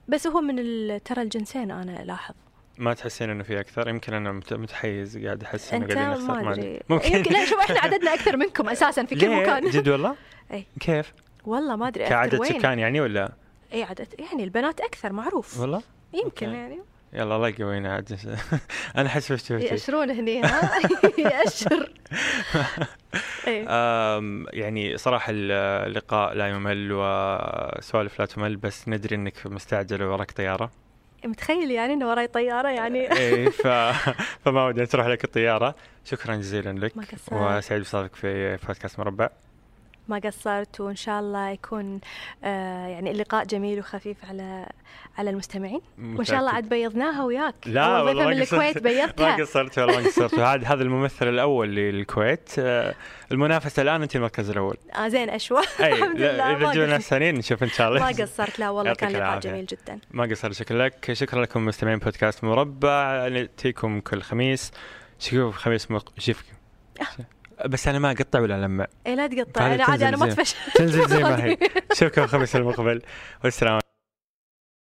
بس 0.08 0.28
هو 0.28 0.41
من 0.41 0.60
ال- 0.60 1.04
ترى 1.04 1.22
الجنسين 1.22 1.72
أنا 1.72 2.04
ألاحظ 2.04 2.36
ما 2.78 2.93
تحسين 2.93 3.30
إنه 3.30 3.43
في 3.43 3.60
أكثر 3.60 3.88
يمكن 3.89 4.14
أنا 4.14 4.32
مت- 4.32 4.54
متحيز 4.54 5.18
قاعد 5.18 5.43
أحس 5.43 5.74
إنه 5.74 5.86
قاعدين 5.95 6.10
نختار 6.10 6.43
ما 6.43 6.51
أدري 6.51 6.80
ممكن 6.89 7.16
يمكن 7.18 7.34
لا 7.34 7.45
شوف 7.45 7.60
إحنا 7.60 7.80
عددنا 7.80 8.14
أكثر 8.14 8.38
منكم 8.38 8.70
أساسا 8.70 9.06
في 9.06 9.16
كل؟ 9.16 9.36
مكان 9.41 9.70
جد 9.70 9.89
والله؟ 9.89 10.16
أي. 10.51 10.66
كيف؟ 10.80 11.14
والله 11.45 11.76
ما 11.76 11.88
أدري 11.88 12.06
كعدد. 12.06 12.43
سكان 12.43 12.80
يعني 12.80 13.01
ولا؟ 13.01 13.32
إي 13.74 13.84
عادة 13.84 14.08
يعني 14.20 14.43
البنات 14.43 14.82
أكثر 14.82 15.14
معروف 15.14 15.60
والله 15.60 15.82
يمكن 16.14 16.26
أوكي. 16.26 16.45
يعني 16.45 16.80
يلا 17.14 17.36
الله 17.36 17.47
يقوينا 17.47 17.93
عاد. 17.93 18.20
أنا 18.97 19.07
أحس 19.07 19.30
شفتي 19.30 19.53
يأشرون 19.53 20.09
هني 20.11 20.41
ها؟ 20.41 20.72
يأشر. 21.32 21.91
إيه. 23.47 23.66
يعني 24.53 24.97
صراحة 24.97 25.32
اللقاء 25.36 26.34
لا 26.34 26.47
يمل 26.49 26.89
وسوالف 26.91 28.20
لا 28.20 28.26
تمل 28.26 28.55
بس 28.55 28.88
ندري 28.88 29.16
إنك 29.16 29.34
مستعجل 29.45 30.03
وراك 30.03 30.32
طيارة. 30.32 30.72
متخيل 31.26 31.72
يعني 31.72 31.93
إنه 31.93 32.09
وراي 32.09 32.28
طيارة 32.28 32.70
يعني؟ 32.70 33.11
إيه 33.18 33.49
ف... 33.49 33.68
فما 34.45 34.66
ودنا 34.66 34.86
تروح 34.86 35.07
لك 35.07 35.24
الطيارة. 35.24 35.76
شكرا 36.05 36.36
جزيلا 36.36 36.86
لك. 36.86 36.93
وسعيد 37.32 37.82
بصادقك 37.82 38.16
في 38.16 38.57
بودكاست 38.68 38.99
مربع. 38.99 39.30
ما 40.08 40.20
قصرت 40.20 40.82
وإن 40.82 40.95
شاء 40.95 41.20
الله 41.20 41.49
يكون 41.49 41.99
آه 42.43 42.88
يعني 42.88 43.12
اللقاء 43.12 43.45
جميل 43.45 43.80
وخفيف 43.80 44.18
على 44.30 44.66
على 45.18 45.30
المستمعين. 45.30 45.82
وإن 45.99 46.24
شاء 46.24 46.39
الله 46.39 46.51
عاد 46.51 46.70
بيضناها 46.70 47.24
وياك. 47.24 47.56
لا 47.66 48.01
والله 48.01 48.24
ما 48.24 48.30
من. 48.30 48.41
الكويت 48.41 48.78
ما 48.84 48.89
بيضتها. 48.89 49.38
قصرت 49.38 49.80
والله 49.80 49.99
ما 49.99 50.08
قصرت. 50.08 50.34
وهذا 50.34 50.68
هذا 50.68 50.84
الممثل 50.84 51.28
الأول 51.28 51.76
للكويت. 51.76 52.49
آه، 52.60 52.95
المنافسة 53.32 53.82
الآن 53.82 54.01
انت 54.01 54.16
المركز 54.16 54.49
الأول. 54.49 54.78
آه 54.95 55.08
زين 55.08 55.30
أشوى. 55.30 55.62
الحمد 55.80 56.18
لله 56.18 56.51
إذا 56.51 56.58
ما 56.58 56.70
قصرت. 56.70 57.01
ثانيين 57.01 57.36
نشوف 57.36 57.64
إن 57.64 57.70
شاء 57.70 57.89
الله. 57.89 57.99
ما 57.99 58.08
قصرت. 58.08 58.60
لا 58.60 58.70
والله 58.70 58.93
كان 58.93 59.12
لقاء. 59.12 59.39
جميل 59.39 59.66
جدا. 59.66 59.99
ما 60.12 60.24
قصرت 60.24 60.54
شكرا 60.54 60.86
لك. 60.86 61.14
شكرا 61.14 61.41
لكم 61.41 61.66
مستمعين 61.66 61.99
بودكاست 61.99 62.43
مربع. 62.43 63.28
نأتيكم 63.28 63.99
كل 63.99 64.22
خميس. 64.22 64.72
شوف 65.20 65.58
خميس 65.58 65.91
مق... 65.91 66.14
شوف. 66.20 66.43
بس 67.66 67.88
أنا 67.88 67.99
ما 67.99 68.12
أقطع 68.12 68.39
ولا 68.39 68.56
ألمع. 68.66 68.88
اي 69.08 69.16
لا 69.16 69.28
تقطع. 69.28 69.74
أنا 69.74 69.84
عادي 69.84 70.08
أنا 70.08 70.18
ما 70.18 70.26
اتفش 70.26 70.56
تنزل 70.76 71.08
زي 71.08 71.24
ما 71.24 71.43
هي. 71.45 71.58
شوفكم 71.97 72.24
الخميس 72.24 72.56
المقبل. 72.56 73.01
والسلام 73.43 73.80